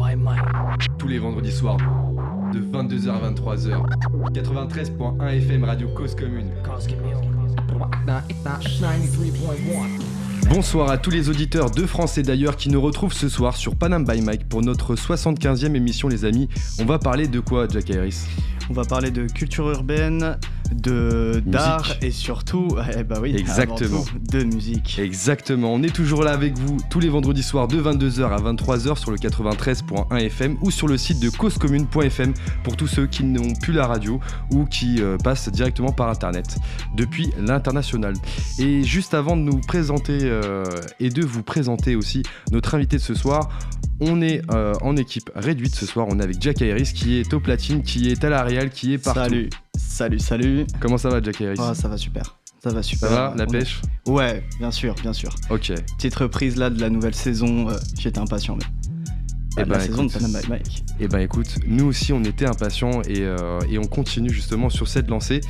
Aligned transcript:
by 0.00 0.16
Mike. 0.16 0.40
Tous 0.98 1.08
les 1.08 1.18
vendredis 1.18 1.52
soirs, 1.52 1.76
de 2.52 2.60
22h 2.60 3.10
à 3.10 3.30
23h. 3.30 3.82
93.1 4.32 5.28
FM 5.28 5.64
Radio 5.64 5.88
Cause 5.88 6.14
Commune. 6.14 6.50
Bonsoir 10.48 10.90
à 10.90 10.98
tous 10.98 11.10
les 11.10 11.28
auditeurs 11.28 11.70
de 11.70 11.86
France 11.86 12.16
et 12.16 12.22
d'ailleurs 12.22 12.56
qui 12.56 12.70
nous 12.70 12.80
retrouvent 12.80 13.12
ce 13.12 13.28
soir 13.28 13.56
sur 13.56 13.76
Panam 13.76 14.04
by 14.04 14.22
Mike 14.22 14.48
pour 14.48 14.62
notre 14.62 14.94
75e 14.94 15.74
émission 15.74 16.08
les 16.08 16.24
amis. 16.24 16.48
On 16.80 16.86
va 16.86 16.98
parler 16.98 17.28
de 17.28 17.40
quoi 17.40 17.68
Jack 17.68 17.90
Harris? 17.90 18.24
On 18.70 18.72
va 18.72 18.84
parler 18.84 19.10
de 19.10 19.26
culture 19.26 19.68
urbaine, 19.68 20.38
de 20.74 21.42
d'art 21.44 21.94
et 22.02 22.10
surtout, 22.10 22.76
eh 22.96 23.02
bah 23.04 23.18
oui, 23.20 23.34
Exactement. 23.36 24.02
tout, 24.02 24.18
de 24.38 24.44
musique. 24.44 24.98
Exactement, 24.98 25.72
on 25.72 25.82
est 25.82 25.94
toujours 25.94 26.22
là 26.22 26.32
avec 26.32 26.56
vous 26.58 26.78
tous 26.90 27.00
les 27.00 27.08
vendredis 27.08 27.42
soirs 27.42 27.68
de 27.68 27.80
22h 27.80 28.30
à 28.30 28.38
23h 28.38 28.96
sur 28.98 29.10
le 29.10 29.16
93.1 29.16 30.16
FM 30.18 30.56
ou 30.60 30.70
sur 30.70 30.88
le 30.88 30.96
site 30.96 31.20
de 31.20 31.30
causecommune.fm 31.30 32.34
pour 32.62 32.76
tous 32.76 32.86
ceux 32.86 33.06
qui 33.06 33.24
n'ont 33.24 33.54
plus 33.54 33.72
la 33.72 33.86
radio 33.86 34.20
ou 34.52 34.64
qui 34.64 35.00
euh, 35.00 35.16
passent 35.18 35.48
directement 35.48 35.92
par 35.92 36.08
internet 36.08 36.56
depuis 36.96 37.30
l'international. 37.38 38.14
Et 38.58 38.82
juste 38.82 39.14
avant 39.14 39.36
de 39.36 39.42
nous 39.42 39.60
présenter 39.60 40.18
euh, 40.22 40.64
et 40.98 41.10
de 41.10 41.24
vous 41.24 41.42
présenter 41.42 41.96
aussi 41.96 42.22
notre 42.52 42.74
invité 42.74 42.96
de 42.96 43.02
ce 43.02 43.14
soir, 43.14 43.48
on 44.00 44.22
est 44.22 44.42
euh, 44.50 44.74
en 44.80 44.96
équipe 44.96 45.30
réduite 45.34 45.74
ce 45.74 45.86
soir. 45.86 46.06
On 46.08 46.18
est 46.18 46.22
avec 46.22 46.40
Jack 46.40 46.62
Harris 46.62 46.92
qui 46.94 47.18
est 47.18 47.32
au 47.34 47.40
platine, 47.40 47.82
qui 47.82 48.10
est 48.10 48.24
à 48.24 48.30
la 48.30 48.42
Real, 48.42 48.70
qui 48.70 48.94
est 48.94 48.98
partout. 48.98 49.20
Salut, 49.20 49.50
salut, 49.88 50.18
salut. 50.18 50.66
Comment 50.80 50.98
ça 50.98 51.08
va 51.08 51.20
Jack 51.22 51.40
Harris 51.40 51.56
Ah, 51.58 51.74
ça 51.74 51.88
va 51.88 51.96
super. 51.96 52.38
Ça 52.62 52.70
va 52.70 52.76
Ça 52.76 52.82
super. 52.82 53.10
va 53.10 53.34
La 53.36 53.44
On- 53.44 53.50
pêche 53.50 53.80
Ouais, 54.06 54.44
bien 54.58 54.70
sûr, 54.70 54.94
bien 55.02 55.12
sûr. 55.12 55.34
Ok. 55.50 55.72
Petite 55.96 56.14
reprise 56.16 56.56
là 56.56 56.70
de 56.70 56.80
la 56.80 56.90
nouvelle 56.90 57.14
saison, 57.14 57.68
euh, 57.70 57.76
j'étais 57.98 58.18
impatient. 58.18 58.56
Mais... 58.56 58.64
Eh 59.58 59.62
Ah, 59.62 59.64
ben, 59.64 59.72
la 59.78 59.80
saison 59.80 60.04
de 60.04 60.08
écoute. 60.10 60.22
Panama 60.22 60.38
Mike. 60.48 60.84
Eh 61.00 61.08
ben 61.08 61.18
écoute, 61.18 61.56
nous 61.66 61.86
aussi 61.86 62.12
on 62.12 62.22
était 62.22 62.46
impatients 62.46 63.02
et, 63.02 63.20
euh, 63.22 63.58
et 63.68 63.78
on 63.78 63.84
continue 63.84 64.30
justement 64.30 64.70
sur 64.70 64.86
cette 64.86 65.08
lancée. 65.08 65.40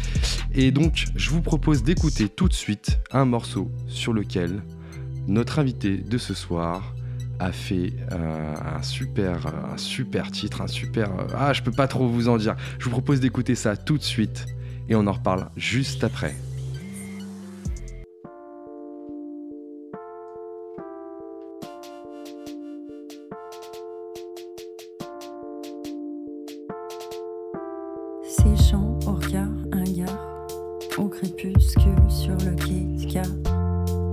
Et 0.55 0.71
donc 0.71 1.07
je 1.17 1.31
vous 1.31 1.43
propose 1.43 1.83
d'écouter 1.83 2.29
tout 2.29 2.49
de 2.49 2.55
suite 2.55 2.99
un 3.13 3.25
morceau 3.27 3.71
sur 3.89 4.13
lequel 4.15 4.63
notre 5.29 5.59
invité 5.59 5.99
de 5.99 6.17
ce 6.17 6.33
soir 6.33 6.95
a 7.41 7.53
fait 7.53 7.93
euh, 8.13 8.55
un 8.77 8.83
super 8.83 9.47
un 9.73 9.77
super 9.77 10.31
titre, 10.31 10.61
un 10.61 10.67
super 10.67 11.09
euh, 11.09 11.27
ah 11.35 11.53
je 11.53 11.63
peux 11.63 11.73
pas 11.73 11.89
trop 11.89 12.07
vous 12.07 12.29
en 12.29 12.37
dire. 12.37 12.55
Je 12.79 12.85
vous 12.85 12.91
propose 12.91 13.21
d'écouter 13.21 13.55
ça 13.55 13.77
tout 13.77 13.99
de 13.99 14.03
suite 14.03 14.47
et 14.89 14.95
on 14.95 15.07
en 15.07 15.13
reparle 15.13 15.49
juste 15.57 16.05
après. 16.05 16.35
Ces 28.23 28.71
champs 28.71 28.99
au 29.07 29.15
regard, 29.15 29.49
un 29.73 29.85
gars 29.85 30.31
au 30.99 31.09
crépuscule 31.09 32.11
sur 32.11 32.37
le 32.45 32.55
quai 32.57 33.07
gare. 33.07 33.25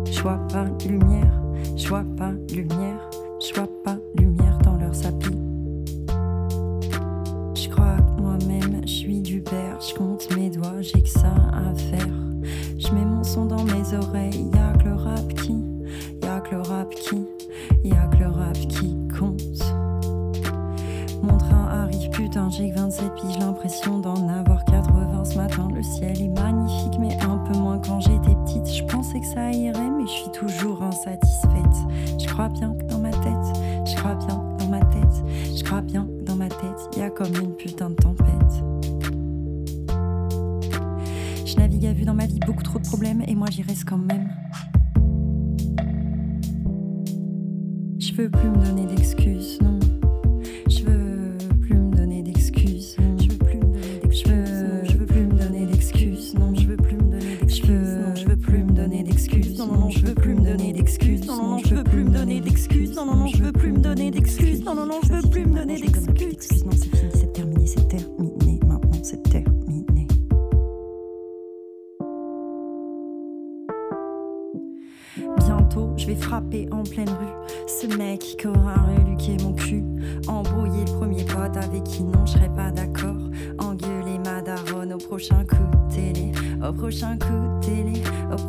Je 0.09 0.21
vois 0.21 0.39
pas 0.47 0.65
lumière, 0.87 1.41
je 1.75 1.87
vois 1.89 2.05
pas 2.17 2.31
lumière, 2.53 3.06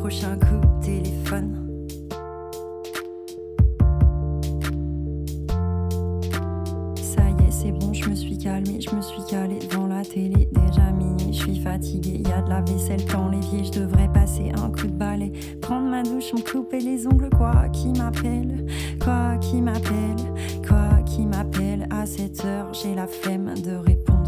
coup 0.09 0.59
de 0.59 0.85
téléphone. 0.85 1.55
Ça 6.95 7.21
y 7.29 7.47
est, 7.47 7.51
c'est 7.51 7.71
bon, 7.71 7.93
je 7.93 8.09
me 8.09 8.15
suis 8.15 8.37
calmée, 8.37 8.81
je 8.81 8.95
me 8.95 9.01
suis 9.01 9.21
calée 9.29 9.59
devant 9.69 9.85
la 9.85 10.03
télé. 10.03 10.49
Déjà 10.51 10.91
minuit, 10.91 11.31
je 11.31 11.43
suis 11.43 11.59
fatiguée, 11.59 12.23
y 12.27 12.31
a 12.31 12.41
de 12.41 12.49
la 12.49 12.61
vaisselle 12.61 13.05
dans 13.05 13.29
l'évier, 13.29 13.63
je 13.63 13.79
devrais 13.79 14.11
passer 14.11 14.51
un 14.57 14.71
coup 14.71 14.87
de 14.87 14.97
balai. 14.97 15.31
Prendre 15.61 15.87
ma 15.87 16.01
douche, 16.01 16.33
me 16.33 16.41
couper 16.41 16.79
les 16.79 17.05
ongles, 17.05 17.29
quoi 17.29 17.69
qui 17.69 17.89
m'appelle, 17.89 18.65
quoi 18.99 19.37
qui 19.37 19.61
m'appelle, 19.61 20.17
quoi 20.67 21.03
qui 21.05 21.21
m'appelle. 21.21 21.87
À 21.91 22.07
cette 22.07 22.43
heure, 22.45 22.73
j'ai 22.73 22.95
la 22.95 23.05
flemme 23.05 23.53
de 23.63 23.75
répondre. 23.75 24.18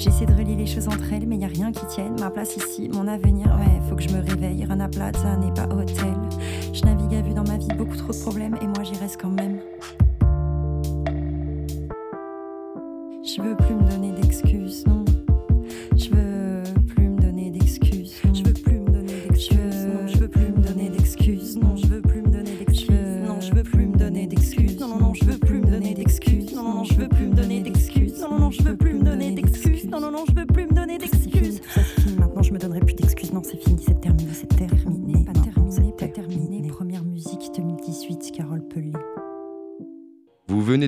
J'essaie 0.00 0.24
de 0.24 0.32
relier 0.32 0.56
les 0.56 0.64
choses 0.64 0.88
entre 0.88 1.12
elles, 1.12 1.26
mais 1.26 1.36
y 1.36 1.44
a 1.44 1.48
rien 1.48 1.72
qui 1.72 1.84
tienne. 1.84 2.18
Ma 2.18 2.30
place 2.30 2.56
ici, 2.56 2.88
mon 2.90 3.06
avenir, 3.06 3.48
ouais, 3.48 3.82
faut 3.86 3.96
que 3.96 4.02
je 4.02 4.08
me 4.08 4.22
réveille. 4.22 4.64
Rana 4.64 4.88
Plaza 4.88 5.36
n'est 5.36 5.52
pas 5.52 5.66
hôtel. 5.66 6.16
Je 6.72 6.82
navigue 6.86 7.16
à 7.16 7.20
vue 7.20 7.34
dans 7.34 7.44
ma 7.44 7.58
vie, 7.58 7.68
beaucoup 7.76 7.98
trop 7.98 8.14
de 8.14 8.18
problèmes, 8.18 8.56
et 8.62 8.66
moi 8.66 8.82
j'y 8.82 8.96
reste 8.96 9.20
quand 9.20 9.28
même. 9.28 9.60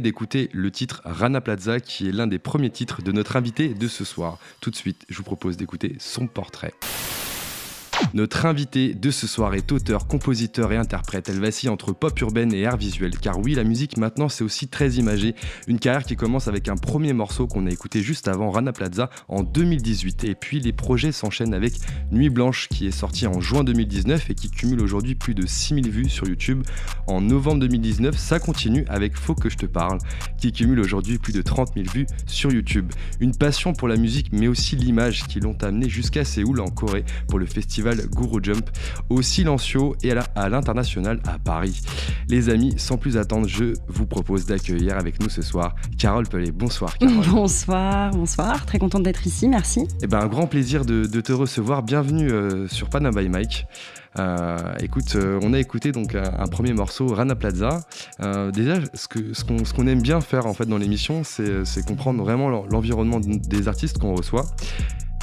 D'écouter 0.02 0.50
le 0.52 0.70
titre 0.70 1.00
Rana 1.04 1.40
Plaza 1.40 1.80
qui 1.80 2.08
est 2.08 2.12
l'un 2.12 2.26
des 2.26 2.38
premiers 2.38 2.70
titres 2.70 3.02
de 3.02 3.12
notre 3.12 3.36
invité 3.36 3.68
de 3.68 3.88
ce 3.88 4.04
soir. 4.04 4.38
Tout 4.60 4.70
de 4.70 4.76
suite, 4.76 5.04
je 5.08 5.16
vous 5.16 5.24
propose 5.24 5.56
d'écouter 5.56 5.96
son 5.98 6.26
portrait. 6.26 6.74
Notre 8.14 8.46
invité 8.46 8.94
de 8.94 9.10
ce 9.10 9.26
soir 9.26 9.54
est 9.54 9.72
auteur, 9.72 10.06
compositeur 10.06 10.70
et 10.72 10.76
interprète. 10.76 11.28
Elle 11.28 11.40
vacille 11.40 11.68
entre 11.68 11.92
pop 11.92 12.18
urbaine 12.20 12.52
et 12.52 12.66
art 12.66 12.76
visuel. 12.76 13.16
Car 13.18 13.38
oui, 13.38 13.54
la 13.54 13.64
musique 13.64 13.96
maintenant 13.96 14.28
c'est 14.28 14.44
aussi 14.44 14.68
très 14.68 14.90
imagé. 14.92 15.34
Une 15.66 15.78
carrière 15.78 16.04
qui 16.04 16.16
commence 16.16 16.48
avec 16.48 16.68
un 16.68 16.76
premier 16.76 17.12
morceau 17.12 17.46
qu'on 17.46 17.66
a 17.66 17.70
écouté 17.70 18.02
juste 18.02 18.28
avant 18.28 18.50
Rana 18.50 18.72
Plaza 18.72 19.08
en 19.28 19.42
2018. 19.42 20.24
Et 20.24 20.34
puis 20.34 20.60
les 20.60 20.72
projets 20.72 21.12
s'enchaînent 21.12 21.54
avec 21.54 21.74
Nuit 22.10 22.30
Blanche 22.30 22.68
qui 22.68 22.86
est 22.86 22.90
sorti 22.90 23.26
en 23.26 23.40
juin 23.40 23.64
2019 23.64 24.30
et 24.30 24.34
qui 24.34 24.50
cumule 24.50 24.80
aujourd'hui 24.80 25.14
plus 25.14 25.34
de 25.34 25.46
6000 25.46 25.90
vues 25.90 26.08
sur 26.08 26.26
YouTube. 26.28 26.62
En 27.06 27.20
novembre 27.20 27.60
2019, 27.60 28.16
ça 28.16 28.38
continue 28.38 28.84
avec 28.88 29.16
Faut 29.16 29.34
que 29.34 29.48
je 29.48 29.56
te 29.56 29.66
parle 29.66 29.98
qui 30.38 30.52
cumule 30.52 30.80
aujourd'hui 30.80 31.18
plus 31.18 31.32
de 31.32 31.42
30 31.42 31.72
000 31.74 31.86
vues 31.92 32.06
sur 32.26 32.52
YouTube. 32.52 32.92
Une 33.20 33.34
passion 33.34 33.72
pour 33.72 33.88
la 33.88 33.96
musique 33.96 34.32
mais 34.32 34.48
aussi 34.48 34.76
l'image 34.76 35.24
qui 35.26 35.40
l'ont 35.40 35.56
amené 35.62 35.88
jusqu'à 35.88 36.24
Séoul 36.24 36.60
en 36.60 36.68
Corée 36.68 37.04
pour 37.28 37.38
le 37.38 37.46
festival 37.46 37.91
festival 37.92 38.08
Guru 38.10 38.40
Jump 38.42 38.70
au 39.08 39.22
Silencio 39.22 39.96
et 40.02 40.12
à 40.12 40.48
l'international 40.48 41.20
à, 41.26 41.38
Paris. 41.38 41.80
Les 42.28 42.48
amis, 42.48 42.74
sans 42.76 42.96
plus 42.96 43.16
attendre, 43.16 43.48
je 43.48 43.74
vous 43.88 44.06
propose 44.06 44.46
d'accueillir 44.46 44.96
avec 44.96 45.20
nous 45.20 45.28
ce 45.28 45.42
soir 45.42 45.74
Carole 45.98 46.28
Pellet. 46.28 46.52
Bonsoir 46.52 46.96
Carole. 46.98 47.16
Bonsoir, 47.32 48.10
bonsoir. 48.12 48.66
Très 48.66 48.78
contente 48.78 49.02
d'être 49.02 49.26
ici, 49.26 49.48
merci. 49.48 49.86
Eh 50.02 50.06
ben, 50.06 50.20
un 50.20 50.26
grand 50.26 50.46
plaisir 50.46 50.84
de, 50.84 51.06
te 51.06 51.32
recevoir. 51.32 51.82
Bienvenue 51.82 52.30
euh, 52.30 52.66
sur 52.68 52.88
Panama 52.88 53.22
by 53.22 53.28
Mike. 53.28 53.66
Euh, 54.18 54.56
écoute, 54.80 55.14
euh, 55.16 55.40
on 55.42 55.54
a 55.54 55.58
écouté 55.58 55.92
donc 55.92 56.14
un, 56.14 56.46
premier 56.46 56.72
morceau, 56.72 57.06
Rana 57.06 57.34
Plaza. 57.34 57.80
Euh, 58.20 58.50
déjà, 58.50 58.74
ce 58.94 59.08
qu'on 59.08 59.64
ce 59.64 59.72
qu'on 59.72 59.86
aime 59.86 60.02
bien 60.02 60.20
faire 60.20 60.46
en 60.46 60.54
fait 60.54 60.66
dans 60.66 60.78
l'émission, 60.78 61.22
c'est 61.24 61.84
comprendre 61.86 62.22
vraiment 62.22 62.50
l'environnement 62.50 63.20
des 63.20 63.68
artistes 63.68 63.98
qu'on 63.98 64.14
reçoit. 64.14 64.44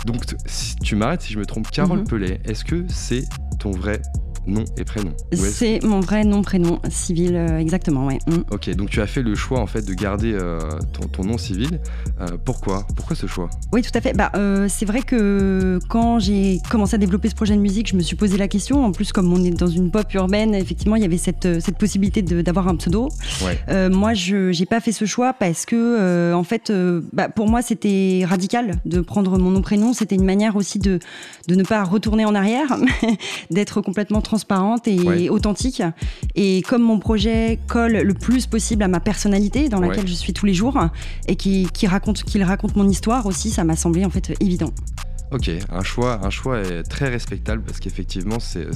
Donc, 0.05 0.23
si 0.45 0.75
tu 0.77 0.95
m'arrêtes 0.95 1.21
si 1.21 1.33
je 1.33 1.39
me 1.39 1.45
trompe, 1.45 1.69
Carole. 1.71 2.03
Pellet, 2.03 2.39
est-ce 2.45 2.63
que 2.63 2.85
c'est 2.89 3.25
ton 3.59 3.71
vrai 3.71 4.01
nom 4.47 4.63
et 4.77 4.83
prénom. 4.83 5.12
C'est 5.33 5.83
mon 5.83 6.00
vrai 6.00 6.24
nom, 6.24 6.41
prénom 6.41 6.80
civil, 6.89 7.36
euh, 7.36 7.59
exactement, 7.59 8.06
ouais. 8.06 8.19
Mm. 8.27 8.38
Ok, 8.51 8.69
donc 8.75 8.89
tu 8.89 9.01
as 9.01 9.07
fait 9.07 9.21
le 9.21 9.36
choix 9.36 9.59
en 9.59 9.68
fait 9.68 9.86
de 9.86 9.94
garder 9.94 10.33
euh, 10.33 10.59
ton, 11.12 11.24
nom 11.24 11.38
civil. 11.38 11.80
Euh, 12.21 12.38
pourquoi? 12.44 12.86
Pourquoi 12.95 13.15
ce 13.15 13.27
choix? 13.27 13.50
Oui, 13.71 13.81
tout 13.81 13.91
à 13.94 14.01
fait. 14.01 14.13
Bah, 14.13 14.31
c'est 14.68 14.86
vrai 14.86 15.01
que 15.01 15.80
quand 15.89 16.19
j'ai 16.19 16.59
commencé 16.69 16.95
à 16.95 16.97
développer 16.97 17.30
ce 17.30 17.36
projet 17.36 17.56
de 17.56 17.62
musique, 17.62 17.89
je 17.89 17.95
me 17.95 18.01
suis 18.01 18.15
posé 18.15 18.38
la 18.38 18.47
question. 18.47 18.83
En 18.83 18.91
plus, 18.91 19.12
comme 19.12 19.31
on 19.31 19.44
est 19.44 19.51
dans 19.51 19.68
une 19.68 19.91
pop 19.91 20.12
urbaine, 20.13 20.56
effectivement, 20.56 20.95
il 20.95 21.01
y 21.01 21.06
avait 21.06 21.18
cette, 21.18 21.62
cette 21.62 21.77
possibilité 21.77 22.21
d'avoir 22.21 22.68
un 22.68 22.75
pseudo. 22.75 23.09
moi, 23.92 24.13
je 24.13 24.57
n'ai 24.57 24.65
pas 24.65 24.80
fait 24.80 24.92
ce 24.92 25.06
choix 25.06 25.33
parce 25.33 25.65
que, 25.65 26.33
en 26.33 26.44
fait, 26.44 26.71
bah, 27.13 27.30
pour 27.30 27.47
moi, 27.47 27.62
c'était 27.62 28.24
radical 28.25 28.80
de 28.85 29.01
prendre 29.01 29.38
mon 29.38 29.51
nom, 29.51 29.62
prénom. 29.62 29.94
C'était 29.94 30.15
une 30.15 30.25
manière 30.25 30.56
aussi 30.56 30.80
de, 30.80 31.00
de 31.47 31.56
ne 31.56 31.63
pas 31.63 31.83
retourner 31.83 32.25
en 32.25 32.35
arrière, 32.35 32.77
d'être 33.51 33.81
complètement 33.81 34.21
transparente 34.29 34.87
et 34.87 35.29
authentique. 35.31 35.81
Et 36.35 36.61
comme 36.61 36.83
mon 36.83 36.99
projet 36.99 37.57
colle 37.67 37.93
le 37.97 38.13
plus 38.13 38.45
possible 38.45 38.83
à 38.83 38.87
ma 38.87 38.99
personnalité 38.99 39.69
dans 39.69 39.79
laquelle 39.79 40.07
je 40.07 40.13
suis 40.13 40.33
tous 40.33 40.45
les 40.45 40.53
jours 40.53 40.77
et 41.27 41.35
qui, 41.35 41.67
qui 41.73 41.87
raconte, 41.87 42.23
qu'il 42.23 42.43
raconte 42.43 42.75
mon 42.75 42.87
histoire 42.87 43.25
aussi, 43.25 43.49
ça 43.49 43.63
m'a 43.63 43.75
semblé 43.75 44.05
en 44.05 44.11
fait 44.11 44.35
évident. 44.39 44.71
Ok, 45.31 45.51
un 45.69 45.83
choix, 45.83 46.25
un 46.25 46.31
choix 46.31 46.59
est 46.59 46.81
très 46.81 47.07
respectable 47.07 47.61
parce 47.61 47.79
qu'effectivement 47.79 48.39
c'est 48.39 48.67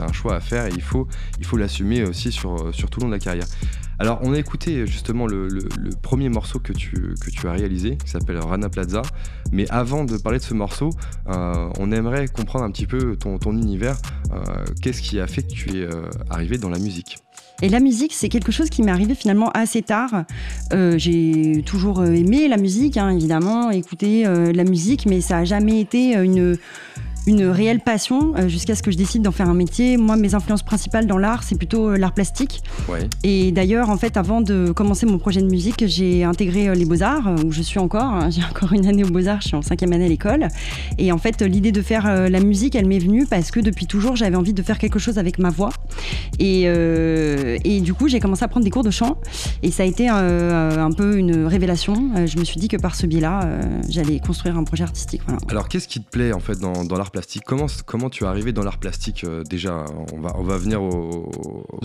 un 0.00 0.12
choix 0.12 0.34
à 0.34 0.40
faire 0.40 0.66
et 0.66 0.72
il 0.74 0.82
faut 0.82 1.06
il 1.38 1.46
faut 1.46 1.56
l'assumer 1.56 2.02
aussi 2.02 2.32
sur, 2.32 2.74
sur 2.74 2.90
tout 2.90 2.98
le 2.98 3.04
long 3.04 3.10
de 3.10 3.14
la 3.14 3.20
carrière. 3.20 3.46
Alors 4.00 4.18
on 4.22 4.32
a 4.32 4.38
écouté 4.38 4.84
justement 4.84 5.28
le, 5.28 5.48
premier 6.02 6.28
morceau 6.28 6.58
que 6.58 6.72
tu, 6.72 7.14
que 7.20 7.30
tu 7.30 7.46
as 7.46 7.52
réalisé 7.52 7.96
qui 7.96 8.10
s'appelle 8.10 8.38
Rana 8.38 8.68
Plaza, 8.68 9.02
mais 9.52 9.70
avant 9.70 10.04
de 10.04 10.16
parler 10.16 10.40
de 10.40 10.44
ce 10.44 10.54
morceau, 10.54 10.90
euh, 11.28 11.68
on 11.78 11.92
aimerait 11.92 12.26
comprendre 12.26 12.64
un 12.64 12.72
petit 12.72 12.86
peu 12.86 13.16
ton, 13.16 13.38
ton 13.38 13.52
univers. 13.52 13.96
Euh, 14.32 14.64
qu'est-ce 14.82 15.02
qui 15.02 15.20
a 15.20 15.28
fait 15.28 15.42
que 15.42 15.52
tu 15.52 15.78
es 15.78 15.82
euh, 15.82 16.10
arrivé 16.30 16.58
dans 16.58 16.70
la 16.70 16.80
musique? 16.80 17.18
Et 17.62 17.68
la 17.68 17.80
musique, 17.80 18.12
c'est 18.12 18.28
quelque 18.28 18.52
chose 18.52 18.68
qui 18.68 18.82
m'est 18.82 18.90
arrivé 18.90 19.14
finalement 19.14 19.50
assez 19.50 19.82
tard. 19.82 20.24
Euh, 20.72 20.98
j'ai 20.98 21.62
toujours 21.64 22.04
aimé 22.04 22.48
la 22.48 22.56
musique, 22.58 22.96
hein, 22.96 23.10
évidemment, 23.10 23.70
écouter 23.70 24.24
la 24.24 24.64
musique, 24.64 25.06
mais 25.06 25.20
ça 25.20 25.36
n'a 25.36 25.44
jamais 25.44 25.80
été 25.80 26.14
une, 26.14 26.58
une 27.26 27.44
réelle 27.44 27.80
passion 27.80 28.34
euh, 28.36 28.48
jusqu'à 28.48 28.74
ce 28.74 28.82
que 28.82 28.90
je 28.90 28.96
décide 28.96 29.22
d'en 29.22 29.30
faire 29.30 29.48
un 29.48 29.54
métier. 29.54 29.96
Moi, 29.96 30.16
mes 30.16 30.34
influences 30.34 30.62
principales 30.62 31.06
dans 31.06 31.18
l'art, 31.18 31.42
c'est 31.42 31.56
plutôt 31.56 31.90
euh, 31.90 31.96
l'art 31.96 32.12
plastique. 32.12 32.62
Et 33.22 33.52
d'ailleurs, 33.52 33.90
en 33.90 33.96
fait, 33.96 34.16
avant 34.16 34.40
de 34.40 34.72
commencer 34.72 35.06
mon 35.06 35.18
projet 35.18 35.40
de 35.40 35.46
musique, 35.46 35.84
j'ai 35.86 36.24
intégré 36.24 36.68
euh, 36.68 36.74
les 36.74 36.84
Beaux-Arts, 36.84 37.34
où 37.44 37.52
je 37.52 37.62
suis 37.62 37.78
encore. 37.78 38.02
Hein. 38.02 38.30
j'ai 38.30 38.42
encore 38.44 38.72
une 38.72 38.86
année 38.86 39.04
aux 39.04 39.10
Beaux-Arts, 39.10 39.42
je 39.42 39.48
suis 39.48 39.56
en 39.56 39.62
cinquième 39.62 39.92
année 39.92 40.06
à 40.06 40.08
l'école. 40.08 40.48
Et 40.98 41.12
en 41.12 41.18
fait, 41.18 41.42
l'idée 41.42 41.72
de 41.72 41.82
faire 41.82 42.28
la 42.28 42.40
musique, 42.40 42.74
elle 42.74 42.86
m'est 42.86 42.98
venue 42.98 43.26
parce 43.26 43.50
que 43.50 43.60
depuis 43.60 43.86
toujours, 43.86 44.16
j'avais 44.16 44.36
envie 44.36 44.52
de 44.52 44.62
faire 44.62 44.78
quelque 44.78 44.98
chose 44.98 45.18
avec 45.18 45.38
ma 45.38 45.50
voix. 45.50 45.70
Et, 46.38 46.62
et 46.62 47.80
du 47.80 47.94
coup, 47.94 48.08
j'ai 48.08 48.20
commencé 48.20 48.44
à 48.44 48.48
prendre 48.48 48.64
des 48.64 48.70
cours 48.70 48.82
de 48.82 48.90
chant. 48.90 49.18
Et 49.62 49.70
ça 49.70 49.82
a 49.82 49.86
été 49.86 50.08
un 50.08 50.90
peu 50.92 51.16
une 51.16 51.46
révélation. 51.46 52.26
je 52.26 52.38
me 52.38 52.44
suis 52.44 52.58
dit 52.58 52.68
que 52.68 52.76
par 52.76 52.94
ce 52.94 53.06
biais-là, 53.06 53.60
j'allais 53.88 54.20
construire 54.20 54.56
un 54.56 54.64
projet 54.64 54.84
artistique. 54.84 55.22
Alors, 55.48 55.68
qu'est-ce 55.68 55.88
qui 55.88 56.00
te 56.00 56.10
plaît 56.10 56.32
en 56.32 56.40
fait 56.40 56.58
dans, 56.58 56.84
dans 56.84 56.96
l'art 56.96 57.11
plastique. 57.12 57.44
Comment, 57.46 57.66
comment 57.86 58.10
tu 58.10 58.24
es 58.24 58.26
arrivé 58.26 58.52
dans 58.52 58.64
l'art 58.64 58.78
plastique 58.78 59.24
euh, 59.24 59.44
Déjà, 59.44 59.84
on 60.12 60.20
va, 60.20 60.32
on 60.36 60.42
va 60.42 60.56
venir 60.56 60.82
aux, 60.82 61.30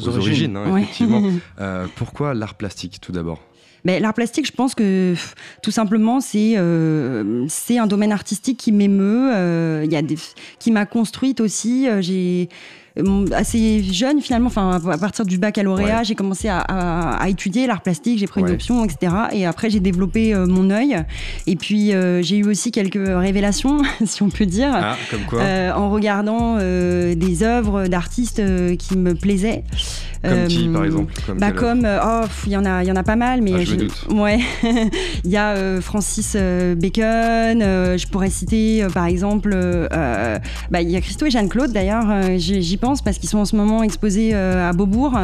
origines, 0.08 0.58
hein, 0.58 0.78
effectivement. 0.78 1.22
Euh, 1.60 1.88
pourquoi 1.96 2.34
l'art 2.34 2.56
plastique 2.56 3.00
tout 3.02 3.12
d'abord? 3.12 3.42
Mais 3.84 4.00
l'art 4.00 4.14
plastique, 4.14 4.46
je 4.46 4.52
pense 4.52 4.76
que 4.76 5.16
tout 5.62 5.72
simplement, 5.72 6.20
c'est 6.22 6.54
euh, 6.56 7.46
c'est 7.48 7.78
un 7.78 7.88
domaine 7.88 8.12
artistique 8.12 8.58
qui 8.58 8.72
m'émeut, 8.72 9.84
il 9.84 9.92
y 9.92 9.96
a 9.96 10.02
des, 10.02 10.18
qui 10.60 10.72
m'a 10.72 10.86
construite 10.86 11.42
aussi. 11.42 11.88
j'ai 12.02 12.50
assez 13.34 13.84
jeune 13.84 14.22
finalement, 14.22 14.48
enfin 14.48 14.80
à 14.92 14.98
partir 14.98 15.26
du 15.26 15.38
baccalauréat, 15.38 16.04
j'ai 16.04 16.16
commencé 16.16 16.48
à, 16.50 17.26
étudier 17.28 17.68
l'art 17.68 17.82
plastique, 17.82 18.20
j'ai 18.20 18.28
pris 18.28 18.42
une 18.42 18.50
option, 18.50 18.84
etc. 18.86 19.14
Et 19.32 19.46
après 19.46 19.70
j'ai 19.70 19.80
développé 19.80 20.34
euh, 20.34 20.46
mon 20.46 20.70
œil. 20.70 21.04
Et 21.46 21.56
puis 21.56 21.94
euh, 21.94 22.22
j'ai 22.22 22.38
eu 22.38 22.46
aussi 22.48 22.72
quelques 22.72 22.96
révélations, 22.96 23.82
si 24.06 24.24
on 24.24 24.30
peut 24.30 24.46
dire, 24.46 24.72
ah, 24.74 24.96
comme 25.12 25.24
quoi 25.24 25.42
euh, 25.42 25.72
en 25.74 25.90
regardant 25.90 26.58
des 26.58 27.44
œuvres 27.44 27.88
d'artistes 27.88 28.42
qui 28.78 28.98
me 28.98 29.14
plaisaient. 29.14 29.64
Comme 30.24 30.48
qui 30.48 30.68
par 30.68 30.86
exemple 30.86 31.14
Comme, 31.26 31.38
bah, 31.38 31.52
comme 31.52 31.88
oh, 31.88 32.26
il 32.46 32.52
y 32.52 32.58
en 32.58 32.66
a, 32.66 32.84
il 32.84 32.88
y 32.88 32.92
en 32.92 32.96
a 32.96 33.04
pas 33.04 33.16
mal, 33.16 33.42
mais 33.42 33.54
ah, 33.56 33.64
je 33.64 34.14
ouais, 34.14 34.40
il 35.24 35.32
y 35.32 35.38
a 35.38 35.82
Francis 35.82 36.36
Bacon. 36.36 37.62
je 37.62 38.08
pourrais 38.08 38.30
citer 38.30 38.86
par 38.94 39.06
exemple, 39.06 39.56
bah, 39.92 40.82
il 40.82 40.90
y 40.90 40.96
a 40.96 41.02
Christo 41.02 41.26
et 41.26 41.32
Jeanne 41.32 41.50
Claude 41.50 41.72
d'ailleurs. 41.72 42.08
J'y 42.38 42.78
pense 42.78 43.02
parce 43.02 43.18
qu'ils 43.18 43.30
sont 43.30 43.40
en 43.40 43.46
ce 43.46 43.56
moment 43.56 43.84
exposés 43.84 44.32
euh, 44.34 44.70
à 44.70 44.74
Beaubourg. 44.74 45.18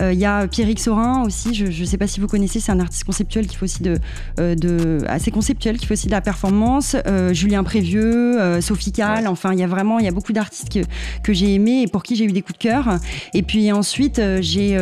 Euh, 0.00 0.12
il 0.12 0.18
y 0.18 0.24
a 0.24 0.46
Pierrick 0.46 0.80
Sorin 0.80 1.24
aussi, 1.24 1.54
je 1.54 1.66
ne 1.66 1.86
sais 1.86 1.98
pas 1.98 2.06
si 2.06 2.20
vous 2.20 2.26
connaissez, 2.26 2.60
c'est 2.60 2.72
un 2.72 2.80
artiste 2.80 3.04
conceptuel 3.04 3.46
qui 3.46 3.56
fait 3.56 3.64
aussi 3.64 3.82
de, 3.82 3.98
euh, 4.38 4.54
de, 4.54 4.98
assez 5.06 5.30
conceptuel, 5.30 5.78
qui 5.78 5.86
fait 5.86 5.94
aussi 5.94 6.06
de 6.06 6.12
la 6.12 6.20
performance. 6.20 6.96
Julien 7.32 7.64
Prévieux, 7.64 8.60
Sophie 8.60 8.92
Cal, 8.92 9.26
enfin 9.26 9.52
il 9.52 9.58
y 9.58 9.62
a 9.62 9.66
vraiment 9.66 9.98
il 9.98 10.04
y 10.04 10.08
a 10.08 10.12
beaucoup 10.12 10.32
d'artistes 10.32 10.72
que, 10.72 10.80
que 11.22 11.32
j'ai 11.32 11.54
aimés 11.54 11.82
et 11.82 11.86
pour 11.86 12.02
qui 12.02 12.16
j'ai 12.16 12.24
eu 12.24 12.32
des 12.32 12.42
coups 12.42 12.58
de 12.58 12.62
cœur. 12.62 12.98
Et 13.34 13.42
puis 13.42 13.70
ensuite 13.72 14.20
j'ai 14.40 14.78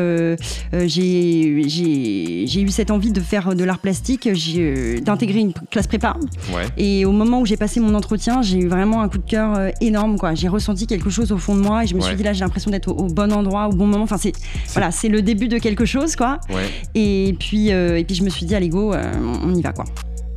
j'ai 0.87 2.61
eu 2.61 2.69
cette 2.69 2.91
envie 2.91 3.13
de 3.13 3.21
faire 3.21 3.55
de 3.55 3.65
l'art 3.65 3.79
plastique, 3.79 4.29
d'intégrer 5.03 5.41
une 5.41 5.53
classe 5.71 5.87
prépa. 5.87 6.17
Et 6.77 7.05
au 7.05 7.13
moment 7.13 7.41
où 7.41 7.47
j'ai 7.47 7.57
passé 7.57 7.81
mon 7.81 7.95
entretien, 7.95 8.43
j'ai 8.43 8.59
eu 8.59 8.69
vraiment 8.69 9.03
un 9.03 9.09
coup 9.09 9.19
de 9.19 9.29
cœur 9.29 9.71
énorme. 9.81 10.17
J'ai 10.35 10.49
ressenti 10.49 10.87
quelque 10.87 11.11
chose 11.11 11.33
au 11.33 11.39
fond 11.39 11.55
de 11.55 11.61
moi 11.61 11.85
et 11.85 11.87
je 11.87 11.95
me 11.95 12.01
suis 12.01 12.17
là, 12.23 12.33
j'ai 12.33 12.41
l'impression 12.41 12.71
d'être 12.71 12.89
au, 12.89 13.07
bon 13.07 13.33
endroit, 13.33 13.69
au 13.69 13.73
bon 13.73 13.87
moment. 13.87 14.05
Enfin, 14.05 14.19
c'est 14.19 14.33
voilà, 14.73 14.91
c'est 14.91 15.09
le 15.09 15.23
début 15.23 15.49
de 15.49 15.59
quelque 15.59 15.85
chose, 15.85 16.17
quoi. 16.17 16.39
Et 16.95 17.35
puis, 17.39 17.73
euh, 17.73 17.99
et 17.99 18.05
puis 18.05 18.15
je 18.15 18.23
me 18.23 18.31
suis 18.31 18.47
dit, 18.47 18.55
allez 18.55 18.69
go, 18.69 18.93
euh, 18.93 19.13
on 19.45 19.55
y 19.55 19.63
va, 19.63 19.73
quoi. 19.73 19.85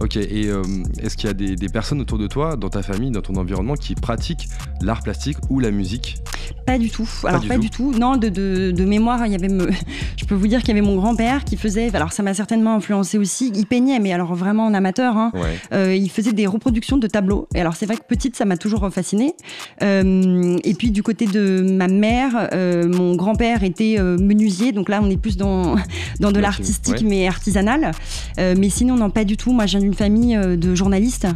Ok, 0.01 0.17
et 0.17 0.47
euh, 0.47 0.63
est-ce 1.03 1.15
qu'il 1.15 1.27
y 1.27 1.29
a 1.29 1.33
des, 1.33 1.69
personnes 1.69 2.01
autour 2.01 2.17
de 2.17 2.25
toi, 2.25 2.55
dans 2.55 2.69
ta 2.69 2.81
famille, 2.81 3.11
dans 3.11 3.21
ton 3.21 3.35
environnement, 3.35 3.75
qui 3.75 3.93
pratiquent 3.93 4.49
l'art 4.81 5.03
plastique 5.03 5.37
ou 5.51 5.59
la 5.59 5.69
musique? 5.69 6.17
Pas 6.65 6.79
du 6.79 6.89
tout. 6.89 7.07
Alors, 7.23 7.45
pas, 7.45 7.59
du, 7.59 7.69
tout. 7.69 7.91
Non, 7.91 8.17
de, 8.17 8.29
de, 8.29 8.85
mémoire, 8.85 9.25
il 9.27 9.31
y 9.31 9.35
avait 9.35 9.47
me... 9.47 9.69
je 10.17 10.25
peux 10.25 10.33
vous 10.33 10.47
dire 10.47 10.59
qu'il 10.59 10.69
y 10.69 10.71
avait 10.71 10.81
mon 10.81 10.95
grand-père 10.95 11.43
qui 11.43 11.55
faisait. 11.55 11.95
Alors, 11.95 12.13
ça 12.13 12.23
m'a 12.23 12.33
certainement 12.33 12.75
influencé 12.75 13.19
aussi. 13.19 13.51
Il 13.55 13.67
peignait, 13.67 13.99
mais 13.99 14.11
alors 14.11 14.33
vraiment 14.33 14.65
en 14.65 14.73
amateur. 14.73 15.17
Hein. 15.17 15.31
Euh, 15.71 15.95
il 15.95 16.09
faisait 16.09 16.33
des 16.33 16.47
reproductions 16.47 16.97
de 16.97 17.05
tableaux. 17.05 17.47
Et 17.53 17.61
alors, 17.61 17.75
c'est 17.75 17.85
vrai 17.85 17.95
que 17.95 18.03
petite, 18.07 18.35
ça 18.35 18.45
m'a 18.45 18.57
toujours 18.57 18.89
fascinée. 18.91 19.35
Euh, 19.83 20.57
et 20.63 20.73
puis, 20.73 20.89
du 20.89 21.03
côté 21.03 21.27
de 21.27 21.61
ma 21.61 21.87
mère, 21.87 22.49
mon 22.53 23.15
grand-père 23.15 23.63
était 23.63 23.97
menuisier. 23.99 24.71
Donc 24.71 24.89
là, 24.89 24.99
on 25.03 25.09
est 25.11 25.17
plus 25.17 25.37
dans, 25.37 25.75
dans 26.19 26.31
de 26.31 26.39
l'artistique, 26.39 27.03
mais 27.03 27.27
artisanal. 27.27 27.91
mais 28.37 28.69
sinon, 28.69 28.95
non, 28.95 29.11
pas 29.11 29.25
du 29.25 29.37
tout. 29.37 29.51
Moi, 29.51 29.67
j'ai 29.67 29.90
une 29.91 29.97
famille 29.97 30.37
euh, 30.37 30.55
de 30.55 30.73
journalistes. 30.73 31.27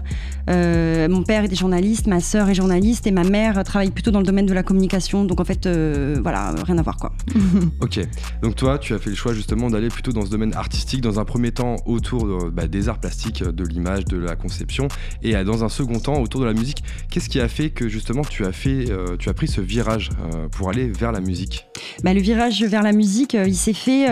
Euh, 0.50 1.09
mon 1.09 1.24
père 1.24 1.43
était 1.43 1.55
journaliste, 1.55 2.07
ma 2.07 2.21
sœur 2.21 2.47
est 2.50 2.53
journaliste 2.53 3.05
et 3.05 3.12
ma 3.12 3.24
mère 3.24 3.62
travaille 3.65 3.91
plutôt 3.91 4.12
dans 4.12 4.19
le 4.19 4.25
domaine 4.25 4.45
de 4.45 4.53
la 4.53 4.63
communication. 4.63 5.25
Donc 5.25 5.41
en 5.41 5.43
fait, 5.43 5.65
euh, 5.65 6.17
voilà, 6.24 6.55
rien 6.63 6.77
à 6.77 6.81
voir 6.81 6.95
quoi. 6.95 7.12
ok. 7.81 8.00
Donc 8.41 8.55
toi, 8.55 8.77
tu 8.77 8.93
as 8.93 9.00
fait 9.00 9.09
le 9.09 9.15
choix 9.15 9.33
justement 9.33 9.69
d'aller 9.69 9.89
plutôt 9.89 10.13
dans 10.13 10.25
ce 10.25 10.29
domaine 10.29 10.53
artistique, 10.53 11.01
dans 11.01 11.19
un 11.19 11.25
premier 11.25 11.51
temps 11.51 11.75
autour 11.85 12.50
bah, 12.50 12.67
des 12.67 12.88
arts 12.88 13.00
plastiques, 13.00 13.43
de 13.43 13.63
l'image, 13.65 14.05
de 14.05 14.17
la 14.17 14.38
conception, 14.38 14.88
et 15.21 15.33
dans 15.43 15.65
un 15.65 15.69
second 15.69 16.00
temps 16.00 16.21
autour 16.21 16.39
de 16.39 16.45
la 16.45 16.53
musique. 16.53 16.83
Qu'est-ce 17.12 17.27
qui 17.27 17.41
a 17.41 17.50
fait 17.50 17.71
que 17.71 17.89
justement 17.89 18.21
tu 18.21 18.45
as 18.45 18.53
fait, 18.53 18.85
tu 19.19 19.27
as 19.27 19.33
pris 19.33 19.47
ce 19.47 19.59
virage 19.59 20.12
pour 20.51 20.69
aller 20.69 20.88
vers 20.88 21.12
la 21.12 21.19
musique? 21.19 21.65
Bah, 22.03 22.13
le 22.13 22.21
virage 22.21 22.63
vers 22.63 22.83
la 22.83 22.93
musique, 22.93 23.33
il 23.33 23.55
s'est 23.55 23.74
fait, 23.74 24.07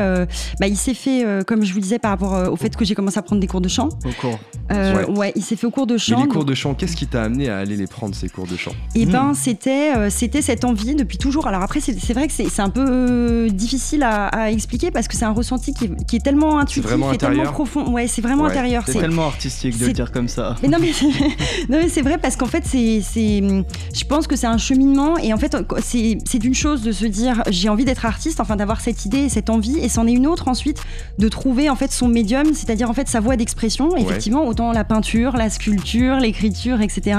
bah, 0.59 0.67
il 0.67 0.77
s'est 0.77 0.93
fait 0.93 1.23
comme 1.47 1.63
je 1.63 1.73
vous 1.73 1.79
disais 1.79 1.99
par 1.99 2.11
rapport 2.11 2.51
au 2.51 2.55
fait 2.55 2.75
que 2.75 2.83
j'ai 2.83 2.95
commencé 2.95 3.17
à 3.17 3.21
prendre 3.21 3.39
des 3.39 3.47
cours 3.47 3.61
de 3.61 3.69
chant. 3.69 3.89
Euh, 4.71 5.05
ouais. 5.07 5.33
il 5.35 5.43
s'est 5.43 5.55
fait 5.55 5.67
au 5.67 5.71
cours 5.71 5.87
de 5.87 5.97
chant. 5.97 6.17
Mais 6.17 6.23
les 6.23 6.29
cours 6.29 6.45
de 6.45 6.53
chant, 6.53 6.73
qu'est-ce 6.73 6.95
qui 6.95 7.07
t'a 7.07 7.23
amené 7.23 7.49
à 7.49 7.57
aller 7.57 7.75
les 7.75 7.87
prendre 7.87 8.15
ces 8.15 8.29
cours 8.29 8.47
de 8.47 8.55
chant? 8.55 8.71
Eh 8.95 9.05
ben, 9.05 9.31
hmm. 9.31 9.35
c'était 9.35 9.95
euh, 9.95 10.09
c'était 10.09 10.41
cette 10.41 10.63
envie 10.63 10.95
depuis 10.95 11.17
toujours. 11.17 11.47
Alors 11.47 11.61
après, 11.61 11.79
c'est 11.79 12.13
vrai 12.13 12.27
que 12.27 12.33
c'est 12.33 12.59
un 12.59 12.69
peu 12.69 12.85
euh, 12.87 13.49
difficile 13.49 14.03
à, 14.03 14.51
expliquer 14.51 14.91
parce 14.91 15.07
que 15.07 15.15
c'est 15.15 15.25
un 15.25 15.31
ressenti 15.31 15.73
qui 15.73 15.85
est, 15.85 16.05
qui 16.05 16.15
est 16.15 16.23
tellement 16.23 16.59
intuitif, 16.59 16.89
qui 16.89 17.15
est 17.15 17.17
tellement 17.17 17.51
profond. 17.51 17.91
Ouais, 17.91 18.07
c'est 18.07 18.21
vraiment 18.21 18.45
intérieur. 18.45 18.83
C'est 18.85 18.99
tellement 18.99 19.25
artistique 19.27 19.77
de 19.77 19.87
le 19.87 19.93
dire 19.93 20.11
comme 20.11 20.27
ça. 20.27 20.55
Mais 20.61 20.69
non, 20.69 20.77
mais 20.79 21.89
c'est 21.89 22.01
vrai 22.01 22.17
parce 22.21 22.35
qu'en 22.35 22.45
fait, 22.45 22.63
c'est 22.65 23.01
je 23.01 24.05
pense 24.05 24.27
que 24.27 24.35
c'est 24.35 24.47
un 24.47 24.57
cheminement 24.57 25.17
et 25.17 25.33
en 25.33 25.37
fait, 25.37 25.55
c'est 25.81 26.39
d'une 26.39 26.55
chose 26.55 26.81
de 26.81 26.91
se 26.91 27.05
dire 27.05 27.43
j'ai 27.49 27.69
envie 27.69 27.85
d'être 27.85 28.05
artiste, 28.05 28.39
enfin 28.39 28.55
d'avoir 28.55 28.81
cette 28.81 29.05
idée, 29.05 29.29
cette 29.29 29.49
envie, 29.49 29.77
et 29.79 29.89
c'en 29.89 30.07
est 30.07 30.13
une 30.13 30.27
autre 30.27 30.47
ensuite 30.47 30.81
de 31.19 31.27
trouver 31.27 31.69
en 31.69 31.75
fait 31.75 31.91
son 31.91 32.07
médium, 32.07 32.53
c'est-à-dire 32.53 32.89
en 32.89 32.93
fait 32.93 33.07
sa 33.07 33.19
voie 33.19 33.35
d'expression. 33.35 33.89
Effectivement, 34.13 34.47
autant 34.47 34.71
la 34.71 34.83
peinture, 34.83 35.35
la 35.35 35.49
sculpture, 35.49 36.17
l'écriture, 36.17 36.81
etc. 36.81 37.17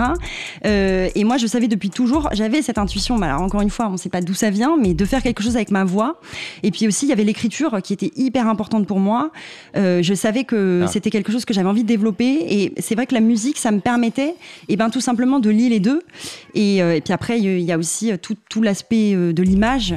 Euh, 0.65 1.09
et 1.15 1.25
moi, 1.25 1.37
je 1.37 1.47
savais 1.47 1.69
depuis 1.69 1.91
toujours, 1.91 2.29
j'avais 2.33 2.63
cette 2.63 2.79
intuition. 2.79 3.21
alors 3.23 3.43
encore 3.43 3.61
une 3.61 3.71
fois, 3.71 3.89
on 3.89 3.93
ne 3.93 3.97
sait 3.97 4.09
pas 4.09 4.21
d'où 4.21 4.35
ça 4.35 4.51
vient, 4.51 4.77
mais 4.81 4.95
de 4.95 5.05
faire 5.05 5.23
quelque 5.23 5.43
chose 5.43 5.57
avec 5.57 5.71
ma 5.71 5.85
voix. 5.85 6.21
Et 6.63 6.71
puis 6.71 6.87
aussi, 6.87 7.07
il 7.07 7.09
y 7.09 7.13
avait 7.13 7.25
l'écriture 7.25 7.81
qui 7.83 7.93
était 7.93 8.13
hyper 8.17 8.49
importante 8.49 8.87
pour 8.87 9.01
moi. 9.01 9.31
Euh, 9.77 10.03
je 10.03 10.15
savais 10.15 10.45
que 10.45 10.83
ah. 10.85 10.87
c'était 10.87 11.11
quelque 11.11 11.33
chose 11.33 11.45
que 11.45 11.55
j'avais 11.55 11.69
envie 11.69 11.83
de 11.83 11.89
développer. 11.89 12.39
Et 12.49 12.73
c'est 12.79 12.95
vrai 12.95 13.07
que 13.07 13.15
la 13.15 13.21
musique, 13.21 13.59
ça 13.59 13.71
me 13.71 13.81
permettait, 13.81 14.29
et 14.29 14.35
eh 14.71 14.77
ben 14.77 14.91
tout 14.91 15.01
simplement 15.01 15.41
de 15.41 15.51
lier 15.51 15.69
les 15.69 15.81
deux. 15.81 16.03
Et, 16.55 16.83
euh, 16.83 17.01
puis 17.03 17.13
après, 17.13 17.41
il 17.41 17.61
y 17.61 17.73
a 17.73 17.79
aussi 17.79 18.17
tout, 18.19 18.37
tout 18.49 18.63
l'aspect 18.63 19.15
de 19.15 19.43
l'image 19.43 19.95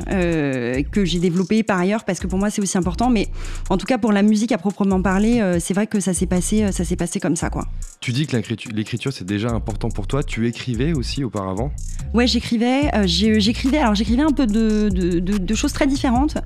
que 0.91 1.05
j'ai 1.05 1.19
développé 1.19 1.63
par 1.63 1.79
ailleurs 1.79 2.03
parce 2.03 2.19
que 2.19 2.27
pour 2.27 2.39
moi, 2.39 2.49
c'est 2.49 2.61
aussi 2.61 2.77
important. 2.77 3.09
Mais 3.09 3.27
en 3.69 3.77
tout 3.77 3.85
cas, 3.85 3.97
pour 3.97 4.11
la 4.11 4.23
musique 4.23 4.51
à 4.51 4.57
proprement 4.57 5.01
parler, 5.01 5.41
c'est 5.59 5.73
vrai 5.73 5.87
que 5.87 5.99
ça 5.99 6.13
s'est 6.13 6.25
passé, 6.25 6.71
ça 6.71 6.83
s'est 6.87 6.95
passé 6.95 7.19
comme 7.19 7.35
ça, 7.35 7.49
quoi. 7.49 7.67
Tu 7.99 8.11
dis 8.11 8.27
que 8.27 8.37
l'écriture 8.73 9.11
c'est 9.11 9.25
déjà 9.25 9.49
important 9.49 9.89
pour 9.89 10.07
toi. 10.07 10.23
Tu 10.23 10.47
écrivais 10.47 10.93
aussi 10.93 11.23
auparavant? 11.23 11.71
Ouais, 12.13 12.27
j'écrivais. 12.27 12.89
Euh, 12.95 13.03
j'écrivais. 13.05 13.79
Alors 13.79 13.95
j'écrivais 13.95 14.21
un 14.23 14.31
peu 14.31 14.45
de, 14.47 15.55
choses 15.55 15.73
très 15.73 15.87
différentes. 15.87 16.37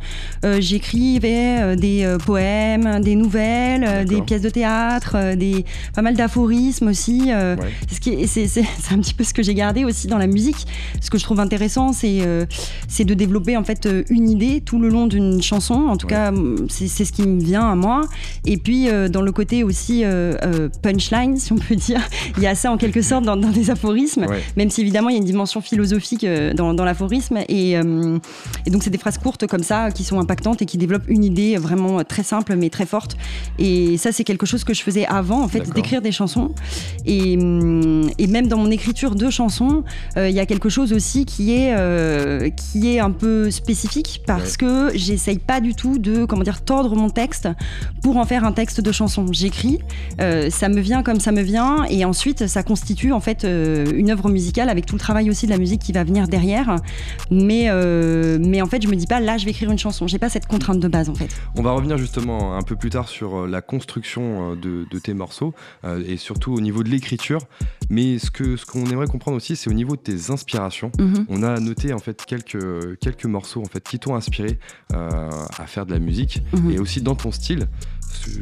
Euh, 0.45 0.57
j'écrivais 0.60 1.62
euh, 1.62 1.75
des 1.75 2.15
poèmes, 2.25 3.01
des 3.01 3.15
nouvelles, 3.15 4.05
des 4.05 4.21
pièces 4.21 4.41
de 4.41 4.50
théâtre, 4.50 5.36
des 5.36 5.65
pas 5.93 6.01
mal 6.01 6.15
d'aphorismes 6.15 6.88
aussi. 6.88 7.31
C'est 8.27 8.91
un 8.91 9.00
petit 9.00 9.13
peu 9.13 9.24
ce 9.24 9.33
que 9.33 9.43
j'ai 9.43 9.53
gardé 9.53 9.86
aussi 9.86 10.07
dans 10.07 10.17
la 10.17 10.27
musique. 10.27 10.67
Ce 11.01 11.10
que 11.10 11.17
je 11.17 11.24
trouve 11.24 11.39
intéressant, 11.39 11.93
c'est 11.93 12.19
c'est 12.88 13.05
de 13.05 13.13
développer 13.13 13.57
en 13.57 13.63
fait 13.63 13.88
une 14.10 14.29
idée 14.29 14.62
tout 14.62 14.79
le 14.79 14.89
long 14.89 15.07
d'une 15.07 15.41
chanson. 15.41 15.74
En 15.74 15.98
tout 15.98 16.07
cas, 16.07 16.31
c'est 16.69 17.05
ce 17.05 17.12
qui 17.12 17.24
me 17.24 17.41
vient 17.41 17.69
à 17.69 17.75
moi. 17.75 18.01
Et 18.45 18.57
puis 18.57 18.88
dans 19.10 19.21
le 19.21 19.31
côté 19.31 19.63
aussi 19.63 20.03
punchline, 20.81 21.38
si 21.38 21.51
on 21.53 21.57
peut 21.57 21.75
dire. 21.75 22.01
Il 22.38 22.43
y 22.43 22.47
a 22.47 22.55
ça 22.55 22.71
en 22.71 22.77
quelque 22.77 23.01
sorte 23.01 23.25
dans, 23.25 23.35
des 23.38 23.69
aphorismes, 23.69 24.25
même 24.55 24.69
si 24.69 24.81
évidemment 24.81 25.09
il 25.09 25.13
y 25.13 25.15
a 25.15 25.19
une 25.19 25.25
dimension 25.25 25.61
philosophique 25.61 26.23
euh, 26.23 26.53
dans, 26.53 26.73
l'aphorisme. 26.83 27.38
Euh, 27.38 28.19
et, 28.65 28.69
donc 28.69 28.83
c'est 28.83 28.89
des 28.89 28.97
phrases 28.97 29.17
courtes 29.17 29.47
comme 29.47 29.63
ça 29.63 29.91
qui 29.91 30.03
sont 30.03 30.19
impactantes 30.19 30.61
et 30.61 30.65
qui 30.65 30.77
développent 30.77 31.07
une 31.07 31.23
idée 31.23 31.57
vraiment 31.57 32.03
très 32.03 32.23
simple 32.23 32.55
mais 32.55 32.69
très 32.69 32.85
forte. 32.85 33.17
Et 33.59 33.97
ça 33.97 34.11
c'est 34.11 34.23
quelque 34.23 34.45
chose 34.45 34.63
que 34.63 34.73
je 34.73 34.81
faisais 34.81 35.05
avant 35.05 35.41
en 35.41 35.47
fait, 35.47 35.69
d'écrire 35.73 36.01
des 36.01 36.11
chansons. 36.11 36.53
Et, 37.05 37.38
même 38.31 38.47
dans 38.47 38.57
mon 38.57 38.71
écriture 38.71 39.15
de 39.15 39.29
chansons, 39.29 39.83
euh, 40.15 40.29
il 40.29 40.35
y 40.35 40.39
a 40.39 40.45
quelque 40.45 40.69
chose 40.69 40.93
aussi 40.93 41.25
qui 41.25 41.51
est, 41.51 42.55
qui 42.55 42.95
est 42.95 43.00
un 43.00 43.11
peu 43.11 43.51
spécifique 43.51 44.21
parce 44.25 44.55
que 44.55 44.89
j'essaye 44.95 45.38
pas 45.38 45.59
du 45.59 45.75
tout 45.75 45.97
de 45.97 46.23
comment 46.23 46.43
dire 46.43 46.61
tordre 46.61 46.95
mon 46.95 47.09
texte 47.09 47.50
pour 48.01 48.15
en 48.15 48.25
faire 48.25 48.45
un 48.45 48.53
texte 48.53 48.79
de 48.79 48.91
chanson. 48.93 49.25
J'écris, 49.31 49.79
ça 50.49 50.69
me 50.69 50.79
vient 50.79 51.03
comme 51.03 51.19
ça 51.19 51.31
me 51.31 51.41
vient 51.41 51.83
et 51.89 52.05
ensuite 52.05 52.47
ça 52.47 52.63
constitue 52.63 53.11
en 53.11 53.19
fait 53.19 53.43
euh, 53.43 53.85
une 53.93 54.09
œuvre 54.09 54.29
musicale 54.29 54.69
avec 54.69 54.85
tout 54.85 54.95
le 54.95 54.99
travail 54.99 55.29
aussi 55.29 55.45
de 55.45 55.51
la 55.51 55.57
musique 55.57 55.81
qui 55.81 55.91
va 55.91 56.03
venir 56.03 56.27
derrière. 56.27 56.77
Mais, 57.29 57.65
euh, 57.67 58.37
mais 58.39 58.61
en 58.61 58.67
fait, 58.67 58.81
je 58.81 58.87
me 58.87 58.95
dis 58.95 59.07
pas 59.07 59.19
là, 59.19 59.37
je 59.37 59.45
vais 59.45 59.51
écrire 59.51 59.71
une 59.71 59.77
chanson. 59.77 60.07
J'ai 60.07 60.19
pas 60.19 60.29
cette 60.29 60.47
contrainte 60.47 60.79
de 60.79 60.87
base 60.87 61.09
en 61.09 61.15
fait. 61.15 61.29
On 61.55 61.61
va 61.61 61.71
revenir 61.71 61.97
justement 61.97 62.57
un 62.57 62.61
peu 62.61 62.75
plus 62.75 62.89
tard 62.89 63.07
sur 63.07 63.41
euh, 63.41 63.47
la 63.47 63.61
construction 63.61 64.55
de, 64.55 64.85
tes 65.01 65.13
morceaux 65.13 65.53
et 66.05 66.17
surtout 66.17 66.53
au 66.53 66.61
niveau 66.61 66.83
de 66.83 66.89
l'écriture. 66.89 67.39
Mais 67.89 68.19
ce 68.19 68.29
que 68.29 68.55
ce 68.55 68.65
qu'on 68.65 68.85
aimerait 68.85 69.07
comprendre 69.07 69.37
aussi, 69.37 69.55
c'est 69.55 69.69
au 69.69 69.73
niveau 69.73 69.95
de 69.95 70.01
tes 70.01 70.29
inspirations. 70.29 70.91
Mhm. 70.99 71.25
On 71.29 71.43
a 71.43 71.59
noté 71.59 71.93
en 71.93 71.97
fait 71.97 72.23
quelques 72.25 72.99
quelques 72.99 73.25
morceaux 73.25 73.61
en 73.61 73.65
fait 73.65 73.83
qui 73.83 73.97
t'ont 73.97 74.15
inspiré 74.15 74.59
à 74.93 75.65
faire 75.65 75.85
de 75.85 75.93
la 75.93 75.99
musique 75.99 76.43
mhm. 76.53 76.71
et 76.71 76.79
aussi 76.79 77.01
dans 77.01 77.15
ton 77.15 77.31
style 77.31 77.67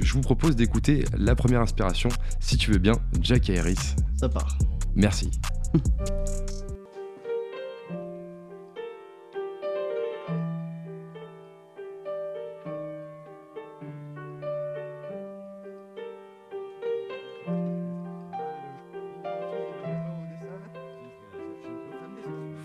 je 0.01 0.13
vous 0.13 0.21
propose 0.21 0.55
d'écouter 0.55 1.05
la 1.17 1.35
première 1.35 1.61
inspiration, 1.61 2.09
si 2.39 2.57
tu 2.57 2.71
veux 2.71 2.77
bien, 2.77 2.93
Jack 3.21 3.49
Harris. 3.49 3.95
Ça 4.17 4.29
part. 4.29 4.57
Merci. 4.95 5.31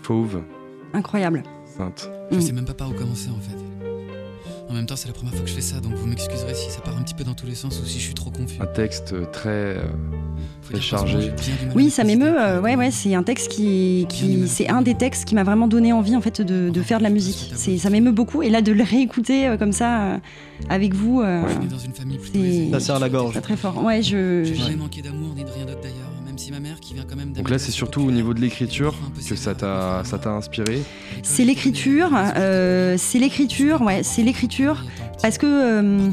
Fauve. 0.01 0.43
Incroyable. 0.93 1.43
Sainte. 1.65 2.09
Je 2.31 2.39
sais 2.39 2.51
même 2.51 2.65
pas 2.65 2.75
par 2.75 2.89
où 2.89 2.93
commencer 2.93 3.29
en 3.29 3.39
fait. 3.39 3.64
En 4.67 4.73
même 4.73 4.87
temps, 4.87 4.95
c'est 4.95 5.07
la 5.07 5.13
première 5.13 5.33
fois 5.33 5.43
que 5.43 5.49
je 5.49 5.53
fais 5.53 5.61
ça, 5.61 5.79
donc 5.79 5.93
vous 5.93 6.07
m'excuserez 6.07 6.55
si 6.55 6.71
ça 6.71 6.81
part 6.81 6.97
un 6.97 7.03
petit 7.03 7.13
peu 7.13 7.23
dans 7.23 7.35
tous 7.35 7.45
les 7.45 7.53
sens 7.55 7.79
ou 7.79 7.85
si 7.85 7.99
je 7.99 8.05
suis 8.05 8.13
trop 8.15 8.31
confus. 8.31 8.59
Un 8.59 8.65
texte 8.65 9.13
très, 9.31 9.49
euh, 9.49 9.83
très 10.63 10.81
chargé. 10.81 11.31
Oui, 11.75 11.91
ça 11.91 12.03
m'émeut. 12.03 12.33
Euh, 12.39 12.61
ouais, 12.61 12.75
ouais, 12.75 12.89
c'est 12.89 13.13
un 13.13 13.21
texte 13.21 13.49
qui, 13.49 14.07
qui 14.09 14.47
c'est 14.47 14.67
un 14.67 14.81
des 14.81 14.95
textes 14.95 15.25
qui 15.25 15.35
m'a 15.35 15.43
vraiment 15.43 15.67
donné 15.67 15.93
envie 15.93 16.15
en 16.15 16.21
fait 16.21 16.41
de, 16.41 16.69
de 16.71 16.81
faire 16.81 16.97
de 16.97 17.03
la 17.03 17.11
musique. 17.11 17.51
C'est, 17.55 17.77
ça 17.77 17.89
m'émeut 17.91 18.11
beaucoup 18.11 18.41
et 18.41 18.49
là 18.49 18.61
de 18.61 18.71
le 18.71 18.83
réécouter 18.83 19.47
euh, 19.47 19.57
comme 19.57 19.71
ça 19.71 20.19
avec 20.67 20.93
vous, 20.95 21.23
c'est, 22.33 22.71
ça 22.71 22.79
sert 22.79 22.99
la 22.99 23.09
gorge. 23.09 23.39
Très 23.41 23.57
fort. 23.57 23.83
Ouais, 23.83 24.01
je. 24.01 24.43
J'ai 24.43 24.75
manqué 24.75 25.01
d'amour 25.01 25.35
ni 25.35 25.43
de 25.43 25.49
rien 25.49 25.65
d'autre 25.65 25.81
d'ailleurs. 25.81 26.04
Donc 27.35 27.49
là, 27.49 27.59
c'est 27.59 27.71
surtout 27.71 28.01
au 28.01 28.11
niveau 28.11 28.33
de 28.33 28.41
l'écriture 28.41 28.95
que 29.27 29.35
ça 29.35 29.55
t'a, 29.55 30.03
ça 30.03 30.17
t'a 30.17 30.31
inspiré 30.31 30.81
C'est 31.23 31.45
l'écriture, 31.45 32.09
euh, 32.13 32.95
c'est 32.97 33.19
l'écriture, 33.19 33.81
ouais, 33.81 34.03
c'est 34.03 34.23
l'écriture, 34.23 34.83
parce 35.21 35.37
que... 35.37 35.45
Euh, 35.45 36.09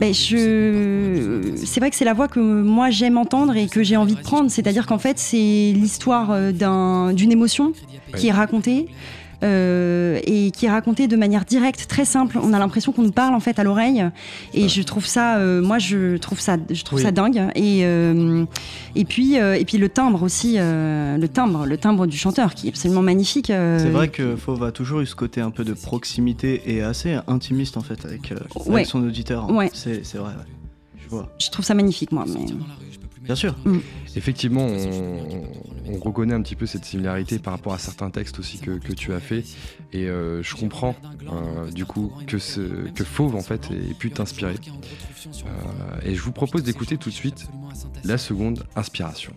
ben 0.00 0.12
je... 0.12 1.52
C'est 1.64 1.78
vrai 1.78 1.90
que 1.90 1.96
c'est 1.96 2.04
la 2.04 2.14
voix 2.14 2.26
que 2.26 2.40
moi 2.40 2.90
j'aime 2.90 3.16
entendre 3.16 3.56
et 3.56 3.68
que 3.68 3.82
j'ai 3.82 3.96
envie 3.96 4.16
de 4.16 4.20
prendre, 4.20 4.50
c'est-à-dire 4.50 4.86
qu'en 4.86 4.98
fait 4.98 5.18
c'est 5.18 5.72
l'histoire 5.74 6.30
euh, 6.30 6.50
d'un, 6.50 7.12
d'une 7.12 7.30
émotion 7.30 7.72
qui 8.16 8.28
est 8.28 8.32
racontée. 8.32 8.88
Euh, 9.42 10.20
et 10.24 10.52
qui 10.52 10.66
est 10.66 10.70
raconté 10.70 11.08
de 11.08 11.16
manière 11.16 11.44
directe, 11.44 11.86
très 11.88 12.04
simple. 12.04 12.38
On 12.40 12.52
a 12.52 12.58
l'impression 12.58 12.92
qu'on 12.92 13.02
nous 13.02 13.12
parle 13.12 13.34
en 13.34 13.40
fait 13.40 13.58
à 13.58 13.64
l'oreille, 13.64 14.04
et 14.54 14.68
je 14.68 14.82
trouve 14.82 15.04
ça, 15.04 15.38
euh, 15.38 15.60
moi 15.60 15.78
je 15.78 16.16
trouve 16.16 16.38
ça, 16.38 16.56
je 16.70 16.84
trouve 16.84 17.00
ça 17.00 17.10
dingue. 17.10 17.50
Et 17.56 17.80
euh, 17.82 18.44
et 18.94 19.04
puis 19.04 19.34
et 19.34 19.64
puis 19.64 19.78
le 19.78 19.88
timbre 19.88 20.22
aussi, 20.22 20.58
le 20.58 21.26
timbre, 21.26 21.66
le 21.66 21.76
timbre 21.76 22.06
du 22.06 22.16
chanteur 22.16 22.54
qui 22.54 22.68
est 22.68 22.70
absolument 22.70 23.02
magnifique. 23.02 23.46
C'est 23.46 23.90
vrai 23.90 24.08
que 24.08 24.36
Fauve 24.36 24.62
a 24.62 24.72
toujours 24.72 25.00
eu 25.00 25.06
ce 25.06 25.16
côté 25.16 25.40
un 25.40 25.50
peu 25.50 25.64
de 25.64 25.74
proximité 25.74 26.62
et 26.66 26.82
assez 26.82 27.16
intimiste 27.26 27.76
en 27.76 27.82
fait 27.82 28.04
avec, 28.04 28.32
avec 28.68 28.86
son 28.86 29.02
auditeur. 29.02 29.50
Ouais. 29.50 29.70
C'est 29.72 30.14
vrai. 30.14 30.32
Je 31.02 31.08
vois. 31.08 31.28
Je 31.38 31.50
trouve 31.50 31.64
ça 31.64 31.74
magnifique 31.74 32.12
moi. 32.12 32.24
Mais... 32.28 32.46
Bien 33.22 33.34
sûr. 33.34 33.56
Mm. 33.64 33.78
Effectivement, 34.16 34.66
on, 34.66 35.98
reconnaît 35.98 36.34
un 36.34 36.42
petit 36.42 36.56
peu 36.56 36.66
cette 36.66 36.84
similarité 36.84 37.38
par 37.38 37.52
rapport 37.52 37.72
à 37.72 37.78
certains 37.78 38.10
textes 38.10 38.38
aussi 38.38 38.58
que, 38.58 38.92
tu 38.92 39.12
as 39.12 39.20
fait. 39.20 39.44
Et 39.92 40.08
euh, 40.08 40.42
je 40.42 40.54
comprends 40.56 40.96
euh, 41.30 41.70
du 41.70 41.84
coup 41.84 42.12
que, 42.26 42.38
ce, 42.38 42.60
que 42.90 43.04
Fauve 43.04 43.36
en 43.36 43.42
fait 43.42 43.70
ait 43.70 43.94
pu 43.94 44.10
t'inspirer. 44.10 44.56
Euh, 45.26 46.00
et 46.04 46.14
je 46.14 46.22
vous 46.22 46.32
propose 46.32 46.64
d'écouter 46.64 46.96
tout 46.96 47.10
de 47.10 47.14
suite 47.14 47.48
la 48.04 48.18
seconde 48.18 48.64
inspiration. 48.74 49.32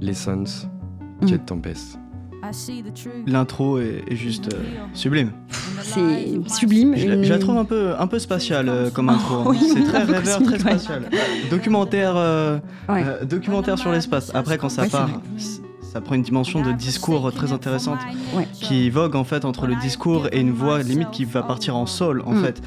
Lessons, 0.00 0.68
Jet 1.22 1.42
mm. 1.42 1.44
Tempest. 1.44 1.99
L'intro 3.26 3.78
est, 3.78 4.04
juste 4.10 4.52
euh, 4.52 4.58
sublime. 4.94 5.32
C'est 5.82 6.48
sublime. 6.48 6.96
Je, 6.96 7.08
la 7.08 7.38
trouve 7.38 7.58
un 7.58 7.64
peu, 7.64 7.94
un 7.98 8.06
peu 8.06 8.18
spatiale 8.18 8.68
euh, 8.68 8.90
comme 8.90 9.08
intro. 9.08 9.50
Hein. 9.50 9.56
c'est 9.60 9.84
très 9.88 10.04
rêveur, 10.04 10.42
très 10.42 10.58
spatial. 10.58 11.10
Documentaire, 11.50 12.14
euh, 12.16 12.58
documentaire 13.24 13.78
sur 13.78 13.92
l'espace. 13.92 14.30
Après, 14.34 14.58
quand 14.58 14.68
ça 14.68 14.86
part, 14.86 15.10
ça 15.80 16.00
prend 16.00 16.14
une 16.14 16.22
dimension 16.22 16.62
de 16.62 16.72
discours 16.72 17.32
très 17.32 17.52
intéressante 17.52 17.98
qui 18.52 18.90
vogue 18.90 19.16
en 19.16 19.24
fait 19.24 19.44
entre 19.44 19.66
le 19.66 19.76
discours 19.76 20.28
et 20.32 20.40
une 20.40 20.52
voix 20.52 20.82
limite 20.82 21.10
qui 21.10 21.24
va 21.24 21.42
partir 21.42 21.76
en 21.76 21.86
sol 21.86 22.22
en 22.26 22.32
mm. 22.32 22.44
fait. 22.44 22.62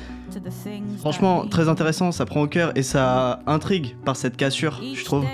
Franchement, 0.99 1.45
très 1.45 1.69
intéressant, 1.69 2.11
ça 2.11 2.25
prend 2.25 2.41
au 2.41 2.47
cœur 2.47 2.71
et 2.75 2.83
ça 2.83 3.41
intrigue 3.45 3.95
par 4.03 4.15
cette 4.15 4.37
cassure, 4.37 4.81
je 4.93 5.03
trouve. 5.05 5.25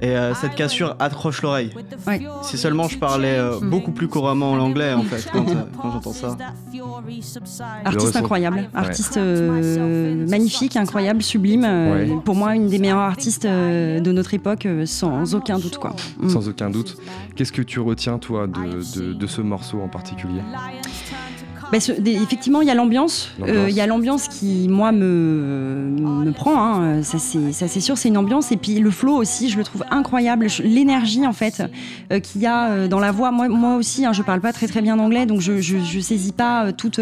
Et 0.00 0.08
euh, 0.08 0.34
cette 0.34 0.54
cassure 0.54 0.96
accroche 0.98 1.42
l'oreille. 1.42 1.70
Si 2.42 2.58
seulement 2.58 2.88
je 2.88 2.98
parlais 2.98 3.38
euh, 3.38 3.60
mm. 3.60 3.70
beaucoup 3.70 3.92
plus 3.92 4.08
couramment 4.08 4.56
l'anglais, 4.56 4.92
en 4.92 5.02
fait, 5.02 5.28
quand, 5.32 5.48
euh, 5.48 5.64
j'entends 5.82 6.12
ça. 6.12 6.36
Artiste 7.84 8.16
incroyable, 8.16 8.68
artiste 8.74 9.18
magnifique, 9.18 10.76
incroyable, 10.76 11.22
sublime. 11.22 12.20
Pour 12.24 12.34
moi, 12.34 12.54
une 12.54 12.68
des 12.68 12.78
meilleures 12.78 12.98
artistes 12.98 13.46
de 13.46 14.12
notre 14.12 14.34
époque, 14.34 14.66
sans 14.84 15.34
aucun 15.34 15.58
doute. 15.58 15.78
Quoi. 15.78 15.94
Mm. 16.18 16.28
Sans 16.28 16.48
aucun 16.48 16.70
doute. 16.70 16.96
Qu'est-ce 17.36 17.52
que 17.52 17.62
tu 17.62 17.80
retiens, 17.80 18.18
toi, 18.18 18.46
de 18.46 19.26
ce 19.26 19.40
morceau 19.40 19.80
en 19.80 19.88
particulier? 19.88 20.40
Bah, 21.74 21.80
effectivement, 22.06 22.60
il 22.62 22.68
y 22.68 22.70
a 22.70 22.74
l'ambiance. 22.74 23.30
Euh, 23.42 23.66
il 23.68 23.74
y 23.74 23.80
a 23.80 23.86
l'ambiance 23.86 24.28
qui, 24.28 24.68
moi, 24.68 24.92
me, 24.92 25.90
me 25.90 26.30
prend. 26.30 26.56
Hein. 26.56 27.02
Ça, 27.02 27.18
c'est 27.18 27.80
sûr, 27.80 27.98
c'est 27.98 28.08
une 28.08 28.16
ambiance. 28.16 28.52
Et 28.52 28.56
puis 28.56 28.78
le 28.78 28.90
flow 28.90 29.16
aussi, 29.16 29.48
je 29.48 29.56
le 29.56 29.64
trouve 29.64 29.84
incroyable. 29.90 30.46
L'énergie, 30.62 31.26
en 31.26 31.32
fait, 31.32 31.62
euh, 32.12 32.20
qu'il 32.20 32.42
y 32.42 32.46
a 32.46 32.70
euh, 32.70 32.88
dans 32.88 33.00
la 33.00 33.10
voix. 33.10 33.32
Moi, 33.32 33.48
moi 33.48 33.74
aussi, 33.74 34.04
hein, 34.06 34.12
je 34.12 34.22
parle 34.22 34.40
pas 34.40 34.52
très 34.52 34.68
très 34.68 34.82
bien 34.82 34.98
anglais, 35.00 35.26
donc 35.26 35.40
je, 35.40 35.60
je, 35.60 36.00
saisis 36.00 36.32
pas 36.32 36.72
toutes, 36.72 37.00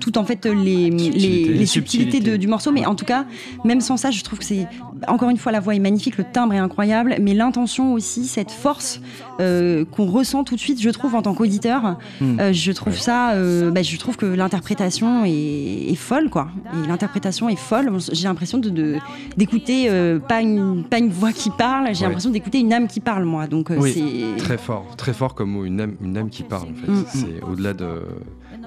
toutes 0.00 0.16
en 0.16 0.24
fait 0.24 0.46
les, 0.46 0.90
les, 0.90 1.66
subtilités, 1.66 2.20
du 2.38 2.46
morceau. 2.46 2.72
Mais 2.72 2.86
en 2.86 2.94
tout 2.94 3.04
cas, 3.04 3.26
même 3.64 3.80
sans 3.80 3.96
ça, 3.96 4.10
je 4.10 4.22
trouve 4.22 4.38
que 4.38 4.44
c'est 4.44 4.66
encore 5.06 5.30
une 5.30 5.36
fois 5.36 5.52
la 5.52 5.60
voix 5.60 5.74
est 5.74 5.80
magnifique, 5.80 6.16
le 6.18 6.24
timbre 6.24 6.54
est 6.54 6.58
incroyable, 6.58 7.16
mais 7.20 7.34
l'intention 7.34 7.92
aussi, 7.92 8.26
cette 8.26 8.50
force 8.50 9.00
qu'on 9.38 10.06
ressent 10.06 10.44
tout 10.44 10.56
de 10.56 10.60
suite, 10.60 10.80
je 10.80 10.90
trouve 10.90 11.14
en 11.14 11.22
tant 11.22 11.34
qu'auditeur, 11.34 11.96
hmm. 12.20 12.52
je 12.52 12.72
trouve 12.72 12.98
ça. 12.98 13.34
Bah, 13.70 13.82
je 13.82 13.96
trouve 13.96 14.16
que 14.16 14.26
l'interprétation 14.26 15.24
est, 15.24 15.94
folle, 15.94 16.30
quoi. 16.30 16.48
Et 16.72 16.86
l'interprétation 16.86 17.48
est 17.48 17.56
folle. 17.56 17.90
J'ai 18.12 18.24
l'impression 18.24 18.58
de, 18.58 18.96
d'écouter 19.36 19.88
euh, 19.88 20.18
pas, 20.18 20.40
une, 20.40 20.84
pas 20.84 20.98
une 20.98 21.10
voix 21.10 21.32
qui 21.32 21.50
parle, 21.50 21.94
j'ai 21.94 22.04
l'impression 22.04 22.30
d'écouter 22.30 22.58
une 22.58 22.72
âme 22.72 22.88
qui 22.88 23.00
parle, 23.00 23.24
moi. 23.24 23.46
Donc 23.46 23.70
euh, 23.70 23.80
c'est 23.82 24.42
très 24.42 24.58
fort, 24.58 24.96
très 24.96 25.12
fort 25.12 25.34
comme 25.34 25.50
mot, 25.50 25.64
une 25.64 25.80
âme, 25.80 25.96
une 26.02 26.16
âme 26.16 26.30
qui 26.30 26.42
parle. 26.42 26.68
En 26.68 26.74
fait, 26.74 26.90
mm. 26.90 27.04
c'est 27.08 27.42
au-delà 27.42 27.74
de, 27.74 28.02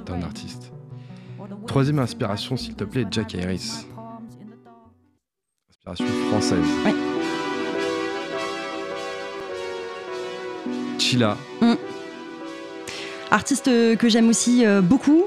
d'un 0.06 0.22
artiste. 0.22 0.72
Troisième 1.68 2.00
inspiration, 2.00 2.58
s'il 2.58 2.76
te 2.76 2.84
plaît, 2.84 3.06
Jack 3.10 3.36
Harris. 3.36 3.86
Inspiration 5.88 6.30
française. 6.30 6.66
Chila. 11.00 11.38
Mm 11.60 11.74
artiste 13.32 13.70
que 13.98 14.10
j'aime 14.10 14.30
aussi 14.30 14.66
euh, 14.66 14.82
beaucoup, 14.82 15.24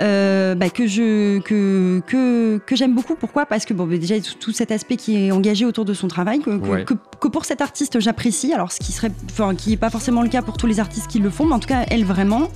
euh, 0.00 0.54
bah, 0.54 0.68
que 0.68 0.86
je 0.86 1.38
que 1.40 2.00
que, 2.06 2.58
que 2.58 2.76
j'aime 2.76 2.94
beaucoup. 2.94 3.14
Pourquoi? 3.14 3.46
Parce 3.46 3.64
que 3.64 3.72
bon, 3.72 3.86
bah, 3.86 3.96
déjà 3.96 4.16
tout, 4.38 4.52
cet 4.52 4.70
aspect 4.70 4.96
qui 4.96 5.16
est 5.16 5.32
engagé 5.32 5.64
autour 5.64 5.86
de 5.86 5.94
son 5.94 6.08
travail, 6.08 6.40
que, 6.40 6.84
que, 6.84 7.28
pour 7.28 7.46
cet 7.46 7.62
artiste 7.62 7.98
j'apprécie. 8.00 8.52
Alors 8.52 8.70
ce 8.70 8.80
qui 8.80 8.92
serait, 8.92 9.10
enfin, 9.30 9.54
qui 9.54 9.72
est 9.72 9.78
pas 9.78 9.90
forcément 9.90 10.22
le 10.22 10.28
cas 10.28 10.42
pour 10.42 10.58
tous 10.58 10.66
les 10.66 10.78
artistes 10.78 11.08
qui 11.08 11.18
le 11.18 11.30
font, 11.30 11.46
mais 11.46 11.54
en 11.54 11.58
tout 11.58 11.68
cas 11.68 11.84
elle 11.88 12.04
vraiment. 12.04 12.50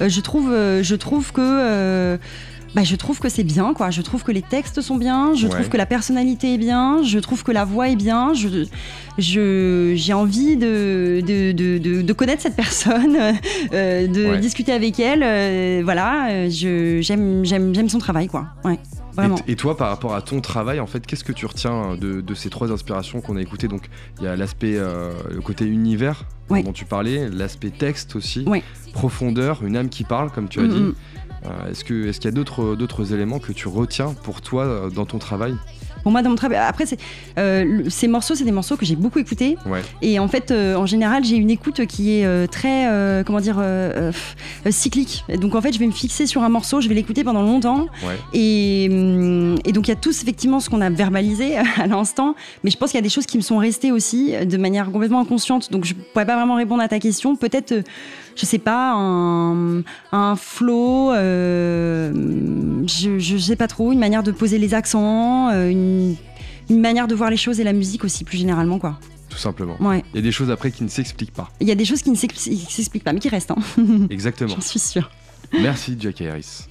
Euh, 0.00 0.08
je 0.08 0.20
trouve, 0.20 0.48
je 0.50 0.94
trouve 0.94 1.32
que 1.32 2.18
bah, 2.74 2.84
je 2.84 2.94
trouve 2.96 3.18
que 3.18 3.28
c'est 3.28 3.44
bien, 3.44 3.74
quoi. 3.74 3.90
Je 3.90 4.00
trouve 4.02 4.22
que 4.22 4.32
les 4.32 4.42
textes 4.42 4.80
sont 4.80 4.96
bien, 4.96 5.34
je 5.34 5.48
trouve 5.48 5.68
que 5.68 5.76
la 5.76 5.86
personnalité 5.86 6.54
est 6.54 6.58
bien, 6.58 7.02
je 7.02 7.18
trouve 7.18 7.42
que 7.42 7.52
la 7.52 7.64
voix 7.64 7.88
est 7.88 7.96
bien. 7.96 8.32
Je, 8.34 8.66
je, 9.18 9.92
j'ai 9.96 10.12
envie 10.12 10.56
de, 10.56 11.20
de, 11.26 11.52
de, 11.52 12.02
de, 12.02 12.12
connaître 12.12 12.42
cette 12.42 12.56
personne, 12.56 13.16
euh, 13.72 14.06
de 14.06 14.36
discuter 14.36 14.72
avec 14.72 15.00
elle. 15.00 15.22
Euh, 15.22 15.80
voilà, 15.84 16.48
je, 16.48 17.00
j'aime, 17.02 17.44
j'aime, 17.44 17.74
j'aime 17.74 17.88
son 17.88 17.98
travail, 17.98 18.28
quoi. 18.28 18.46
Ouais. 18.64 18.78
Vraiment. 19.12 19.36
Et, 19.48 19.56
toi, 19.56 19.76
par 19.76 19.88
rapport 19.88 20.14
à 20.14 20.22
ton 20.22 20.40
travail, 20.40 20.80
en 20.80 20.86
fait, 20.86 21.06
qu'est-ce 21.06 21.24
que 21.24 21.32
tu 21.32 21.46
retiens 21.46 21.96
de, 21.96 22.20
de 22.20 22.34
ces 22.34 22.50
trois 22.50 22.70
inspirations 22.72 23.20
qu'on 23.20 23.36
a 23.36 23.42
écoutées? 23.42 23.68
Donc, 23.68 23.88
il 24.18 24.24
y 24.24 24.28
a 24.28 24.36
l'aspect, 24.36 24.76
euh, 24.76 25.12
le 25.30 25.40
côté 25.40 25.64
univers 25.64 26.24
dont 26.48 26.72
tu 26.72 26.84
parlais, 26.84 27.28
l'aspect 27.28 27.70
texte 27.70 28.16
aussi, 28.16 28.44
profondeur, 28.92 29.62
une 29.64 29.76
âme 29.76 29.88
qui 29.88 30.04
parle, 30.04 30.30
comme 30.30 30.48
tu 30.48 30.60
as 30.60 30.66
dit. 30.66 30.76
Euh, 30.76 30.94
est-ce 31.70 31.84
qu'il 31.84 32.06
est 32.06 32.24
y 32.24 32.28
a 32.28 32.30
d'autres 32.30 33.14
éléments 33.14 33.38
que 33.38 33.52
tu 33.52 33.68
retiens 33.68 34.14
pour 34.22 34.40
toi 34.40 34.64
euh, 34.64 34.90
dans 34.90 35.06
ton 35.06 35.18
travail? 35.18 35.54
Pour 36.02 36.12
moi, 36.12 36.22
dans 36.22 36.30
mon 36.30 36.36
travail. 36.36 36.56
Après, 36.56 36.84
euh, 37.38 37.82
ces 37.90 38.08
morceaux, 38.08 38.34
c'est 38.34 38.44
des 38.44 38.52
morceaux 38.52 38.76
que 38.78 38.86
j'ai 38.86 38.96
beaucoup 38.96 39.18
écoutés. 39.18 39.58
Et 40.00 40.18
en 40.18 40.28
fait, 40.28 40.50
en 40.50 40.86
général, 40.86 41.24
j'ai 41.24 41.36
une 41.36 41.50
écoute 41.50 41.84
qui 41.84 42.12
est 42.12 42.50
très, 42.50 43.22
comment 43.26 43.40
dire, 43.40 43.62
cyclique. 44.70 45.24
Donc 45.38 45.54
en 45.54 45.60
fait, 45.60 45.74
je 45.74 45.78
vais 45.78 45.86
me 45.86 45.92
fixer 45.92 46.26
sur 46.26 46.42
un 46.42 46.48
morceau, 46.48 46.80
je 46.80 46.88
vais 46.88 46.94
l'écouter 46.94 47.22
pendant 47.22 47.42
longtemps. 47.42 47.86
Et, 48.32 48.88
hum, 48.90 49.56
et, 49.66 49.72
donc 49.72 49.88
il 49.88 49.90
y 49.90 49.92
a 49.92 49.96
tous 49.96 50.22
effectivement 50.22 50.58
ce 50.58 50.70
qu'on 50.70 50.80
a 50.80 50.88
verbalisé 50.88 51.58
à 51.76 51.86
l'instant, 51.86 52.34
mais 52.64 52.70
je 52.70 52.78
pense 52.78 52.92
qu'il 52.92 52.98
y 52.98 53.02
a 53.02 53.02
des 53.02 53.10
choses 53.10 53.26
qui 53.26 53.36
me 53.36 53.42
sont 53.42 53.58
restées 53.58 53.92
aussi 53.92 54.32
de 54.46 54.56
manière 54.56 54.90
complètement 54.90 55.20
inconsciente. 55.20 55.70
Donc 55.70 55.84
je 55.84 55.92
pourrais 55.92 56.24
pas 56.24 56.36
vraiment 56.36 56.54
répondre 56.54 56.82
à 56.82 56.88
ta 56.88 56.98
question. 56.98 57.36
Peut-être 57.36 57.74
je 58.40 58.46
sais 58.46 58.58
pas, 58.58 58.94
un, 58.94 59.82
un 60.12 60.36
flow, 60.36 61.12
euh, 61.12 62.10
je, 62.86 63.18
je 63.18 63.36
sais 63.36 63.56
pas 63.56 63.68
trop, 63.68 63.92
une 63.92 63.98
manière 63.98 64.22
de 64.22 64.32
poser 64.32 64.58
les 64.58 64.72
accents, 64.72 65.50
euh, 65.50 65.68
une, 65.68 66.16
une 66.70 66.80
manière 66.80 67.06
de 67.06 67.14
voir 67.14 67.28
les 67.28 67.36
choses 67.36 67.60
et 67.60 67.64
la 67.64 67.74
musique 67.74 68.02
aussi 68.02 68.24
plus 68.24 68.38
généralement 68.38 68.78
quoi. 68.78 68.98
Tout 69.28 69.36
simplement. 69.36 69.76
Ouais. 69.80 70.02
Il 70.14 70.16
y 70.16 70.18
a 70.20 70.22
des 70.22 70.32
choses 70.32 70.50
après 70.50 70.70
qui 70.70 70.82
ne 70.82 70.88
s'expliquent 70.88 71.34
pas. 71.34 71.50
Il 71.60 71.68
y 71.68 71.70
a 71.70 71.74
des 71.74 71.84
choses 71.84 72.02
qui 72.02 72.10
ne 72.10 72.16
s'expliquent 72.16 73.04
pas, 73.04 73.12
mais 73.12 73.20
qui 73.20 73.28
restent. 73.28 73.52
Hein. 73.52 73.58
Exactement. 74.10 74.54
J'en 74.54 74.60
suis 74.60 74.80
sûr. 74.80 75.10
Merci 75.52 75.96
Jack 76.00 76.20
Harris. 76.22 76.66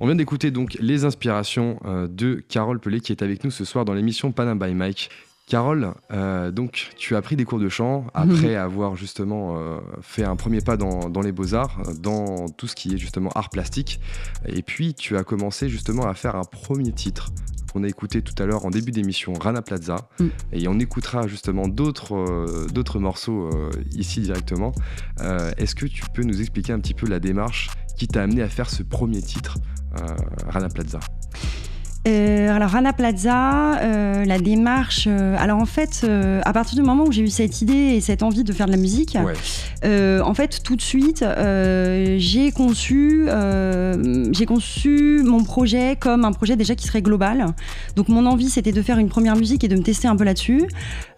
On 0.00 0.06
vient 0.06 0.14
d'écouter 0.14 0.50
donc 0.50 0.76
les 0.80 1.04
inspirations 1.04 1.80
euh, 1.84 2.06
de 2.06 2.42
Carole 2.48 2.78
Pelé 2.78 3.00
qui 3.00 3.12
est 3.12 3.22
avec 3.22 3.44
nous 3.44 3.50
ce 3.50 3.64
soir 3.64 3.84
dans 3.84 3.92
l'émission 3.94 4.30
Panam 4.30 4.58
by 4.58 4.72
Mike. 4.74 5.10
Carole, 5.46 5.94
euh, 6.10 6.50
donc 6.50 6.90
tu 6.96 7.14
as 7.14 7.22
pris 7.22 7.36
des 7.36 7.44
cours 7.44 7.60
de 7.60 7.68
chant 7.68 8.08
après 8.14 8.56
avoir 8.56 8.96
justement 8.96 9.56
euh, 9.56 9.78
fait 10.00 10.24
un 10.24 10.34
premier 10.34 10.60
pas 10.60 10.76
dans, 10.76 11.20
les 11.22 11.30
beaux-arts, 11.30 11.82
dans 12.00 12.48
tout 12.48 12.66
ce 12.66 12.74
qui 12.74 12.94
est 12.94 12.98
justement 12.98 13.30
art 13.36 13.50
plastique. 13.50 14.00
Et 14.46 14.62
puis 14.62 14.94
tu 14.94 15.16
as 15.16 15.22
commencé 15.22 15.68
justement 15.68 16.08
à 16.08 16.14
faire 16.14 16.34
un 16.34 16.42
premier 16.42 16.90
titre 16.90 17.30
qu'on 17.72 17.84
a 17.84 17.88
écouté 17.88 18.22
tout 18.22 18.34
à 18.42 18.46
l'heure 18.46 18.66
en 18.66 18.70
début 18.70 18.90
d'émission, 18.90 19.34
Rana 19.34 19.62
Plaza. 19.62 20.08
Mm. 20.18 20.26
Et 20.52 20.66
on 20.66 20.80
écoutera 20.80 21.28
justement 21.28 21.68
d'autres 21.68 22.16
euh, 22.16 22.98
morceaux 22.98 23.48
ici 23.92 24.22
directement. 24.22 24.72
Est-ce 25.58 25.76
que 25.76 25.86
tu 25.86 26.02
peux 26.12 26.24
nous 26.24 26.40
expliquer 26.40 26.72
un 26.72 26.80
petit 26.80 26.94
peu 26.94 27.06
la 27.06 27.20
démarche 27.20 27.70
qui 27.96 28.08
t'a 28.08 28.24
amené 28.24 28.42
à 28.42 28.48
faire 28.48 28.68
ce 28.68 28.82
premier 28.82 29.22
titre, 29.22 29.58
Rana 30.48 30.68
Plaza? 30.68 30.98
Euh, 32.06 32.54
alors 32.54 32.70
Rana 32.70 32.92
Plaza, 32.92 33.80
euh, 33.80 34.24
la 34.24 34.38
démarche. 34.38 35.06
Euh, 35.08 35.36
alors 35.38 35.58
en 35.58 35.66
fait, 35.66 36.06
à 36.44 36.52
partir 36.52 36.76
du 36.76 36.82
moment 36.82 37.04
où 37.04 37.12
j'ai 37.12 37.22
eu 37.22 37.28
cette 37.28 37.62
idée 37.62 37.94
et 37.96 38.00
cette 38.00 38.22
envie 38.22 38.44
de 38.44 38.52
faire 38.52 38.66
de 38.66 38.72
la 38.72 38.76
musique, 38.76 39.16
en 39.16 40.34
fait 40.34 40.62
tout 40.62 40.76
de 40.76 40.82
suite 40.82 41.24
j'ai 42.18 42.52
conçu, 42.52 43.28
j'ai 44.32 44.46
conçu 44.46 45.22
mon 45.24 45.42
projet 45.42 45.96
comme 45.98 46.24
un 46.24 46.32
projet 46.32 46.56
déjà 46.56 46.74
qui 46.74 46.86
serait 46.86 47.02
global. 47.02 47.46
Donc 47.96 48.08
mon 48.08 48.26
envie 48.26 48.50
c'était 48.50 48.72
de 48.72 48.82
faire 48.82 48.98
une 48.98 49.08
première 49.08 49.36
musique 49.36 49.64
et 49.64 49.68
de 49.68 49.76
me 49.76 49.82
tester 49.82 50.08
un 50.08 50.16
peu 50.16 50.24
là-dessus. 50.24 50.64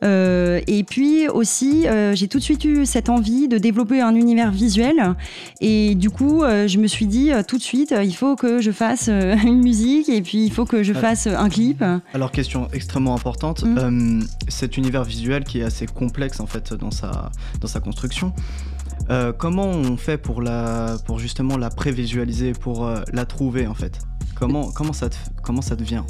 et 0.02 0.84
puis 0.88 1.28
aussi 1.28 1.86
j'ai 2.14 2.28
tout 2.28 2.38
de 2.38 2.44
suite 2.44 2.64
eu 2.64 2.86
cette 2.86 3.08
envie 3.08 3.48
de 3.48 3.58
développer 3.58 4.00
un 4.00 4.14
univers 4.14 4.50
visuel. 4.50 5.14
Et 5.60 5.94
du 5.94 6.10
coup 6.10 6.42
je 6.42 6.78
me 6.78 6.86
suis 6.86 7.06
dit 7.06 7.30
tout 7.46 7.58
de 7.58 7.62
suite 7.62 7.94
il 8.02 8.14
faut 8.14 8.36
que 8.36 8.60
je 8.60 8.70
fasse 8.70 9.08
une 9.44 9.62
musique 9.62 10.08
et 10.08 10.22
puis 10.22 10.44
il 10.44 10.52
faut 10.52 10.64
que 10.64 10.77
je 10.82 10.92
euh, 10.92 11.00
fasse 11.00 11.26
un 11.26 11.48
clip. 11.48 11.84
Alors 12.14 12.32
question 12.32 12.68
extrêmement 12.72 13.14
importante, 13.14 13.64
mm. 13.64 13.78
euh, 13.78 14.24
cet 14.48 14.76
univers 14.76 15.04
visuel 15.04 15.44
qui 15.44 15.60
est 15.60 15.64
assez 15.64 15.86
complexe 15.86 16.40
en 16.40 16.46
fait 16.46 16.72
dans 16.72 16.90
sa, 16.90 17.30
dans 17.60 17.68
sa 17.68 17.80
construction. 17.80 18.32
Euh, 19.10 19.32
comment 19.32 19.66
on 19.66 19.96
fait 19.96 20.18
pour, 20.18 20.42
la, 20.42 20.96
pour 21.06 21.18
justement 21.18 21.56
la 21.56 21.70
prévisualiser, 21.70 22.52
pour 22.52 22.90
la 23.12 23.26
trouver 23.26 23.66
en 23.66 23.74
fait? 23.74 24.00
Comment, 24.34 24.70
comment, 24.70 24.92
ça 24.92 25.08
comment 25.42 25.62
ça 25.62 25.76
devient? 25.76 26.02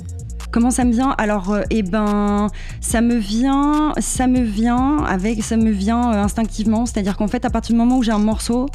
Comment 0.50 0.70
ça 0.70 0.84
me 0.84 0.92
vient 0.92 1.14
Alors, 1.18 1.52
euh, 1.52 1.62
eh 1.68 1.82
ben, 1.82 2.48
ça 2.80 3.02
me 3.02 3.16
vient, 3.16 3.92
ça 3.98 4.26
me 4.26 4.40
vient 4.40 5.04
avec, 5.04 5.42
ça 5.42 5.58
me 5.58 5.70
vient 5.70 6.11
euh, 6.11 6.22
instinctivement. 6.22 6.87
C'est-à-dire 6.87 7.18
qu'en 7.18 7.28
fait, 7.28 7.44
à 7.44 7.50
partir 7.50 7.74
du 7.74 7.78
moment 7.78 7.98
où 7.98 8.02
j'ai 8.02 8.12
un 8.12 8.18
morceau, 8.18 8.66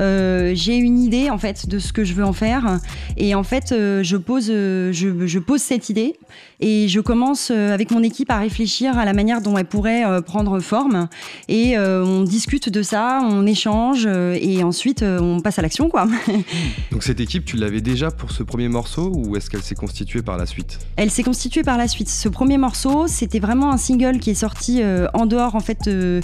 euh, 0.00 0.52
j'ai 0.54 0.76
une 0.76 0.98
idée 0.98 1.30
en 1.30 1.38
fait 1.38 1.68
de 1.68 1.78
ce 1.78 1.92
que 1.92 2.02
je 2.02 2.14
veux 2.14 2.24
en 2.24 2.32
faire, 2.32 2.78
et 3.16 3.36
en 3.36 3.44
fait, 3.44 3.68
je 3.70 4.16
pose, 4.16 4.46
je, 4.46 5.38
pose 5.38 5.60
cette 5.60 5.88
idée 5.88 6.18
et 6.60 6.88
je 6.88 7.00
commence 7.00 7.50
avec 7.50 7.90
mon 7.90 8.02
équipe 8.02 8.30
à 8.30 8.38
réfléchir 8.38 8.98
à 8.98 9.04
la 9.04 9.12
manière 9.12 9.40
dont 9.40 9.56
elle 9.56 9.64
pourrait 9.64 10.04
prendre 10.22 10.60
forme, 10.60 11.08
et 11.48 11.78
on 11.78 12.22
discute 12.22 12.68
de 12.68 12.82
ça, 12.82 13.20
on 13.22 13.46
échange, 13.46 14.06
et 14.06 14.62
ensuite 14.62 15.02
on 15.02 15.40
passe 15.40 15.58
à 15.58 15.62
l'action, 15.62 15.88
quoi. 15.88 16.06
Donc 16.92 17.02
cette 17.02 17.20
équipe, 17.20 17.44
tu 17.44 17.56
l'avais 17.56 17.80
déjà 17.80 18.10
pour 18.10 18.30
ce 18.30 18.42
premier 18.42 18.68
morceau, 18.68 19.12
ou 19.14 19.36
est-ce 19.36 19.50
qu'elle 19.50 19.62
s'est 19.62 19.74
constituée 19.74 20.22
par 20.22 20.36
la 20.36 20.46
suite? 20.46 20.78
Elle 20.96 21.10
s'est 21.10 21.22
constitué 21.22 21.62
par 21.62 21.78
la 21.78 21.88
suite. 21.88 22.08
Ce 22.08 22.28
premier 22.28 22.58
morceau, 22.58 23.06
c'était 23.06 23.40
vraiment 23.40 23.70
un 23.72 23.78
single 23.78 24.18
qui 24.18 24.30
est 24.30 24.34
sorti 24.34 24.82
en 25.14 25.26
dehors 25.26 25.54
en 25.54 25.60
fait 25.60 25.88
de, 25.88 26.20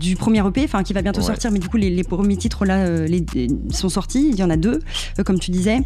du 0.00 0.16
premier 0.16 0.46
EP, 0.46 0.64
enfin 0.64 0.82
qui 0.82 0.92
va 0.92 1.02
bientôt 1.02 1.20
sortir, 1.20 1.50
mais 1.50 1.58
du 1.58 1.68
coup 1.68 1.76
les, 1.76 2.04
premiers 2.04 2.36
titres 2.36 2.64
là 2.64 3.06
les, 3.06 3.24
sont 3.70 3.88
sortis. 3.88 4.28
Il 4.30 4.36
y 4.36 4.42
en 4.42 4.50
a 4.50 4.56
deux, 4.56 4.80
comme 5.24 5.38
tu 5.38 5.50
disais. 5.50 5.78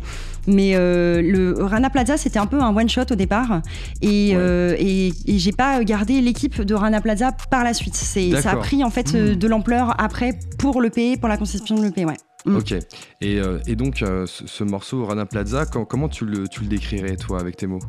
Mais 0.47 0.75
le 0.75 1.55
Rana 1.59 1.91
Plaza, 1.91 2.17
c'était 2.17 2.39
un 2.39 2.47
peu 2.47 2.61
un 2.61 2.70
one 2.75 2.89
shot 2.89 3.07
au 3.11 3.15
départ, 3.15 3.63
et, 4.03 4.31
et, 4.31 5.13
et 5.27 5.39
j'ai 5.39 5.53
pas 5.53 5.83
gardé 5.85 6.21
l'équipe 6.21 6.61
de 6.61 6.75
Rana 6.75 7.01
Plaza 7.01 7.33
par 7.51 7.65
la 7.65 7.75
suite. 7.75 7.95
C'est 7.95 8.41
ça 8.41 8.53
a 8.53 8.57
pris 8.57 8.85
en 8.85 8.91
fait 8.91 9.15
hmm. 9.15 9.35
de 9.35 9.49
l'ampleur 9.49 9.95
après 10.01 10.39
pour 10.59 10.81
le 10.81 10.91
l'EP, 10.91 11.17
pour 11.17 11.29
la 11.29 11.37
conception 11.37 11.77
de 11.77 11.83
l'EP, 11.83 12.05
ouais. 12.05 12.17
Mm. 12.45 12.57
Ok. 12.57 12.73
Et, 13.21 13.39
euh, 13.39 13.59
et 13.67 13.77
donc, 13.77 14.03
euh, 14.03 14.27
ce, 14.27 14.65
morceau, 14.65 15.05
Rana 15.05 15.27
Plaza, 15.27 15.67
comment 15.67 16.09
tu 16.09 16.25
le, 16.25 16.49
tu 16.49 16.63
le 16.63 16.69
décrirais, 16.69 17.17
toi, 17.17 17.41
avec 17.41 17.57
tes 17.57 17.67
mots? 17.67 17.81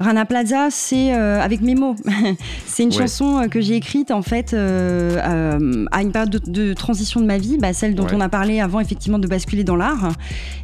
Rana 0.00 0.24
Plaza, 0.24 0.68
c'est 0.70 1.14
euh, 1.14 1.40
avec 1.40 1.60
mes 1.60 1.74
mots. 1.74 1.94
c'est 2.66 2.82
une 2.82 2.92
chanson 2.92 3.38
euh, 3.38 3.48
que 3.48 3.60
j'ai 3.60 3.76
écrite 3.76 4.10
en 4.10 4.22
fait 4.22 4.52
euh, 4.52 5.86
à 5.92 6.02
une 6.02 6.10
période 6.10 6.42
de, 6.46 6.72
transition 6.72 7.20
de 7.20 7.26
ma 7.26 7.38
vie, 7.38 7.58
bah, 7.58 7.72
celle 7.72 7.94
dont 7.94 8.06
on 8.12 8.20
a 8.20 8.28
parlé 8.28 8.60
avant 8.60 8.80
effectivement 8.80 9.18
de 9.18 9.28
basculer 9.28 9.64
dans 9.64 9.76
l'art. 9.76 10.12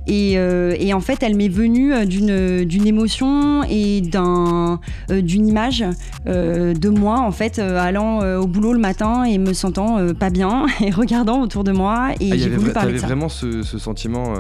Et, 0.07 0.33
et, 0.33 0.93
en 0.93 1.01
fait, 1.01 1.23
elle 1.23 1.37
m'est 1.37 1.49
venue 1.49 2.05
d'une 2.05 2.65
d'une 2.65 2.87
émotion 2.87 3.63
et 3.65 4.01
d'un 4.01 4.81
d'une 5.09 5.47
image 5.47 5.85
de 6.27 6.89
moi 6.89 7.21
en 7.21 7.31
fait 7.31 7.61
allant 7.61 8.21
au 8.39 8.47
boulot 8.47 8.73
le 8.73 8.81
matin 8.81 9.23
et 9.25 9.39
me 9.39 9.53
sentant 9.53 9.99
pas 10.15 10.31
bien 10.31 10.67
et 10.81 10.91
regardant 10.91 11.43
autour 11.43 11.63
de 11.63 11.71
moi. 11.71 12.11
Et 12.19 12.31
ah, 12.33 12.37
j'ai 12.37 12.49
voulu 12.49 12.73
parler 12.73 12.95
de 12.95 12.99
ça. 12.99 13.07
vraiment 13.07 13.29
ce, 13.29 13.63
ce 13.63 13.79
sentiment 13.79 14.35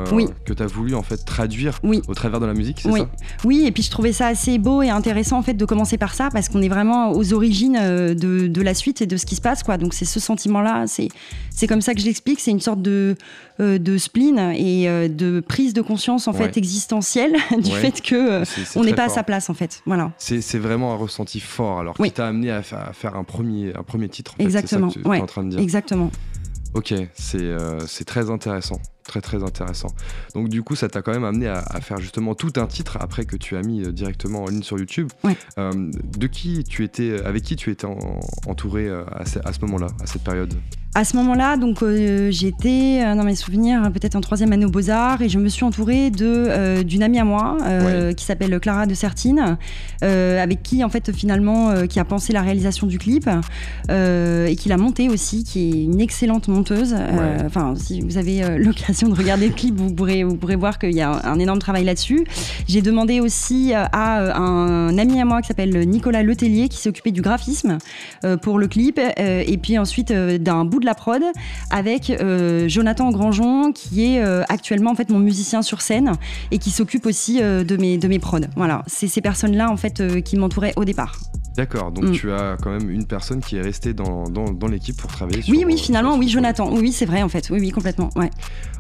que 0.44 0.53
tu 0.53 0.62
as 0.62 0.66
voulu 0.66 0.94
en 0.94 1.03
fait 1.03 1.18
traduire 1.24 1.79
au 1.85 2.14
travers 2.14 2.40
de 2.40 2.46
la 2.46 2.55
musique, 2.55 2.81
c'est 2.81 2.90
oui. 2.90 3.00
ça? 3.00 3.09
Oui, 3.44 3.64
et 3.66 3.70
puis 3.70 3.83
je 3.83 3.90
trouvais 3.90 4.12
ça 4.12 4.26
assez 4.26 4.59
beau 4.59 4.80
et 4.83 4.90
intéressant 4.90 5.38
en 5.38 5.43
fait 5.43 5.55
de 5.55 5.64
commencer 5.64 5.99
par 5.99 6.14
ça 6.14 6.31
parce 6.33 6.49
qu'on 6.49 6.62
est 6.62 6.69
vraiment 6.69 7.12
aux 7.12 7.33
origines 7.33 7.79
euh, 7.81 8.14
de, 8.14 8.62
la 8.62 8.75
suite 8.75 9.03
et 9.03 9.07
de 9.07 9.16
ce 9.16 9.27
qui 9.27 9.37
se 9.37 9.40
passe 9.40 9.62
quoi. 9.62 9.77
Donc 9.77 9.95
c'est 9.95 10.05
ce 10.05 10.21
sentiment-là, 10.21 10.87
c'est 10.87 11.09
c'est 11.51 11.66
comme 11.66 11.81
ça 11.81 11.95
que 11.95 12.01
je 12.01 12.07
l'explique. 12.07 12.40
C'est 12.40 12.51
une 12.51 12.61
sorte 12.61 12.83
de 12.83 13.16
euh, 13.61 13.79
de 13.79 13.99
spleen 13.99 14.38
et 14.38 14.88
euh, 14.88 15.09
de 15.09 15.40
prise 15.40 15.73
de 15.75 15.83
conscience 15.83 16.29
en 16.29 16.33
fait 16.33 16.57
existentielle 16.57 17.37
du 17.59 17.71
fait 17.73 18.01
que 18.01 18.43
on 18.77 18.85
n'est 18.85 18.95
pas 18.95 19.05
à 19.05 19.09
sa 19.09 19.23
place 19.23 19.51
en 19.51 19.55
fait. 19.55 19.83
Voilà. 19.87 20.12
C'est 20.19 20.59
vraiment 20.59 20.93
un 20.93 20.97
ressenti 20.97 21.40
fort 21.40 21.81
alors 21.81 21.95
qui 21.95 22.11
t'a 22.11 22.29
amené 22.29 22.51
à, 22.51 22.62
faire 22.62 23.16
un 23.16 23.25
premier 23.25 23.73
un 23.75 23.83
premier 23.83 24.09
titre. 24.09 24.35
Exactement. 24.38 24.90
C'est 24.90 25.03
ça 25.03 25.09
que 25.09 25.23
en 25.23 25.27
train 25.27 25.45
de 25.45 25.51
dire. 25.51 25.61
Exactement. 25.61 26.11
Ok, 26.75 26.95
c'est 27.14 28.05
très 28.05 28.31
intéressant 28.31 28.81
très 29.04 29.20
très 29.20 29.42
intéressant. 29.42 29.88
Donc 30.34 30.48
du 30.48 30.62
coup, 30.62 30.76
ça 30.76 30.88
t'a 30.88 31.02
quand 31.02 31.12
même 31.12 31.24
amené 31.24 31.48
à, 31.48 31.62
faire 31.80 31.98
justement 31.98 32.34
tout 32.34 32.52
un 32.56 32.66
titre 32.66 32.98
après 33.00 33.24
que 33.24 33.36
tu 33.36 33.56
as 33.56 33.62
mis 33.62 33.82
euh, 33.82 33.92
directement 33.92 34.44
en 34.44 34.46
ligne 34.46 34.62
sur 34.62 34.78
YouTube. 34.78 35.08
Euh, 35.58 35.90
de 36.18 36.26
qui 36.26 36.64
tu 36.64 36.84
étais, 36.84 37.20
avec 37.24 37.42
qui 37.42 37.56
tu 37.56 37.70
étais 37.70 37.86
entouré 38.46 38.88
euh, 38.88 39.04
à 39.16 39.52
ce 39.52 39.60
moment-là, 39.60 39.88
à 40.02 40.06
cette 40.06 40.22
période? 40.22 40.54
À 40.96 41.04
ce 41.04 41.16
moment-là, 41.18 41.56
donc 41.56 41.84
euh, 41.84 42.32
j'étais 42.32 43.00
euh, 43.00 43.14
dans 43.14 43.22
mes 43.22 43.36
souvenirs 43.36 43.92
peut-être 43.92 44.16
en 44.16 44.20
troisième 44.20 44.52
année 44.52 44.64
aux 44.64 44.70
Beaux 44.70 44.90
Arts 44.90 45.22
et 45.22 45.28
je 45.28 45.38
me 45.38 45.48
suis 45.48 45.62
entourée 45.62 46.10
de 46.10 46.26
euh, 46.26 46.82
d'une 46.82 47.04
amie 47.04 47.20
à 47.20 47.24
moi 47.24 47.58
qui 48.16 48.24
s'appelle 48.24 48.58
Clara 48.58 48.86
de 48.86 48.94
Sertine, 48.94 49.56
avec 50.02 50.64
qui 50.64 50.82
en 50.82 50.88
fait 50.88 51.12
finalement 51.12 51.86
qui 51.86 52.00
a 52.00 52.04
pensé 52.04 52.32
la 52.32 52.42
réalisation 52.42 52.86
du 52.86 52.98
clip 52.98 53.28
et 53.88 54.56
qui 54.56 54.68
l'a 54.68 54.76
monté 54.76 55.08
aussi, 55.08 55.44
qui 55.44 55.70
est 55.70 55.84
une 55.84 56.00
excellente 56.00 56.48
monteuse. 56.48 56.94
Enfin, 57.44 57.74
si 57.76 58.00
vous 58.00 58.18
avez 58.18 58.58
l'occasion 58.58 58.89
de 58.90 59.14
regarder 59.14 59.48
le 59.48 59.55
clip, 59.55 59.76
vous 59.76 59.94
pourrez 59.94 60.24
vous 60.24 60.37
pourrez 60.37 60.57
voir 60.57 60.79
qu'il 60.79 60.94
y 60.94 61.00
a 61.00 61.11
un, 61.24 61.38
énorme 61.38 61.59
travail 61.59 61.85
là-dessus. 61.85 62.24
J'ai 62.68 62.83
demandé 62.83 63.20
aussi 63.20 63.72
à 63.74 64.37
un 64.37 64.98
ami 64.98 65.20
à 65.20 65.24
moi 65.24 65.40
qui 65.42 65.48
s'appelle 65.48 65.88
Nicolas 65.88 66.22
Letellier 66.22 66.68
qui 66.68 66.76
s'est 66.76 66.88
occupé 66.88 67.11
du 67.11 67.22
graphisme 67.22 67.79
pour 68.42 68.59
le 68.59 68.66
clip 68.68 69.00
et 69.16 69.59
puis 69.59 69.79
ensuite 69.79 70.12
d'un 70.12 70.64
bout 70.64 70.81
de 70.81 70.87
la 70.87 70.94
prod 70.94 71.22
avec 71.70 72.11
euh, 72.11 72.68
Jonathan 72.68 73.11
Grandjean 73.11 73.72
qui 73.72 74.05
est 74.05 74.22
euh, 74.22 74.42
actuellement 74.48 74.90
en 74.90 74.94
fait 74.94 75.11
mon 75.11 75.18
musicien 75.18 75.62
sur 75.62 75.81
scène 75.81 76.12
et 76.50 76.59
qui 76.59 76.70
s'occupe 76.70 77.07
aussi 77.07 77.42
euh, 77.42 77.64
de 77.64 77.76
mes 77.76 77.98
de 77.98 78.09
mes 78.09 78.18
prods. 78.18 78.40
Voilà, 78.57 78.83
c'est 78.87 79.09
ces 79.09 79.20
personnes-là 79.20 79.70
en 79.70 79.76
fait 79.76 80.22
qui 80.22 80.37
m'entouraient 80.37 80.74
au 80.76 80.85
départ. 80.85 81.18
D'accord, 81.61 81.92
donc 81.92 82.05
mm. 82.05 82.12
tu 82.12 82.33
as 82.33 82.57
quand 82.62 82.70
même 82.70 82.88
une 82.88 83.05
personne 83.05 83.40
qui 83.40 83.57
est 83.57 83.61
restée 83.61 83.92
dans, 83.92 84.25
dans, 84.25 84.51
dans 84.51 84.66
l'équipe 84.66 84.96
pour 84.96 85.11
travailler 85.11 85.42
sur. 85.42 85.55
Oui, 85.55 85.62
oui, 85.66 85.77
finalement, 85.77 86.16
oui, 86.16 86.27
Jonathan. 86.27 86.73
Oui, 86.73 86.90
c'est 86.90 87.05
vrai 87.05 87.20
en 87.20 87.29
fait. 87.29 87.51
Oui, 87.51 87.59
oui, 87.61 87.70
complètement. 87.70 88.09
Ouais. 88.16 88.31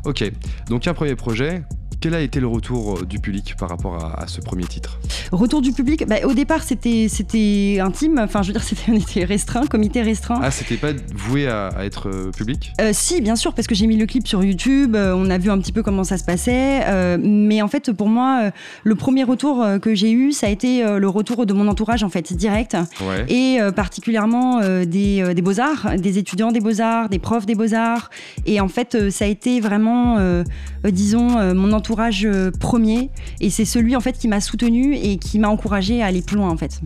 Ok, 0.06 0.24
donc 0.66 0.86
un 0.88 0.94
premier 0.94 1.14
projet. 1.14 1.62
Quel 2.00 2.14
a 2.14 2.22
été 2.22 2.40
le 2.40 2.46
retour 2.46 3.00
euh, 3.00 3.04
du 3.04 3.18
public 3.18 3.54
par 3.58 3.68
rapport 3.68 4.02
à, 4.02 4.26
ce 4.26 4.40
premier 4.40 4.64
titre? 4.64 4.98
Retour 5.32 5.60
du 5.60 5.72
public 5.72 6.06
bah, 6.08 6.16
Au 6.24 6.32
départ, 6.32 6.62
c'était, 6.62 7.08
c'était 7.10 7.78
intime. 7.78 8.18
Enfin, 8.18 8.40
je 8.40 8.48
veux 8.48 8.52
dire, 8.54 8.62
c'était, 8.64 8.90
on 8.90 8.94
était 8.94 9.24
restreint, 9.24 9.66
comité 9.66 10.00
restreint. 10.00 10.40
Ah, 10.42 10.50
c'était 10.50 10.78
pas 10.78 10.92
voué 11.14 11.46
à, 11.46 11.70
être 11.80 12.08
euh, 12.08 12.30
public? 12.30 12.72
Euh, 12.80 12.92
Si, 12.94 13.20
bien 13.20 13.36
sûr, 13.36 13.52
parce 13.52 13.68
que 13.68 13.74
j'ai 13.74 13.86
mis 13.86 13.98
le 13.98 14.06
clip 14.06 14.26
sur 14.26 14.42
YouTube. 14.42 14.96
on 14.96 15.28
a 15.28 15.36
vu 15.36 15.50
un 15.50 15.58
petit 15.58 15.72
peu 15.72 15.82
comment 15.82 16.04
ça 16.04 16.16
se 16.16 16.24
passait. 16.24 17.18
mais 17.18 17.60
en 17.60 17.68
fait, 17.68 17.92
pour 17.92 18.08
moi, 18.08 18.50
le 18.82 18.94
premier 18.94 19.24
retour 19.24 19.64
que 19.82 19.94
j'ai 19.94 20.10
eu, 20.10 20.32
ça 20.32 20.46
a 20.46 20.50
été 20.50 20.82
le 20.98 21.08
retour 21.08 21.44
de 21.44 21.52
mon 21.52 21.68
entourage, 21.68 22.02
en 22.02 22.08
fait, 22.08 22.32
direct. 22.32 22.76
Et 23.28 23.58
particulièrement 23.76 24.60
des, 24.84 25.34
des 25.34 25.42
beaux-arts, 25.42 25.96
des 25.98 26.18
étudiants 26.18 26.52
des 26.52 26.60
beaux-arts, 26.60 27.08
des 27.10 27.18
profs 27.18 27.46
des 27.46 27.54
beaux-arts. 27.54 28.08
Et 28.46 28.60
en 28.60 28.68
fait, 28.68 29.10
ça 29.10 29.26
a 29.26 29.28
été 29.28 29.60
vraiment, 29.60 30.18
disons, 30.84 31.54
mon 31.54 31.72
entourage 31.72 31.89
euh, 32.24 32.50
premier 32.50 33.10
et 33.40 33.50
c'est 33.50 33.64
celui 33.64 33.96
en 33.96 34.00
fait 34.00 34.18
qui 34.18 34.28
m'a 34.28 34.40
soutenu 34.40 34.94
et 34.94 35.16
qui 35.18 35.38
m'a 35.38 35.48
encouragé 35.48 36.02
à 36.02 36.06
aller 36.06 36.22
plus 36.22 36.36
loin 36.36 36.50
en 36.50 36.56
fait. 36.56 36.80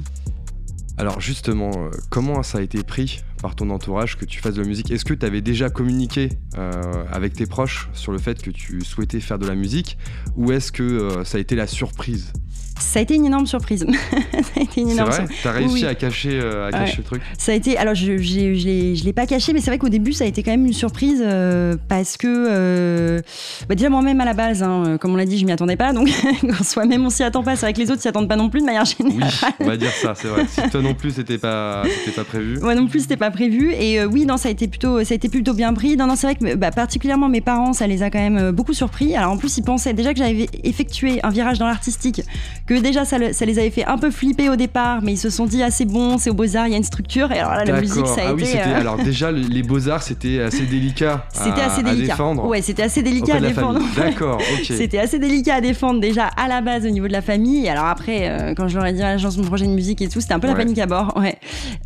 Alors 0.96 1.20
justement, 1.20 1.70
euh, 1.74 1.90
comment 2.10 2.42
ça 2.42 2.58
a 2.58 2.60
été 2.60 2.82
pris 2.82 3.22
par 3.44 3.54
ton 3.54 3.68
entourage 3.68 4.16
que 4.16 4.24
tu 4.24 4.40
fasses 4.40 4.54
de 4.54 4.62
la 4.62 4.66
musique 4.66 4.90
Est-ce 4.90 5.04
que 5.04 5.12
tu 5.12 5.26
avais 5.26 5.42
déjà 5.42 5.68
communiqué 5.68 6.30
euh, 6.56 7.04
avec 7.12 7.34
tes 7.34 7.44
proches 7.44 7.90
sur 7.92 8.10
le 8.10 8.16
fait 8.16 8.42
que 8.42 8.50
tu 8.50 8.80
souhaitais 8.80 9.20
faire 9.20 9.38
de 9.38 9.46
la 9.46 9.54
musique 9.54 9.98
ou 10.34 10.50
est-ce 10.50 10.72
que 10.72 11.22
ça 11.24 11.36
a 11.36 11.42
été 11.42 11.54
la 11.54 11.66
surprise? 11.66 12.32
Ça 12.78 12.98
a 12.98 13.02
été 13.02 13.14
une 13.14 13.24
énorme 13.24 13.46
surprise. 13.46 13.86
ça 14.32 14.60
a 14.60 14.62
été 14.62 14.80
une 14.80 14.90
énorme. 14.90 15.10
T'as 15.42 15.52
réussi 15.52 15.86
à 15.86 15.94
cacher, 15.94 16.40
euh, 16.42 16.68
à 16.68 16.72
cacher 16.72 16.98
le 16.98 17.04
truc? 17.04 17.22
Ça 17.38 17.52
a 17.52 17.54
été. 17.54 17.76
Alors, 17.76 17.94
je, 17.94 18.18
je, 18.18 18.54
je 18.54 19.04
l'ai 19.04 19.12
pas 19.12 19.26
caché, 19.26 19.52
mais 19.52 19.60
c'est 19.60 19.70
vrai 19.70 19.78
qu'au 19.78 19.88
début, 19.88 20.12
ça 20.12 20.24
a 20.24 20.26
été 20.26 20.42
quand 20.42 20.50
même 20.50 20.66
une 20.66 20.72
surprise 20.72 21.22
euh, 21.24 21.76
parce 21.88 22.16
que. 22.16 22.26
Euh, 22.28 23.20
bah 23.68 23.76
déjà, 23.76 23.90
moi-même, 23.90 24.20
à 24.20 24.24
la 24.24 24.34
base, 24.34 24.62
hein, 24.62 24.98
comme 25.00 25.12
on 25.12 25.16
l'a 25.16 25.24
dit, 25.24 25.38
je 25.38 25.44
m'y 25.44 25.52
attendais 25.52 25.76
pas. 25.76 25.92
Donc, 25.92 26.08
soi-même, 26.62 27.04
on 27.06 27.10
s'y 27.10 27.22
attend 27.22 27.44
pas. 27.44 27.54
C'est 27.54 27.66
vrai 27.66 27.72
que 27.72 27.80
les 27.80 27.90
autres 27.90 28.02
s'y 28.02 28.08
attendent 28.08 28.28
pas 28.28 28.36
non 28.36 28.50
plus 28.50 28.60
de 28.60 28.66
manière 28.66 28.84
générale. 28.84 29.30
Oui, 29.40 29.52
on 29.60 29.66
va 29.66 29.76
dire 29.76 29.92
ça, 29.92 30.14
c'est 30.16 30.28
vrai. 30.28 30.44
Si 30.48 30.60
toi 30.70 30.82
non 30.82 30.94
plus, 30.94 31.12
c'était 31.12 31.38
pas, 31.38 31.84
pas 32.16 32.24
prévu. 32.24 32.58
Moi 32.58 32.74
non 32.74 32.88
plus, 32.88 33.00
c'était 33.00 33.16
pas 33.16 33.30
prévu. 33.34 33.72
Et 33.72 34.04
oui, 34.04 34.26
non, 34.26 34.36
ça 34.36 34.48
a 34.48 34.52
été 34.52 34.68
plutôt, 34.68 35.04
ça 35.04 35.12
a 35.12 35.16
été 35.16 35.28
plutôt 35.28 35.54
bien 35.54 35.72
pris. 35.74 35.96
Non, 35.96 36.06
non, 36.06 36.16
c'est 36.16 36.26
vrai 36.26 36.36
que 36.36 36.54
bah, 36.54 36.70
particulièrement 36.70 37.28
mes 37.28 37.40
parents, 37.40 37.72
ça 37.72 37.86
les 37.86 38.02
a 38.02 38.10
quand 38.10 38.18
même 38.18 38.50
beaucoup 38.50 38.72
surpris. 38.72 39.14
Alors, 39.14 39.32
en 39.32 39.36
plus, 39.36 39.58
ils 39.58 39.64
pensaient 39.64 39.92
déjà 39.92 40.12
que 40.12 40.18
j'avais 40.18 40.48
effectué 40.62 41.20
un 41.22 41.30
virage 41.30 41.58
dans 41.58 41.66
l'artistique, 41.66 42.22
que 42.66 42.74
déjà, 42.74 43.04
ça, 43.04 43.32
ça 43.32 43.44
les 43.44 43.58
avait 43.58 43.70
fait 43.70 43.84
un 43.84 43.98
peu 43.98 44.10
flipper 44.10 44.48
au 44.48 44.56
départ, 44.56 45.02
mais 45.02 45.12
ils 45.12 45.18
se 45.18 45.30
sont 45.30 45.46
dit 45.46 45.62
ah 45.62 45.70
c'est 45.70 45.84
bon, 45.84 46.18
c'est 46.18 46.30
au 46.30 46.34
Beaux-Arts, 46.34 46.68
il 46.68 46.70
y 46.70 46.74
a 46.74 46.78
une 46.78 46.84
structure. 46.84 47.32
Et 47.32 47.38
alors 47.38 47.54
là, 47.54 47.64
la 47.64 47.80
musique, 47.80 48.06
ça 48.06 48.22
a 48.22 48.28
ah 48.28 48.32
été. 48.32 48.44
Oui, 48.44 48.50
euh, 48.56 48.80
Alors 48.80 48.96
déjà, 48.96 49.30
les 49.32 49.62
Beaux-Arts, 49.62 50.02
c'était 50.02 50.40
assez 50.40 50.64
délicat. 50.66 51.26
C'était 51.32 51.60
assez 51.60 51.82
délicat. 51.82 52.04
À 52.04 52.16
défendre. 52.16 52.46
Ouais, 52.46 52.62
c'était 52.62 52.82
assez 52.82 53.02
délicat 53.02 53.36
à 53.36 53.40
défendre. 53.40 53.80
D'accord, 53.96 54.38
ok. 54.58 54.64
c'était 54.64 54.98
assez 54.98 55.18
délicat 55.18 55.56
à 55.56 55.60
défendre 55.60 56.00
déjà 56.00 56.26
à 56.26 56.48
la 56.48 56.60
base 56.60 56.86
au 56.86 56.90
niveau 56.90 57.06
de 57.06 57.12
la 57.12 57.22
famille. 57.22 57.66
Et 57.66 57.68
alors 57.68 57.86
après, 57.86 58.28
euh, 58.28 58.54
quand 58.54 58.68
je 58.68 58.76
leur 58.76 58.86
ai 58.86 58.92
dit 58.92 59.00
la 59.00 59.18
chanson 59.18 59.40
de 59.40 59.46
projet 59.46 59.66
de 59.66 59.72
musique 59.72 60.00
et 60.00 60.08
tout, 60.08 60.20
c'était 60.20 60.34
un 60.34 60.40
peu 60.40 60.46
la 60.46 60.54
panique 60.54 60.78
à 60.78 60.86
bord. 60.86 61.16
Ouais. 61.16 61.36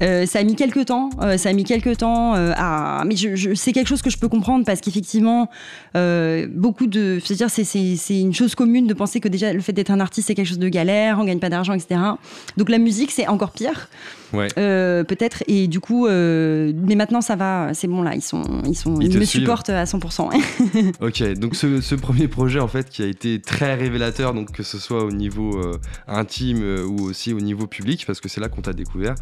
Euh, 0.03 0.27
ça 0.27 0.41
a 0.41 0.45
mis 0.45 0.55
quelques 0.55 0.87
temps. 0.87 1.11
Ça 1.39 1.49
a 1.49 1.53
mis 1.53 1.65
quelques 1.65 1.99
temps 1.99 2.35
à. 2.35 3.03
Mais 3.07 3.17
je, 3.17 3.55
c'est 3.55 3.73
quelque 3.73 3.89
chose 3.89 4.03
que 4.03 4.11
je 4.11 4.19
peux 4.19 4.29
comprendre 4.29 4.65
parce 4.65 4.81
qu'effectivement, 4.81 5.49
beaucoup 5.95 6.87
de. 6.87 7.21
C'est-à-dire, 7.25 7.51
c'est 7.51 8.21
une 8.21 8.35
chose 8.35 8.55
commune 8.55 8.87
de 8.87 8.95
penser 8.95 9.21
que 9.21 9.29
déjà 9.29 9.53
le 9.53 9.61
fait 9.61 9.73
d'être 9.73 9.91
un 9.91 10.01
artiste, 10.01 10.29
c'est 10.29 10.35
quelque 10.35 10.49
chose 10.49 10.59
de 10.59 10.69
galère, 10.69 11.19
on 11.19 11.25
gagne 11.25 11.39
pas 11.39 11.51
d'argent, 11.51 11.73
etc. 11.73 12.01
Donc 12.57 12.69
la 12.69 12.79
musique, 12.79 13.11
c'est 13.11 13.27
encore 13.29 13.53
pire. 13.53 13.89
Euh, 14.35 15.05
peut-être. 15.05 15.43
Et 15.47 15.69
du 15.69 15.81
coup, 15.81 16.07
euh, 16.07 16.73
mais 16.77 16.95
maintenant 16.95 17.21
ça 17.21 17.37
va, 17.37 17.73
c'est 17.75 17.87
bon 17.87 18.03
là, 18.03 18.15
ils 18.15 18.23
sont, 18.23 18.63
ils 18.67 18.77
sont, 18.77 19.01
ils, 19.01 19.17
me 19.19 19.25
supportent 19.25 19.71
à 19.71 19.85
100%. 19.85 20.95
ok, 21.01 21.39
donc 21.39 21.57
ce, 21.57 21.95
premier 21.95 22.29
projet 22.29 22.61
en 22.61 22.69
fait 22.69 22.89
qui 22.89 23.03
a 23.03 23.07
été 23.07 23.41
très 23.41 23.75
révélateur, 23.75 24.35
donc 24.35 24.53
que 24.53 24.63
ce 24.63 24.79
soit 24.79 25.05
au 25.05 25.11
niveau 25.11 25.59
euh, 25.59 25.79
intime 26.07 26.63
ou 26.87 27.05
aussi 27.05 27.33
au 27.33 27.41
niveau 27.41 27.67
public, 27.67 28.05
parce 28.07 28.21
que 28.21 28.29
c'est 28.29 28.41
là 28.41 28.49
qu'on 28.49 28.63
t'a 28.63 28.73
découvert. 28.73 29.15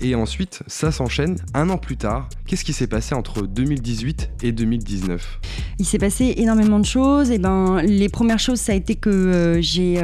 Et 0.00 0.14
ensuite, 0.14 0.60
ça 0.66 0.92
s'enchaîne 0.92 1.36
un 1.54 1.70
an 1.70 1.78
plus 1.78 1.96
tard. 1.96 2.28
Qu'est-ce 2.46 2.64
qui 2.64 2.72
s'est 2.72 2.86
passé 2.86 3.14
entre 3.14 3.42
2018 3.42 4.30
et 4.42 4.52
2019 4.52 5.40
Il 5.78 5.86
s'est 5.86 5.98
passé 5.98 6.34
énormément 6.36 6.78
de 6.78 6.84
choses. 6.84 7.30
Et 7.30 7.38
ben, 7.38 7.80
les 7.82 8.08
premières 8.08 8.38
choses, 8.38 8.60
ça 8.60 8.72
a 8.72 8.74
été 8.74 8.94
que 8.94 9.58
j'ai 9.60 10.00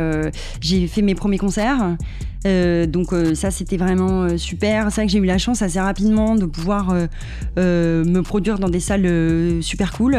j'ai 0.60 0.86
fait 0.86 1.02
mes 1.02 1.14
premiers 1.14 1.38
concerts. 1.38 1.96
Donc 2.44 3.14
ça, 3.34 3.50
c'était 3.50 3.76
vraiment 3.76 4.36
super. 4.36 4.86
C'est 4.90 5.00
vrai 5.02 5.06
que 5.06 5.12
j'ai 5.12 5.18
eu 5.18 5.24
la 5.24 5.38
chance 5.38 5.62
assez 5.62 5.80
rapidement 5.80 6.34
de 6.34 6.46
pouvoir 6.46 6.94
me 7.56 8.20
produire 8.20 8.58
dans 8.58 8.68
des 8.68 8.80
salles 8.80 9.62
super 9.62 9.92
cool, 9.92 10.16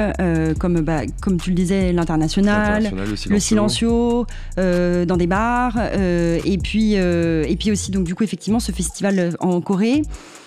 comme, 0.59 0.81
bah, 0.81 1.01
comme 1.21 1.39
tu 1.39 1.49
le 1.49 1.55
disais, 1.55 1.91
l'international, 1.93 2.91
le 3.29 3.39
silencio, 3.39 4.25
dans 4.57 5.17
des 5.17 5.27
bars, 5.27 5.77
et 5.95 6.57
puis 6.61 6.93
et 6.93 7.55
puis 7.59 7.71
aussi 7.71 7.91
donc 7.91 8.05
du 8.05 8.15
coup 8.15 8.23
effectivement 8.23 8.59
ce 8.59 8.71
festival 8.71 9.35
en 9.39 9.61
Corée. 9.61 10.03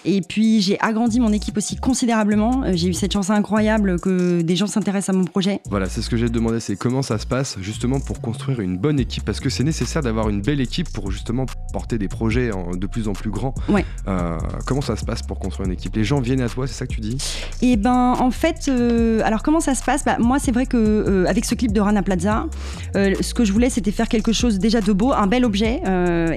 Et 0.06 0.20
puis 0.20 0.60
j'ai 0.60 0.78
agrandi 0.80 1.18
mon 1.18 1.32
équipe 1.32 1.56
aussi 1.56 1.76
considérablement. 1.76 2.62
Euh, 2.62 2.72
j'ai 2.74 2.88
eu 2.88 2.94
cette 2.94 3.12
chance 3.12 3.28
incroyable 3.28 3.98
que 4.00 4.40
des 4.40 4.54
gens 4.54 4.68
s'intéressent 4.68 5.14
à 5.14 5.18
mon 5.18 5.24
projet. 5.24 5.60
Voilà, 5.68 5.88
c'est 5.88 6.00
ce 6.00 6.08
que 6.08 6.16
j'ai 6.16 6.28
demandé, 6.28 6.60
c'est 6.60 6.76
comment 6.76 7.02
ça 7.02 7.18
se 7.18 7.26
passe 7.26 7.56
justement 7.60 7.98
pour 7.98 8.20
construire 8.20 8.60
une 8.60 8.78
bonne 8.78 9.00
équipe 9.00 9.24
Parce 9.24 9.40
que 9.40 9.50
c'est 9.50 9.64
nécessaire 9.64 10.02
d'avoir 10.02 10.28
une 10.28 10.42
belle 10.42 10.60
équipe 10.60 10.90
pour 10.92 11.10
justement 11.10 11.44
porter 11.72 11.98
des 11.98 12.06
projets 12.06 12.50
de 12.74 12.86
plus 12.86 13.08
en 13.08 13.14
plus 13.14 13.30
grands. 13.30 13.52
Ouais. 13.68 13.84
Euh, 14.06 14.38
comment 14.64 14.80
ça 14.80 14.94
se 14.94 15.04
passe 15.04 15.22
pour 15.22 15.40
construire 15.40 15.66
une 15.66 15.74
équipe? 15.74 15.96
Les 15.96 16.04
gens 16.04 16.20
viennent 16.20 16.40
à 16.40 16.48
toi, 16.48 16.68
c'est 16.68 16.74
ça 16.74 16.86
que 16.86 16.92
tu 16.92 17.00
dis? 17.00 17.18
Eh 17.62 17.76
ben 17.76 18.14
en 18.18 18.30
fait, 18.30 18.68
euh, 18.68 19.20
alors 19.24 19.42
comment 19.42 19.60
ça 19.60 19.74
se 19.74 19.82
passe? 19.82 20.04
Bah, 20.04 20.18
Moi 20.20 20.38
c'est 20.38 20.52
vrai 20.52 20.66
que 20.66 21.24
avec 21.26 21.44
ce 21.44 21.56
clip 21.56 21.72
de 21.72 21.80
Rana 21.80 22.02
Plaza, 22.04 22.46
ce 22.94 23.34
que 23.34 23.44
je 23.44 23.52
voulais 23.52 23.70
c'était 23.70 23.90
faire 23.90 24.08
quelque 24.08 24.32
chose 24.32 24.60
déjà 24.60 24.80
de 24.80 24.92
beau, 24.92 25.12
un 25.12 25.26
bel 25.26 25.44
objet. 25.44 25.80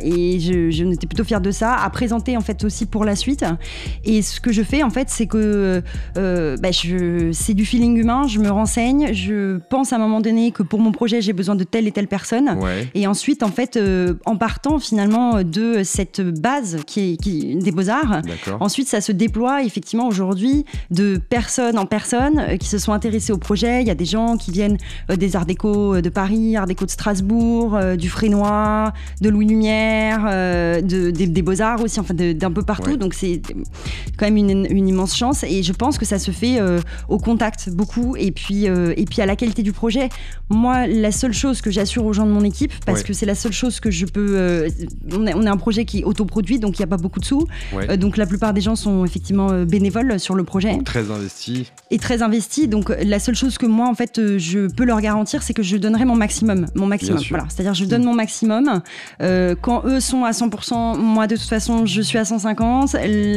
et 0.01 0.39
je, 0.39 0.71
je 0.71 0.83
étais 0.85 1.05
plutôt 1.05 1.23
fière 1.23 1.41
de 1.41 1.51
ça, 1.51 1.75
à 1.75 1.89
présenter 1.91 2.35
en 2.35 2.41
fait 2.41 2.63
aussi 2.63 2.87
pour 2.87 3.05
la 3.05 3.15
suite. 3.15 3.45
Et 4.05 4.21
ce 4.21 4.39
que 4.39 4.51
je 4.51 4.63
fais, 4.63 4.83
en 4.83 4.89
fait, 4.89 5.09
c'est 5.09 5.27
que 5.27 5.81
euh, 6.17 6.57
bah, 6.57 6.69
c'est 6.71 7.53
du 7.53 7.65
feeling 7.65 7.97
humain. 7.97 8.27
Je 8.27 8.39
me 8.39 8.49
renseigne. 8.49 9.13
Je 9.13 9.57
pense 9.69 9.93
à 9.93 9.97
un 9.97 9.99
moment 9.99 10.21
donné 10.21 10.51
que 10.51 10.63
pour 10.63 10.79
mon 10.79 10.91
projet, 10.91 11.21
j'ai 11.21 11.33
besoin 11.33 11.55
de 11.55 11.63
telle 11.63 11.87
et 11.87 11.91
telle 11.91 12.07
personne. 12.07 12.57
Et 12.93 13.07
ensuite, 13.07 13.43
en 13.43 13.51
fait, 13.51 13.77
euh, 13.77 14.15
en 14.25 14.35
partant 14.35 14.79
finalement 14.79 15.43
de 15.43 15.83
cette 15.83 16.21
base 16.21 16.77
qui 16.85 17.13
est 17.13 17.17
qui, 17.17 17.55
des 17.55 17.71
beaux-arts, 17.71 18.21
ensuite, 18.59 18.87
ça 18.87 19.01
se 19.01 19.11
déploie 19.11 19.63
effectivement 19.63 20.07
aujourd'hui 20.07 20.65
de 20.91 21.19
personne 21.29 21.77
en 21.77 21.85
personne 21.85 22.39
euh, 22.39 22.57
qui 22.57 22.67
se 22.67 22.77
sont 22.77 22.93
intéressés 22.93 23.31
au 23.31 23.37
projet. 23.37 23.81
Il 23.81 23.87
y 23.87 23.91
a 23.91 23.95
des 23.95 24.05
gens 24.05 24.37
qui 24.37 24.51
viennent 24.51 24.77
des 25.09 25.35
Arts 25.35 25.45
Déco 25.45 26.01
de 26.01 26.09
Paris, 26.09 26.55
Arts 26.55 26.65
Déco 26.65 26.85
de 26.85 26.91
Strasbourg, 26.91 27.77
du 27.97 28.09
Frénois, 28.09 28.93
de 29.21 29.29
Louis 29.29 29.45
Lumière, 29.45 30.23
de, 30.83 31.09
des, 31.11 31.41
Beaux-Arts 31.41 31.81
aussi, 31.81 31.99
enfin 31.99 32.13
d'un 32.13 32.51
peu 32.51 32.63
partout. 32.63 32.97
Donc 32.97 33.13
c'est 33.13 33.41
quand 34.17 34.29
même 34.29 34.37
une, 34.37 34.87
immense 34.87 35.15
chance. 35.15 35.43
Et 35.43 35.63
je 35.63 35.73
pense 35.73 35.97
que 35.97 36.05
ça 36.05 36.19
se 36.19 36.31
fait 36.31 36.59
euh, 36.59 36.79
au 37.07 37.17
contact 37.17 37.69
beaucoup 37.69 38.15
et 38.17 38.31
puis, 38.31 38.67
euh, 38.67 38.93
et 38.97 39.05
puis 39.05 39.21
à 39.21 39.25
la 39.25 39.35
qualité 39.35 39.63
du 39.63 39.71
projet. 39.71 40.09
Moi, 40.49 40.87
la 40.87 41.11
seule 41.11 41.33
chose 41.33 41.61
que 41.61 41.71
j'assure 41.71 42.05
aux 42.05 42.13
gens 42.13 42.25
de 42.25 42.31
mon 42.31 42.43
équipe, 42.43 42.73
parce 42.85 43.03
que 43.03 43.13
c'est 43.13 43.25
la 43.25 43.35
seule 43.35 43.51
chose 43.51 43.79
que 43.79 43.91
je 43.91 44.05
peux. 44.05 44.35
Euh, 44.35 44.69
on, 45.13 45.27
est, 45.27 45.33
on, 45.33 45.43
est, 45.43 45.49
un 45.49 45.57
projet 45.57 45.85
qui 45.85 45.99
est 45.99 46.03
autoproduit, 46.03 46.59
donc 46.59 46.77
il 46.77 46.81
n'y 46.81 46.85
a 46.85 46.87
pas 46.87 46.97
beaucoup 46.97 47.19
de 47.19 47.25
sous. 47.25 47.47
donc 47.97 48.17
la 48.17 48.25
plupart 48.25 48.53
des 48.53 48.61
gens 48.61 48.75
sont 48.75 49.05
effectivement 49.05 49.63
bénévoles 49.63 50.19
sur 50.19 50.35
le 50.35 50.43
projet. 50.43 50.77
très 50.83 51.11
investis. 51.11 51.71
Et 51.91 51.97
très 51.97 52.21
investis. 52.21 52.67
Donc 52.67 52.89
la 52.89 53.19
seule 53.19 53.35
chose 53.35 53.57
que 53.57 53.65
moi, 53.65 53.87
en 53.87 53.93
fait, 53.93 54.37
je 54.37 54.67
peux 54.67 54.85
leur 54.85 55.01
garantir, 55.01 55.43
c'est 55.43 55.53
que 55.53 55.63
je 55.63 55.77
donnerai 55.77 56.05
mon 56.05 56.15
maximum. 56.15 56.65
Mon 56.75 56.87
maximum. 56.87 57.21
Voilà. 57.29 57.45
C'est-à-dire, 57.49 57.73
je 57.73 57.85
donne 57.85 58.03
mm. 58.03 58.05
mon 58.05 58.15
maximum. 58.15 58.81
quand 59.19 59.83
eux 59.85 59.99
sont 59.99 60.23
à 60.23 60.31
100%, 60.31 60.97
moi, 60.97 61.27
de 61.27 61.35
toute 61.35 61.49
façon, 61.49 61.85
je 61.85 62.01
suis 62.01 62.17
à 62.17 62.25
150 62.25 62.95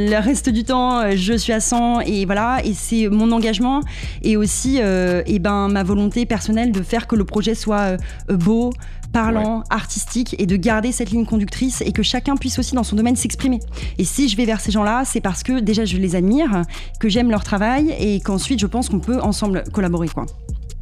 le 0.09 0.19
reste 0.19 0.49
du 0.49 0.65
temps, 0.65 1.01
euh, 1.01 1.12
je 1.17 1.35
suis 1.35 1.53
à 1.53 1.61
100 1.61 2.01
et 2.01 2.25
voilà. 2.25 2.61
Et 2.65 2.75
c'est 2.75 3.09
mon 3.09 3.33
engagement 3.33 3.81
et 4.23 4.37
aussi 4.37 4.79
euh, 4.81 5.23
et 5.27 5.38
ben, 5.38 5.69
ma 5.69 5.83
volonté 5.83 6.27
personnelle 6.27 6.73
de 6.73 6.83
faire 6.83 7.07
que 7.07 7.17
le 7.17 7.25
projet 7.25 7.55
soit 7.55 7.97
euh, 8.31 8.37
beau, 8.37 8.73
parlant, 9.12 9.62
artistique 9.71 10.35
et 10.38 10.47
de 10.47 10.57
garder 10.57 10.93
cette 10.93 11.11
ligne 11.11 11.27
conductrice 11.27 11.83
et 11.83 11.93
que 11.93 12.03
chacun 12.03 12.37
puisse 12.37 12.59
aussi 12.59 12.75
dans 12.75 12.85
son 12.85 12.97
domaine 12.97 13.17
s'exprimer. 13.17 13.61
Et 13.99 14.05
si 14.05 14.29
je 14.29 14.37
vais 14.37 14.45
vers 14.45 14.61
ces 14.61 14.73
gens-là, 14.73 15.05
c'est 15.05 15.21
parce 15.21 15.43
que 15.43 15.61
déjà 15.61 15.85
je 15.85 15.97
les 15.99 16.17
admire, 16.17 16.62
que 16.99 17.09
j'aime 17.09 17.31
leur 17.31 17.45
travail 17.45 17.95
et 17.99 18.21
qu'ensuite 18.21 18.61
je 18.61 18.67
pense 18.67 18.88
qu'on 18.88 19.01
peut 19.01 19.21
ensemble 19.21 19.65
collaborer. 19.73 20.09
Quoi. 20.09 20.27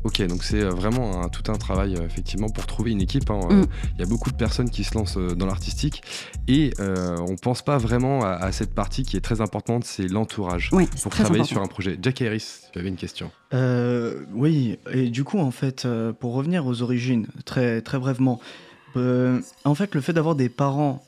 Ok, 0.02 0.22
donc 0.22 0.42
c'est 0.42 0.62
euh, 0.62 0.70
vraiment 0.70 1.28
tout 1.28 1.52
un 1.52 1.58
travail 1.58 1.94
euh, 1.94 2.06
effectivement 2.06 2.48
pour 2.48 2.66
trouver 2.66 2.92
une 2.92 3.02
équipe. 3.02 3.30
Hein. 3.30 3.40
Euh, 3.50 3.62
mm. 3.62 3.66
Il 3.96 4.00
y 4.00 4.02
a 4.02 4.06
beaucoup 4.06 4.30
de 4.30 4.36
personnes 4.36 4.70
qui 4.70 4.82
se 4.84 4.94
lancent 4.94 5.18
dans 5.18 5.46
l'artistique 5.46 6.02
et 6.48 6.72
on 6.78 7.36
pense 7.36 7.62
pas 7.62 7.78
vraiment 7.78 8.24
à, 8.24 8.50
cette 8.52 8.74
partie 8.74 9.02
qui 9.02 9.16
est 9.16 9.20
très 9.20 9.40
importante, 9.40 9.84
c'est 9.84 10.08
l'entourage 10.08 10.70
pour 11.02 11.12
travailler 11.12 11.44
sur 11.44 11.62
un 11.62 11.66
projet. 11.66 11.98
Jack 12.00 12.22
Harris, 12.22 12.62
tu 12.72 12.78
avais 12.78 12.88
une 12.88 12.96
question. 12.96 13.30
oui, 14.32 14.78
et 14.92 15.10
du 15.10 15.24
coup 15.24 15.38
en 15.38 15.50
fait, 15.50 15.86
pour 16.18 16.34
revenir 16.34 16.66
aux 16.66 16.82
origines, 16.82 17.26
très 17.44 17.82
très 17.82 17.98
brièvement, 17.98 18.40
en 18.96 19.74
fait 19.74 19.94
le 19.94 20.00
fait 20.00 20.12
d'avoir 20.12 20.34
des 20.34 20.48
parents 20.48 21.04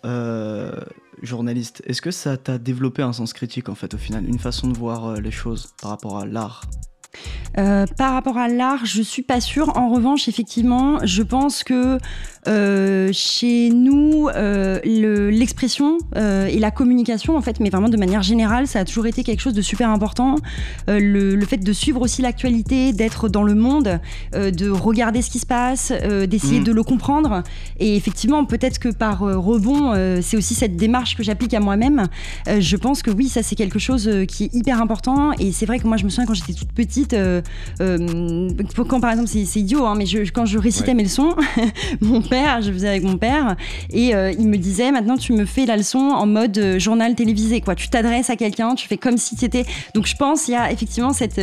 journalistes, 1.22 1.82
est-ce 1.86 2.02
que 2.02 2.10
ça 2.10 2.36
t'a 2.36 2.58
développé 2.58 3.02
un 3.02 3.12
sens 3.12 3.32
critique 3.32 3.68
en 3.68 3.74
fait 3.74 3.94
au 3.94 3.98
final, 3.98 4.28
une 4.28 4.38
façon 4.38 4.68
de 4.68 4.76
voir 4.76 5.20
les 5.20 5.32
choses 5.32 5.72
par 5.80 5.90
rapport 5.90 6.18
à 6.18 6.26
l'art? 6.26 6.62
Euh, 7.58 7.86
par 7.98 8.14
rapport 8.14 8.38
à 8.38 8.48
l'art, 8.48 8.84
je 8.84 9.02
suis 9.02 9.22
pas 9.22 9.40
sûre. 9.40 9.76
En 9.76 9.90
revanche, 9.90 10.28
effectivement, 10.28 10.98
je 11.04 11.22
pense 11.22 11.64
que 11.64 11.98
euh, 12.48 13.10
chez 13.12 13.70
nous, 13.70 14.28
euh, 14.34 14.80
l'expression 14.84 15.98
et 16.14 16.58
la 16.58 16.70
communication, 16.70 17.36
en 17.36 17.42
fait, 17.42 17.60
mais 17.60 17.70
vraiment 17.70 17.88
de 17.88 17.96
manière 17.96 18.22
générale, 18.22 18.66
ça 18.66 18.80
a 18.80 18.84
toujours 18.84 19.06
été 19.06 19.22
quelque 19.22 19.40
chose 19.40 19.54
de 19.54 19.62
super 19.62 19.90
important. 19.90 20.36
Le, 20.88 21.44
fait 21.44 21.58
de 21.58 21.72
suivre 21.72 22.00
aussi 22.00 22.22
l'actualité, 22.22 22.92
d'être 22.92 23.28
dans 23.28 23.42
le 23.42 23.54
monde, 23.54 24.00
de 24.32 24.70
regarder 24.70 25.22
ce 25.22 25.30
qui 25.30 25.38
se 25.38 25.46
passe, 25.46 25.92
d'essayer 26.26 26.60
mm. 26.60 26.64
de 26.64 26.72
le 26.72 26.82
comprendre. 26.82 27.42
Et 27.78 27.96
effectivement, 27.96 28.44
peut-être 28.44 28.78
que 28.78 28.88
par 28.88 29.20
rebond, 29.20 29.92
c'est 30.22 30.36
aussi 30.36 30.54
cette 30.54 30.76
démarche 30.76 31.16
que 31.16 31.22
j'applique 31.22 31.54
à 31.54 31.60
moi-même. 31.60 32.06
je 32.46 32.76
pense 32.76 33.02
que 33.02 33.10
oui, 33.10 33.28
ça 33.28 33.42
c'est 33.42 33.56
quelque 33.56 33.78
chose 33.78 34.10
qui 34.28 34.44
est 34.44 34.54
hyper 34.54 34.80
important. 34.80 35.32
Et 35.38 35.52
c'est 35.52 35.66
vrai 35.66 35.78
que 35.78 35.86
moi, 35.86 35.96
je 35.96 36.04
me 36.04 36.08
souviens 36.08 36.26
quand 36.26 36.34
j'étais 36.34 36.54
toute 36.54 36.72
petite. 36.72 37.01
Euh, 37.80 38.48
quand 38.88 39.00
par 39.00 39.10
exemple, 39.10 39.28
c'est 39.28 39.60
idiot, 39.60 39.86
hein, 39.86 39.94
mais 39.96 40.06
je, 40.06 40.30
quand 40.30 40.46
je 40.46 40.58
récitais 40.58 40.94
mes 40.94 41.02
leçons, 41.02 41.34
mon 42.00 42.22
père, 42.22 42.62
je 42.62 42.72
faisais 42.72 42.88
avec 42.88 43.02
mon 43.02 43.16
père, 43.16 43.56
et 43.90 44.14
euh, 44.14 44.32
il 44.38 44.48
me 44.48 44.56
disait 44.56 44.90
maintenant 44.92 45.16
tu 45.16 45.32
me 45.32 45.44
fais 45.44 45.66
la 45.66 45.76
leçon 45.76 45.98
en 45.98 46.26
mode 46.26 46.56
euh, 46.58 46.78
journal 46.78 47.14
télévisé, 47.14 47.60
quoi. 47.60 47.74
Tu 47.74 47.88
t'adresses 47.88 48.30
à 48.30 48.36
quelqu'un, 48.36 48.74
tu 48.74 48.88
fais 48.88 48.96
comme 48.96 49.16
si 49.16 49.36
tu 49.36 49.44
étais. 49.44 49.64
Donc 49.94 50.06
je 50.06 50.16
pense 50.16 50.48
il 50.48 50.52
y 50.52 50.54
a 50.54 50.70
effectivement 50.72 51.12
cette. 51.12 51.40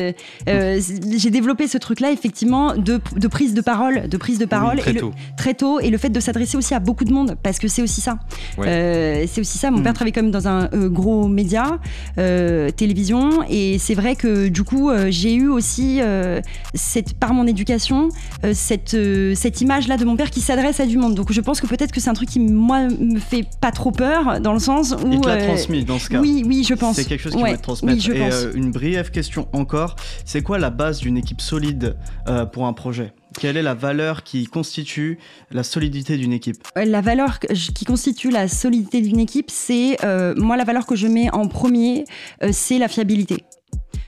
J'ai 0.48 1.30
développé 1.30 1.68
ce 1.68 1.78
truc-là 1.78 2.12
effectivement 2.12 2.76
de, 2.76 3.00
de, 3.16 3.28
prise 3.28 3.54
de 3.54 3.62
parole, 3.62 4.08
de 4.08 4.18
prise 4.18 4.40
de 4.40 4.46
parole 4.46 4.80
très, 4.80 4.92
et 4.92 4.96
tôt. 4.96 5.12
très 5.38 5.54
tôt, 5.54 5.80
et 5.80 5.90
le 5.90 5.98
fait 5.98 6.10
de 6.10 6.20
s'adresser 6.20 6.58
aussi 6.58 6.74
à 6.74 6.80
beaucoup 6.80 7.04
de 7.04 7.14
monde, 7.14 7.36
parce 7.42 7.60
que 7.60 7.68
c'est 7.68 7.82
aussi 7.82 8.02
ça. 8.02 8.20
c'est 8.58 9.40
aussi 9.40 9.58
ça. 9.58 9.72
Mon 9.72 9.82
père 9.82 9.92
mm. 9.92 9.96
travaillait 9.96 10.14
comme 10.14 10.32
dans 10.32 10.48
un 10.48 10.68
gros 10.88 11.28
média, 11.28 11.80
télévision, 12.16 13.44
et 13.50 13.78
c'est 13.80 13.96
vrai 13.96 14.16
que 14.16 14.48
du 14.48 14.64
coup 14.64 14.92
j'ai 15.10 15.34
eu 15.34 15.49
aussi 15.50 16.00
euh, 16.02 16.42
cette, 16.74 17.14
par 17.14 17.34
mon 17.34 17.48
éducation, 17.48 18.10
euh, 18.44 18.54
cette, 18.54 18.94
euh, 18.94 19.36
cette 19.36 19.62
image-là 19.62 19.98
de 19.98 20.06
mon 20.06 20.16
père 20.16 20.30
qui 20.30 20.42
s'adresse 20.42 20.80
à 20.80 20.86
du 20.86 20.98
monde. 20.98 21.16
Donc 21.16 21.32
je 21.32 21.42
pense 21.42 21.62
que 21.62 21.68
peut-être 21.68 21.92
que 21.92 22.00
c'est 22.00 22.10
un 22.10 22.14
truc 22.14 22.30
qui, 22.30 22.40
moi, 22.40 22.88
me 22.88 23.20
fait 23.20 23.46
pas 23.62 23.72
trop 23.72 23.92
peur, 23.92 24.40
dans 24.42 24.54
le 24.54 24.60
sens 24.60 24.96
où... 25.04 25.12
Il 25.12 25.22
te 25.22 25.28
l'a 25.28 25.38
transmis 25.38 25.84
dans 25.84 26.00
ce 26.00 26.10
cas. 26.10 26.20
Oui, 26.20 26.44
oui, 26.46 26.64
je 26.68 26.74
pense. 26.74 26.96
C'est 26.96 27.06
quelque 27.06 27.22
chose 27.22 27.36
qui 27.36 27.42
va 27.42 27.58
te 27.58 27.62
transmettre. 27.62 28.10
Et 28.10 28.30
une 28.56 28.72
brève 28.72 29.12
question 29.12 29.48
encore, 29.54 29.96
c'est 30.26 30.42
quoi 30.42 30.60
la 30.60 30.70
base 30.70 31.00
d'une 31.00 31.18
équipe 31.18 31.42
solide 31.42 31.96
pour 32.54 32.66
un 32.66 32.74
projet? 32.74 33.14
Quelle 33.40 33.58
est 33.58 33.62
la 33.62 33.76
valeur 33.76 34.24
qui 34.24 34.46
constitue 34.46 35.20
la 35.52 35.64
solidité 35.64 36.18
d'une 36.18 36.34
équipe? 36.34 36.58
La 36.76 37.02
valeur 37.02 37.40
qui 37.40 37.86
constitue 37.86 38.32
la 38.32 38.48
solidité 38.48 39.02
d'une 39.02 39.20
équipe, 39.20 39.52
c'est 39.52 39.98
moi 40.36 40.58
la 40.58 40.64
valeur 40.64 40.86
que 40.86 40.96
je 40.96 41.08
mets 41.08 41.30
en 41.32 41.48
premier, 41.48 42.06
c'est 42.52 42.78
la 42.78 42.88
fiabilité. 42.88 43.46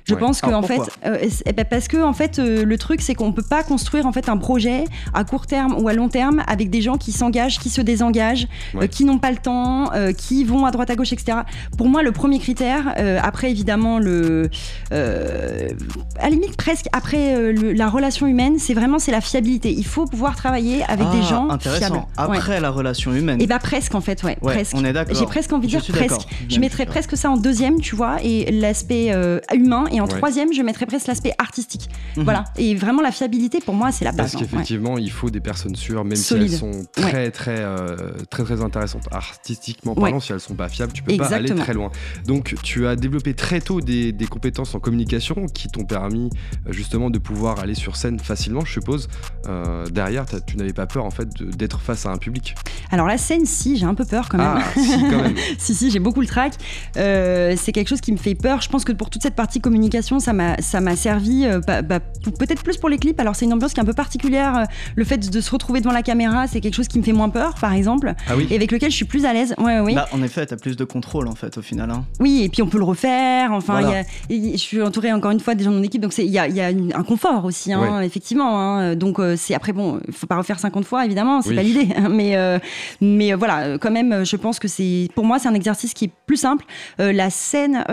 Je 0.06 0.16
pense 0.16 0.42
que 0.42 0.52
en 0.52 0.62
fait, 0.62 0.82
euh, 1.06 1.28
eh 1.46 1.54
ben, 1.54 1.66
parce 1.66 1.88
que 1.88 2.02
en 2.02 2.14
fait, 2.14 2.40
euh, 2.40 2.66
le 2.66 2.78
truc 2.78 3.02
c'est 3.02 3.16
qu'on 3.16 3.32
peut 3.32 3.42
pas 3.42 3.64
construire 3.64 4.06
en 4.06 4.12
fait 4.12 4.30
un 4.30 4.38
projet 4.38 4.86
à 5.14 5.24
court 5.24 5.48
terme 5.48 5.76
ou 5.80 5.88
à 5.88 5.94
long 5.94 6.10
terme 6.10 6.44
avec 6.48 6.70
des 6.70 6.82
gens 6.82 6.98
qui 6.98 7.12
s'engagent, 7.12 7.60
qui 7.60 7.70
se 7.70 7.82
désengagent, 7.82 8.48
euh, 8.76 8.88
qui 8.88 9.06
n'ont 9.06 9.20
pas 9.20 9.32
le 9.32 9.38
temps, 9.38 9.92
qui 10.18 10.44
vont 10.44 10.66
à 10.66 10.72
droite 10.72 10.90
à 10.90 10.96
gauche, 10.96 11.14
etc. 11.14 11.40
Pour 11.78 11.88
moi, 11.88 12.04
le 12.04 12.12
premier 12.12 12.40
critère, 12.40 12.94
après 13.22 13.52
évidemment 13.52 14.00
le, 14.00 14.50
à 14.92 16.24
la 16.24 16.30
limite 16.30 16.58
presque 16.58 16.88
après 16.92 17.54
la 17.54 17.90
relation 17.90 18.28
humaine, 18.28 18.58
c'est 18.58 18.74
vraiment 18.74 19.00
c'est 19.00 19.12
la 19.12 19.22
fiabilité. 19.22 19.72
Il 19.72 19.86
faut 19.86 20.06
pouvoir 20.06 20.36
travailler 20.36 20.84
avec 20.88 21.10
des 21.10 21.22
ah, 21.22 21.30
gens 21.30 21.50
intéressant. 21.50 22.08
Après 22.18 22.60
la 22.60 22.70
relation 22.70 23.14
humaine. 23.14 23.40
Et 23.40 23.46
eh 23.46 23.48
bah 23.48 23.56
ben, 23.56 23.68
presque 23.68 23.96
en 23.96 24.02
fait, 24.02 24.24
ouais, 24.24 24.38
presque. 24.42 24.74
On 24.76 24.86
est 24.86 24.94
d'accord. 24.94 25.16
J'ai 25.16 25.26
presque 25.26 25.54
envie 25.54 25.68
de 25.68 25.80
dire 25.80 25.86
presque. 25.88 26.28
Je 26.50 26.60
mettrais 26.60 26.86
presque 26.86 27.18
ça 27.18 27.30
en 27.30 27.38
deuxième, 27.38 27.80
tu 27.80 27.96
vois, 27.96 28.18
et 28.24 28.52
l'aspect 28.52 29.14
humain 29.54 29.86
et 29.92 30.02
en 30.02 30.08
troisième, 30.08 30.54
je 30.54 30.62
mettrais 30.62 30.86
presque 30.86 31.08
l'aspect 31.08 31.34
artistique. 31.38 31.90
Mhm. 32.18 32.24
Voilà. 32.24 32.46
Et 32.58 32.76
vraiment, 32.76 33.02
la 33.02 33.12
fiabilité, 33.12 33.60
pour 33.60 33.74
moi, 33.74 33.92
c'est 33.92 34.06
la 34.06 34.12
base. 34.12 34.32
Parce 34.32 34.36
hein. 34.36 34.46
qu'effectivement, 34.46 34.98
il 34.98 35.12
faut 35.12 35.30
des 35.30 35.40
personnes 35.40 35.76
sûres, 35.76 36.04
même 36.04 36.16
si 36.16 36.34
elles 36.34 36.50
sont 36.50 36.86
très, 36.92 37.32
très, 37.32 37.60
euh, 37.60 37.96
très, 38.30 38.44
très 38.44 38.62
intéressantes 38.62 39.08
artistiquement 39.12 39.96
parlant. 39.96 40.20
Si 40.20 40.32
elles 40.32 40.40
sont 40.40 40.56
pas 40.56 40.70
fiables, 40.70 40.94
tu 40.94 41.04
peux 41.04 41.18
pas 41.18 41.34
aller 41.34 41.54
très 41.54 41.74
loin. 41.74 41.92
Donc, 42.26 42.56
tu 42.64 42.88
as 42.88 42.96
développé 42.96 43.34
très 43.34 43.62
tôt 43.62 43.82
des, 43.82 44.12
des 44.12 44.28
compétences 44.28 44.76
en 44.76 44.80
communication 44.80 45.46
qui 45.48 45.68
t'ont 45.68 45.86
permis 45.86 46.30
euh, 46.68 46.72
justement 46.72 47.10
de 47.10 47.20
pouvoir 47.20 47.60
aller 47.60 47.76
sur 47.76 47.96
scène 47.96 48.20
facilement, 48.20 48.64
je 48.66 48.72
suppose. 48.72 49.08
Euh, 49.48 49.86
derrière, 49.88 50.26
tu 50.46 50.58
n'avais 50.58 50.74
pas 50.74 50.88
peur 50.88 51.06
en 51.06 51.12
fait 51.12 51.28
d'être 51.42 51.80
face 51.82 52.06
à 52.06 52.12
un 52.12 52.18
public? 52.18 52.56
Alors 52.92 53.08
la 53.08 53.18
scène, 53.18 53.46
si, 53.46 53.78
j'ai 53.78 53.86
un 53.86 53.96
peu 53.96 54.06
peur 54.06 54.30
quand 54.30 54.38
même. 54.38 54.48
Ah, 54.58 54.64
si, 54.74 55.00
quand 55.10 55.22
même. 55.22 55.36
si, 55.58 55.76
si, 55.76 55.92
j'ai 55.92 56.00
beaucoup 56.00 56.22
le 56.22 56.28
trac. 56.28 56.54
c'est 56.94 57.72
quelque 57.74 57.88
chose 57.88 58.02
qui 58.02 58.12
me 58.12 58.18
fait 58.18 58.36
peur. 58.36 58.62
Je 58.62 58.70
pense 58.70 58.84
que 58.84 58.92
pour 58.92 59.10
toute 59.10 59.22
cette 59.22 59.36
partie 59.36 59.60
communication, 59.60 59.81
ça 60.20 60.34
m'a 60.34 60.96
servi 60.96 61.48
bah, 61.68 61.82
bah, 61.82 62.00
peut-être 62.00 62.64
plus 62.64 62.78
pour 62.78 62.90
les 62.90 62.98
clips. 62.98 63.20
Alors 63.20 63.36
c'est 63.36 63.46
une 63.46 63.54
ambiance 63.54 63.74
qui 63.74 63.80
est 63.80 63.84
un 63.84 63.86
peu 63.86 63.94
particulière. 63.94 64.66
Le 64.96 65.04
fait 65.04 65.30
de 65.30 65.42
se 65.42 65.52
retrouver 65.52 65.80
devant 65.80 65.94
la 65.94 66.04
caméra, 66.04 66.48
c'est 66.48 66.62
quelque 66.62 66.76
chose 66.76 66.88
qui 66.88 67.00
me 67.00 67.04
fait 67.04 67.14
moins 67.14 67.30
peur, 67.30 67.56
par 67.56 67.74
exemple, 67.74 68.14
ah 68.28 68.36
oui. 68.36 68.48
et 68.50 68.56
avec 68.56 68.72
lequel 68.72 68.92
je 68.92 68.96
suis 68.96 69.06
plus 69.06 69.26
à 69.26 69.34
l'aise. 69.34 69.56
Ouais, 69.58 69.80
oui. 69.80 69.96
Bah, 69.96 70.08
en 70.12 70.22
effet, 70.24 70.46
tu 70.46 70.54
as 70.54 70.58
plus 70.58 70.76
de 70.76 70.84
contrôle 70.84 71.28
en 71.28 71.36
fait 71.36 71.58
au 71.58 71.62
final. 71.62 71.90
Hein. 71.92 72.06
Oui, 72.20 72.44
et 72.44 72.50
puis 72.50 72.62
on 72.62 72.68
peut 72.68 72.78
le 72.78 72.84
refaire. 72.84 73.52
Enfin, 73.52 74.04
je 74.30 74.58
suis 74.58 74.82
entourée 74.82 75.12
encore 75.12 75.32
une 75.32 75.40
fois 75.40 75.56
des 75.56 75.64
gens 75.64 75.72
de 75.72 75.78
mon 75.78 75.84
équipe, 75.84 76.02
donc 76.02 76.18
il 76.18 76.26
y 76.26 76.40
a, 76.40 76.48
y 76.48 76.62
a 76.62 76.68
un 76.68 77.04
confort 77.04 77.46
aussi, 77.46 77.74
hein, 77.74 78.02
effectivement. 78.02 78.60
Hein. 78.60 78.96
Donc 78.96 79.20
euh, 79.20 79.36
c'est 79.38 79.54
après 79.54 79.74
bon, 79.74 80.00
il 80.08 80.14
faut 80.14 80.28
pas 80.28 80.38
refaire 80.38 80.60
50 80.60 80.86
fois 80.86 81.06
évidemment, 81.06 81.42
c'est 81.42 81.56
pas 81.56 81.64
l'idée. 81.64 81.88
Mais 82.10 82.36
euh, 82.36 82.60
mais 83.00 83.34
euh, 83.34 83.38
voilà, 83.38 83.78
quand 83.78 83.92
même, 83.92 84.26
je 84.26 84.36
pense 84.36 84.60
que 84.60 84.68
c'est 84.68 85.10
pour 85.16 85.26
moi 85.26 85.40
c'est 85.40 85.48
un 85.48 85.54
exercice 85.54 85.94
qui 85.94 86.06
est 86.06 86.12
plus 86.26 86.38
simple. 86.38 86.66
la 86.98 87.30
scène, 87.30 87.84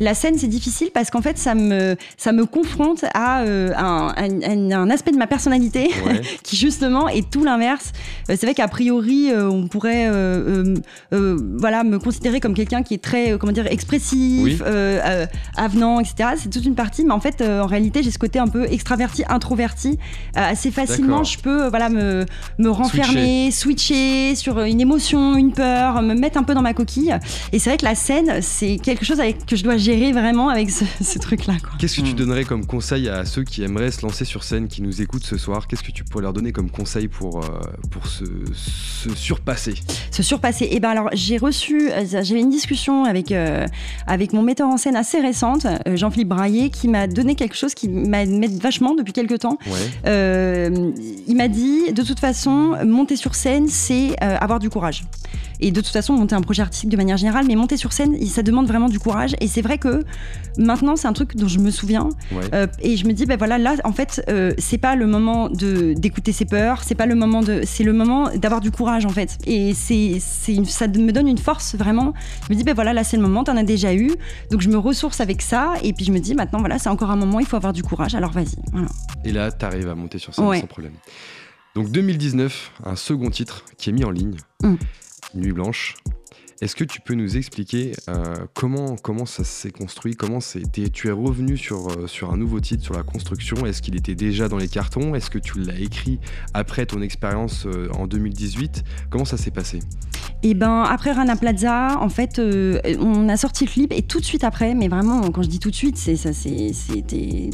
la 0.00 0.14
scène 0.14 0.38
c'est 0.38 0.48
difficile 0.48 0.90
parce 0.92 1.10
qu'en 1.10 1.19
fait 1.22 1.38
ça 1.38 1.54
me 1.54 1.96
ça 2.16 2.32
me 2.32 2.46
confronte 2.46 3.04
à 3.14 3.42
un, 3.42 4.14
un, 4.16 4.90
aspect 4.90 5.12
de 5.12 5.16
ma 5.16 5.26
personnalité 5.26 5.90
qui 6.42 6.56
justement 6.56 7.08
est 7.08 7.30
tout 7.30 7.44
l'inverse. 7.44 7.92
c'est 8.26 8.42
vrai 8.42 8.54
qu'a 8.54 8.68
priori 8.68 9.30
on 9.34 9.68
pourrait 9.68 10.10
voilà 11.10 11.84
me 11.84 11.98
considérer 11.98 12.40
comme 12.40 12.54
quelqu'un 12.54 12.82
qui 12.82 12.94
est 12.94 13.02
très 13.02 13.36
comment 13.38 13.52
dire 13.52 13.66
expressif, 13.66 14.62
avenant, 15.56 16.00
etc. 16.00 16.30
C'est 16.36 16.50
toute 16.50 16.64
une 16.64 16.74
partie, 16.74 17.04
mais 17.04 17.12
en 17.12 17.20
fait 17.20 17.42
en 17.42 17.66
réalité 17.66 18.02
j'ai 18.02 18.10
ce 18.10 18.18
côté 18.18 18.38
un 18.38 18.48
peu 18.48 18.66
extraverti, 18.70 19.24
introverti. 19.28 19.98
assez 20.34 20.70
facilement 20.70 21.24
je 21.24 21.38
peux 21.38 21.68
voilà 21.68 21.88
me, 21.88 22.26
me 22.58 22.70
renfermer, 22.70 23.50
switcher. 23.50 24.34
sur 24.34 24.60
une 24.60 24.80
émotion, 24.80 25.36
une 25.36 25.52
peur, 25.52 26.02
me 26.02 26.14
mettre 26.14 26.38
un 26.38 26.42
peu 26.42 26.54
dans 26.54 26.62
ma 26.62 26.74
coquille. 26.74 27.14
Et 27.52 27.58
c'est 27.58 27.70
vrai 27.70 27.76
que 27.76 27.84
la 27.84 27.94
scène 27.94 28.40
c'est 28.42 28.78
quelque 28.78 29.04
chose 29.04 29.20
avec, 29.20 29.46
que 29.46 29.56
je 29.56 29.64
dois 29.64 29.76
gérer 29.76 30.12
vraiment 30.12 30.48
avec 30.48 30.70
ce, 30.70 31.09
Qu'est-ce 31.78 31.96
que 31.96 32.06
tu 32.06 32.12
hmm. 32.12 32.16
donnerais 32.16 32.44
comme 32.44 32.66
conseil 32.66 33.08
à 33.08 33.24
ceux 33.24 33.42
qui 33.42 33.62
aimeraient 33.62 33.90
se 33.90 34.02
lancer 34.02 34.24
sur 34.24 34.44
scène, 34.44 34.68
qui 34.68 34.82
nous 34.82 35.02
écoutent 35.02 35.24
ce 35.24 35.36
soir? 35.36 35.66
Qu'est-ce 35.66 35.82
que 35.82 35.90
tu 35.90 36.04
pourrais 36.04 36.22
leur 36.22 36.32
donner 36.32 36.52
comme 36.52 36.70
conseil 36.70 37.08
pour, 37.08 37.42
euh, 37.42 37.48
pour 37.90 38.06
se, 38.06 38.24
surpasser? 39.14 39.74
Se 40.10 40.22
surpasser 40.22 40.68
Eh 40.70 40.80
ben 40.80 40.90
alors, 40.90 41.08
j'ai 41.12 41.38
reçu, 41.38 41.90
euh, 41.90 42.04
j'avais 42.06 42.40
une 42.40 42.50
discussion 42.50 43.04
avec, 43.04 43.32
euh, 43.32 43.66
avec 44.06 44.32
mon 44.32 44.42
metteur 44.42 44.68
en 44.68 44.76
scène 44.76 44.96
assez 44.96 45.20
récente, 45.20 45.66
Jean-Philippe 45.86 46.28
Braillet, 46.28 46.70
qui 46.70 46.88
m'a 46.88 47.06
donné 47.06 47.34
quelque 47.34 47.56
chose 47.56 47.74
qui 47.74 47.88
m'aide 47.88 48.60
vachement 48.60 48.94
depuis 48.94 49.12
quelques 49.12 49.40
temps. 49.40 49.58
il 49.66 51.36
m'a 51.36 51.48
dit, 51.48 51.92
de 51.92 52.02
toute 52.02 52.20
façon, 52.20 52.76
monter 52.84 53.16
sur 53.16 53.34
scène, 53.34 53.68
c'est 53.68 54.20
avoir 54.20 54.58
du 54.58 54.70
courage. 54.70 55.04
Et 55.60 55.70
de 55.70 55.80
toute 55.80 55.92
façon, 55.92 56.14
monter 56.14 56.34
un 56.34 56.40
projet 56.40 56.62
artistique 56.62 56.90
de 56.90 56.96
manière 56.96 57.16
générale, 57.16 57.44
mais 57.46 57.54
monter 57.54 57.76
sur 57.76 57.92
scène, 57.92 58.16
ça 58.26 58.42
demande 58.42 58.66
vraiment 58.66 58.88
du 58.88 58.98
courage. 58.98 59.34
Et 59.40 59.48
c'est 59.48 59.62
vrai 59.62 59.78
que 59.78 60.04
maintenant, 60.58 60.96
c'est 60.96 61.08
un 61.08 61.12
truc 61.12 61.36
dont 61.36 61.48
je 61.48 61.58
me 61.58 61.70
souviens. 61.70 62.08
Euh, 62.54 62.66
et 62.80 62.96
je 62.96 63.06
me 63.06 63.12
dis, 63.12 63.26
ben 63.26 63.36
voilà, 63.36 63.58
là, 63.58 63.74
en 63.84 63.92
fait, 63.92 64.24
euh, 64.28 64.52
c'est 64.58 64.78
pas 64.78 64.96
le 64.96 65.06
moment 65.06 65.48
de 65.48 65.94
d'écouter 65.94 66.32
ses 66.32 66.44
peurs, 66.44 66.82
c'est 66.84 66.94
pas 66.94 67.06
le 67.06 67.14
moment 67.14 67.42
de, 67.42 67.62
c'est 67.64 67.84
le 67.84 67.92
moment 67.92 68.30
d'avoir 68.34 68.60
du 68.60 68.70
courage 68.70 69.06
en 69.06 69.10
fait. 69.10 69.38
Et 69.46 69.74
c'est, 69.74 70.18
c'est 70.20 70.64
ça 70.66 70.88
me 70.88 71.12
donne 71.12 71.28
une 71.28 71.38
force 71.38 71.74
vraiment. 71.74 72.12
Je 72.48 72.52
me 72.52 72.58
dis, 72.58 72.64
ben 72.64 72.74
voilà, 72.74 72.92
là, 72.92 73.04
c'est 73.04 73.16
le 73.16 73.22
moment, 73.22 73.44
t'en 73.44 73.56
as 73.56 73.62
déjà 73.62 73.94
eu. 73.94 74.12
Donc 74.50 74.60
je 74.60 74.68
me 74.68 74.78
ressource 74.78 75.20
avec 75.20 75.42
ça. 75.42 75.74
Et 75.82 75.92
puis 75.92 76.04
je 76.04 76.12
me 76.12 76.18
dis, 76.18 76.34
maintenant, 76.34 76.60
voilà, 76.60 76.78
c'est 76.78 76.88
encore 76.88 77.10
un 77.10 77.16
moment, 77.16 77.40
il 77.40 77.46
faut 77.46 77.56
avoir 77.56 77.72
du 77.72 77.82
courage. 77.82 78.14
Alors 78.14 78.32
vas-y. 78.32 78.56
Voilà. 78.72 78.88
Et 79.24 79.32
là, 79.32 79.50
t'arrives 79.50 79.88
à 79.88 79.94
monter 79.94 80.18
sur 80.18 80.34
scène 80.34 80.60
sans 80.60 80.66
problème. 80.66 80.92
Donc 81.74 81.90
2019, 81.90 82.72
un 82.84 82.96
second 82.96 83.30
titre 83.30 83.64
qui 83.78 83.90
est 83.90 83.92
mis 83.92 84.04
en 84.04 84.10
ligne. 84.10 84.36
Mm. 84.62 84.74
Nuit 85.34 85.52
Blanche. 85.52 85.94
Est-ce 86.60 86.76
que 86.76 86.84
tu 86.84 87.00
peux 87.00 87.14
nous 87.14 87.38
expliquer 87.38 87.92
euh, 88.10 88.34
comment, 88.52 88.96
comment 88.96 89.24
ça 89.24 89.44
s'est 89.44 89.70
construit? 89.70 90.14
Comment 90.14 90.40
c'était? 90.40 90.90
Tu 90.90 91.08
es 91.08 91.10
revenu 91.10 91.56
sur, 91.56 91.88
euh, 91.88 92.06
sur 92.06 92.34
un 92.34 92.36
nouveau 92.36 92.60
titre, 92.60 92.84
sur 92.84 92.92
la 92.92 93.02
construction. 93.02 93.64
Est-ce 93.64 93.80
qu'il 93.80 93.96
était 93.96 94.14
déjà 94.14 94.46
dans 94.46 94.58
les 94.58 94.68
cartons? 94.68 95.14
Est-ce 95.14 95.30
que 95.30 95.38
tu 95.38 95.58
l'as 95.58 95.80
écrit 95.80 96.20
après 96.52 96.84
ton 96.84 97.00
expérience 97.00 97.64
euh, 97.64 97.88
en 97.94 98.06
2018 98.06 98.84
Comment 99.08 99.24
ça 99.24 99.38
s'est 99.38 99.50
passé? 99.50 99.78
Et 100.42 100.50
eh 100.50 100.54
ben 100.54 100.82
après 100.82 101.12
Rana 101.12 101.36
Plaza, 101.36 101.98
en 102.00 102.08
fait, 102.08 102.40
on 102.40 103.28
a 103.28 103.36
sorti 103.36 103.66
le 103.66 103.70
clip 103.70 103.92
et 103.92 104.00
tout 104.00 104.20
de 104.20 104.24
suite 104.24 104.42
après, 104.42 104.74
mais 104.74 104.88
vraiment, 104.88 105.30
quand 105.30 105.42
je 105.42 105.48
dis 105.48 105.58
tout 105.58 105.70
de 105.70 105.74
suite, 105.74 105.98
c'est 105.98 106.16
ça, 106.16 106.32
c'était 106.32 107.50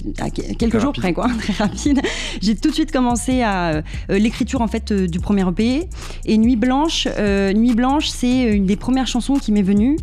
quelques 0.56 0.78
jours 0.78 0.92
près, 0.92 1.12
quoi, 1.12 1.28
très 1.38 1.52
rapide. 1.52 2.00
J'ai 2.40 2.54
tout 2.54 2.68
de 2.68 2.74
suite 2.74 2.92
commencé 2.92 3.42
à 3.42 3.82
l'écriture 4.08 4.60
en 4.60 4.68
fait 4.68 4.92
du 4.92 5.18
premier 5.18 5.48
EP 5.48 5.88
et 6.26 6.38
Nuit 6.38 6.54
Blanche. 6.54 7.08
Nuit 7.56 7.74
Blanche, 7.74 8.08
c'est 8.08 8.54
une 8.54 8.66
des 8.66 8.76
premières 8.76 8.95
chanson 9.04 9.34
qui 9.34 9.52
m'est 9.52 9.62
venue. 9.62 9.96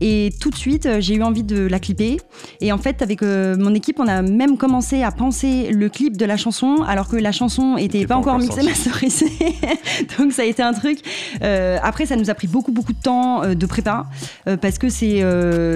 Et 0.00 0.32
tout 0.40 0.50
de 0.50 0.56
suite 0.56 0.86
euh, 0.86 1.00
j'ai 1.00 1.14
eu 1.14 1.22
envie 1.22 1.42
de 1.42 1.66
la 1.66 1.78
clipper. 1.78 2.18
Et 2.60 2.72
en 2.72 2.78
fait 2.78 3.02
avec 3.02 3.22
euh, 3.22 3.56
mon 3.56 3.74
équipe 3.74 3.98
on 3.98 4.06
a 4.06 4.22
même 4.22 4.56
commencé 4.56 5.02
à 5.02 5.10
penser 5.10 5.70
le 5.72 5.88
clip 5.88 6.16
de 6.16 6.24
la 6.24 6.36
chanson 6.36 6.82
alors 6.86 7.08
que 7.08 7.16
la 7.16 7.32
chanson 7.32 7.76
était 7.76 8.06
pas, 8.06 8.16
encore 8.16 8.38
mixée 8.38 8.62
masterisée 8.64 9.32
donc 10.18 10.32
ça 10.32 10.42
a 10.42 10.44
été 10.44 10.62
un 10.62 10.72
truc. 10.72 11.00
Euh, 11.42 11.78
après 11.82 12.06
ça 12.06 12.16
nous 12.16 12.30
a 12.30 12.34
pris 12.34 12.46
beaucoup 12.46 12.72
beaucoup 12.72 12.92
de 12.92 13.00
temps 13.00 13.42
de 13.54 13.66
prépa 13.66 14.06
parce 14.60 14.78
que 14.78 14.88
c'est 14.88 15.22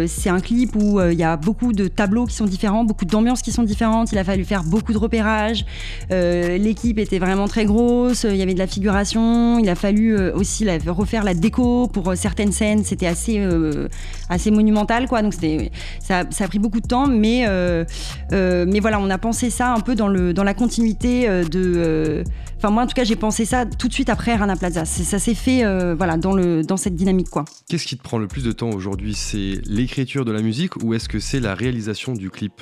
c'est 0.07 0.31
un 0.31 0.41
clip 0.41 0.77
où 0.77 1.01
il 1.01 1.19
y 1.19 1.25
a 1.25 1.37
beaucoup 1.37 1.73
de 1.73 1.89
tableaux 1.89 2.27
qui 2.27 2.35
sont 2.35 2.45
différents 2.45 2.85
beaucoup 2.85 3.05
d'ambiances 3.05 3.43
qui 3.43 3.53
sont 3.53 3.63
différentes. 3.63 4.13
Il 4.13 4.19
a 4.19 4.25
fallu 4.25 4.45
faire 4.45 4.63
beaucoup 4.65 4.93
de 4.93 4.99
repérage 4.99 5.65
l'équipe 6.11 6.99
était 6.99 7.19
vraiment 7.19 7.49
très 7.49 7.65
grosse. 7.65 8.25
Il 8.25 8.37
y 8.37 8.43
avait 8.43 8.55
de 8.55 8.59
la 8.59 8.67
figuration. 8.67 9.59
Il 9.59 9.69
a 9.69 9.75
fallu 9.75 10.17
aussi 10.31 10.67
refaire 10.89 11.25
la 11.25 11.35
déco 11.35 11.89
pour 11.89 12.17
certaines 12.17 12.53
c'était 12.85 13.07
assez, 13.07 13.39
euh, 13.39 13.89
assez 14.29 14.51
monumental, 14.51 15.07
quoi. 15.09 15.23
Donc 15.23 15.35
ça, 15.35 16.25
ça, 16.31 16.45
a 16.45 16.49
pris 16.49 16.59
beaucoup 16.59 16.81
de 16.81 16.87
temps, 16.87 17.07
mais, 17.07 17.45
euh, 17.49 17.85
euh, 18.33 18.67
mais 18.69 18.81
voilà, 18.81 19.01
on 19.01 19.11
a 19.11 19.19
pensé 19.19 19.51
ça 19.51 19.73
un 19.73 19.81
peu 19.81 19.95
dans, 19.95 20.09
le, 20.09 20.33
dans 20.33 20.45
la 20.45 20.55
continuité 20.55 21.29
de. 21.45 22.25
Enfin, 22.57 22.71
moi, 22.71 22.83
en 22.83 22.87
tout 22.87 22.95
cas, 22.95 23.05
j'ai 23.05 23.17
pensé 23.17 23.45
ça 23.45 23.65
tout 23.65 23.89
de 23.89 23.93
suite 23.93 24.11
après 24.11 24.37
Rana 24.37 24.57
Plaza. 24.57 24.85
Ça 24.85 25.19
s'est 25.19 25.35
fait 25.35 25.65
voilà, 25.95 26.17
dans, 26.17 26.33
le, 26.33 26.63
dans 26.63 26.77
cette 26.77 26.95
dynamique, 26.95 27.31
quoi. 27.31 27.45
Qu'est-ce 27.69 27.87
qui 27.87 27.97
te 27.97 28.03
prend 28.03 28.19
le 28.19 28.27
plus 28.27 28.45
de 28.45 28.53
temps 28.53 28.71
aujourd'hui? 28.71 29.15
C'est 29.15 29.61
l'écriture 29.67 30.25
de 30.25 30.33
la 30.33 30.43
musique 30.43 30.77
ou 30.83 30.95
est-ce 30.95 31.09
que 31.09 31.21
c'est 31.21 31.41
la 31.41 31.55
réalisation 31.55 32.13
du 32.13 32.31
clip? 32.31 32.61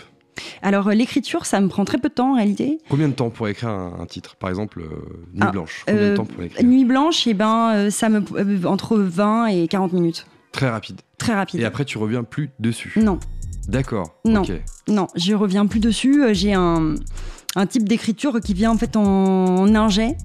Alors 0.63 0.91
l'écriture, 0.91 1.47
ça 1.47 1.61
me 1.61 1.69
prend 1.69 1.85
très 1.85 1.99
peu 1.99 2.09
de 2.09 2.15
temps 2.15 2.33
en 2.33 2.37
réalité. 2.37 2.79
Combien 2.89 3.09
de 3.09 3.15
temps 3.15 3.31
pour 3.31 3.49
écrire 3.49 3.71
un, 3.71 4.07
titre 4.07 4.37
Par 4.37 4.51
exemple, 4.51 4.81
Nuit 4.81 5.41
ah, 5.41 5.51
Blanche? 5.51 5.85
Combien 5.87 6.11
de 6.11 6.17
temps 6.17 6.25
pour 6.25 6.43
écrire? 6.43 6.65
Nuit 6.65 6.85
Blanche, 6.85 7.27
et 7.27 7.31
eh 7.31 7.35
ben, 7.35 7.91
ça 7.91 8.09
me 8.09 8.67
entre 8.67 8.97
20 8.97 9.47
et 9.47 9.69
40 9.69 9.93
minutes. 9.93 10.27
Très 10.53 10.69
rapide. 10.69 11.01
Très 11.19 11.35
rapide. 11.35 11.61
Et 11.61 11.65
après, 11.65 11.85
tu 11.85 11.99
reviens 11.99 12.25
plus 12.25 12.51
dessus? 12.59 12.93
Non. 12.97 13.19
D'accord. 13.69 14.15
Non. 14.25 14.43
Non, 14.89 15.09
je 15.15 15.35
reviens 15.35 15.67
plus 15.67 15.81
dessus. 15.81 16.25
Euh, 16.25 16.33
j'ai 16.33 16.55
un, 16.55 16.95
un 17.55 17.67
type 17.67 17.89
d'écriture 17.89 18.41
qui 18.41 18.55
vient 18.55 18.71
en 18.71 18.79
fait 18.79 18.97
en, 18.97 19.75
ingé. 19.75 20.17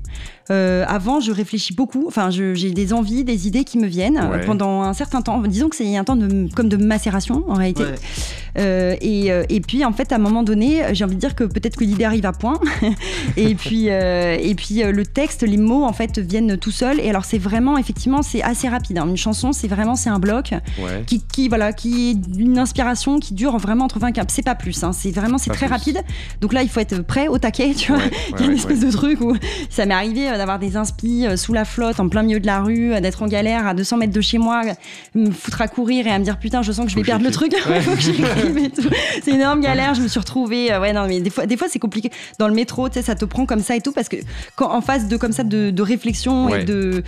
Euh, 0.52 0.84
avant, 0.88 1.20
je 1.20 1.32
réfléchis 1.32 1.74
beaucoup. 1.74 2.06
Enfin, 2.08 2.30
j'ai 2.30 2.72
des 2.72 2.94
envies, 2.94 3.24
des 3.24 3.48
idées 3.48 3.64
qui 3.64 3.78
me 3.78 3.88
viennent 3.88 4.22
pendant 4.46 4.82
un 4.82 4.94
certain 4.94 5.22
temps. 5.22 5.42
Disons 5.42 5.70
que 5.70 5.76
c'est 5.76 5.96
un 5.96 6.04
temps 6.04 6.16
de, 6.16 6.54
comme 6.54 6.70
de 6.70 6.78
macération 6.78 7.44
en 7.48 7.54
réalité. 7.54 7.84
Euh, 8.60 8.96
et, 9.02 9.32
euh, 9.32 9.46
et, 9.50 9.62
puis, 9.62 9.84
en 9.86 9.94
fait, 9.94 10.12
à 10.12 10.16
un 10.16 10.20
moment 10.20 10.44
donné, 10.44 10.84
j'ai 10.94 11.06
envie 11.06 11.16
de 11.16 11.20
dire 11.20 11.36
que 11.36 11.44
peut-être 11.44 11.78
que 11.78 11.84
l'idée 11.84 12.04
arrive 12.04 12.26
à 12.26 12.34
point. 12.34 12.60
et 13.38 13.56
puis, 13.56 13.88
et 13.88 14.56
puis 14.56 14.84
le 14.84 15.06
texte, 15.06 15.44
les 15.44 15.58
mots, 15.58 15.86
en 15.86 15.94
fait, 15.94 16.20
viennent 16.20 16.58
tout 16.58 16.72
seuls. 16.72 17.00
Et 17.00 17.10
alors, 17.10 17.26
c'est 17.26 17.38
vraiment, 17.38 17.78
effectivement, 17.78 18.22
c'est 18.22 18.42
assez 18.42 18.68
rapide. 18.68 18.98
Hein. 18.98 19.08
Une 19.08 19.18
chanson, 19.18 19.54
c'est 19.54 19.68
vraiment, 19.68 19.96
c'est 19.96 20.10
un 20.10 20.20
bloc 20.20 20.54
qui, 21.08 21.22
qui, 21.22 21.48
voilà, 21.48 21.74
qui 21.74 22.12
est 22.12 22.38
une 22.38 22.60
inspiration 22.60 23.20
qui 23.20 23.34
dure 23.34 23.58
vraiment 23.58 23.86
entre 23.86 24.00
20 24.00 24.18
et 24.18 24.22
C'est 24.28 24.44
pas 24.44 24.56
plus. 24.56 24.84
Hein. 24.84 24.92
C'est 24.92 25.12
vraiment, 25.12 25.38
c'est 25.38 25.52
très 25.52 25.68
rapide. 25.68 26.02
Donc 26.42 26.54
là, 26.54 26.64
il 26.64 26.70
faut 26.70 26.80
être 26.80 27.02
prêt 27.02 27.28
au 27.28 27.38
taquet, 27.38 27.74
tu 27.74 27.92
vois. 27.92 28.02
il 28.34 28.40
y 28.42 28.44
a 28.44 28.52
une 28.52 28.58
espèce 28.58 28.82
de 28.82 28.92
truc 28.92 29.22
où 29.22 29.36
ça 29.70 29.86
m'est 29.86 29.94
arrivé 29.94 30.30
euh, 30.33 30.33
d'avoir 30.38 30.60
des 30.60 30.78
inspi 30.78 31.26
euh, 31.26 31.38
sous 31.38 31.54
la 31.54 31.66
flotte, 31.66 32.00
en 32.00 32.10
plein 32.10 32.24
milieu 32.24 32.40
de 32.40 32.46
la 32.46 32.62
rue, 32.62 32.94
euh, 32.94 33.00
d'être 33.00 33.22
en 33.24 33.28
galère 33.28 33.68
à 33.68 33.74
200 33.74 33.98
mètres 33.98 34.14
de 34.14 34.22
chez 34.22 34.38
moi, 34.38 34.62
me 35.16 35.32
foutre 35.32 35.62
à 35.62 35.68
courir 35.68 36.08
et 36.08 36.12
à 36.12 36.20
me 36.20 36.24
dire 36.24 36.38
putain, 36.38 36.62
je 36.62 36.72
sens 36.72 36.86
que 36.86 36.92
je 36.92 36.96
vais 36.96 37.04
perdre 37.04 37.26
le 37.26 37.32
truc. 37.32 37.54
C'est 39.24 39.32
une 39.32 39.38
énorme 39.38 39.62
galère. 39.62 39.94
Je 39.94 40.02
me 40.02 40.08
suis 40.08 40.20
retrouvée. 40.20 40.76
ouais, 40.78 40.94
non, 40.94 41.08
mais 41.08 41.22
des 41.22 41.30
fois, 41.30 41.46
des 41.46 41.58
fois 41.58 41.68
c'est 41.70 41.80
compliqué. 41.80 42.12
Dans 42.40 42.48
le 42.48 42.54
métro, 42.54 42.90
tu 42.90 42.96
sais, 42.96 43.02
ça 43.02 43.16
te 43.16 43.26
prend 43.26 43.46
comme 43.46 43.62
ça 43.62 43.76
et 43.76 43.82
tout 43.82 43.92
parce 43.92 44.10
que 44.10 44.18
quand 44.56 44.72
en 44.72 44.82
face 44.82 45.08
de 45.08 45.18
comme 45.18 45.32
ça 45.32 45.44
de, 45.44 45.82
réflexion 45.82 46.54
et 46.54 46.64
de, 46.64 47.04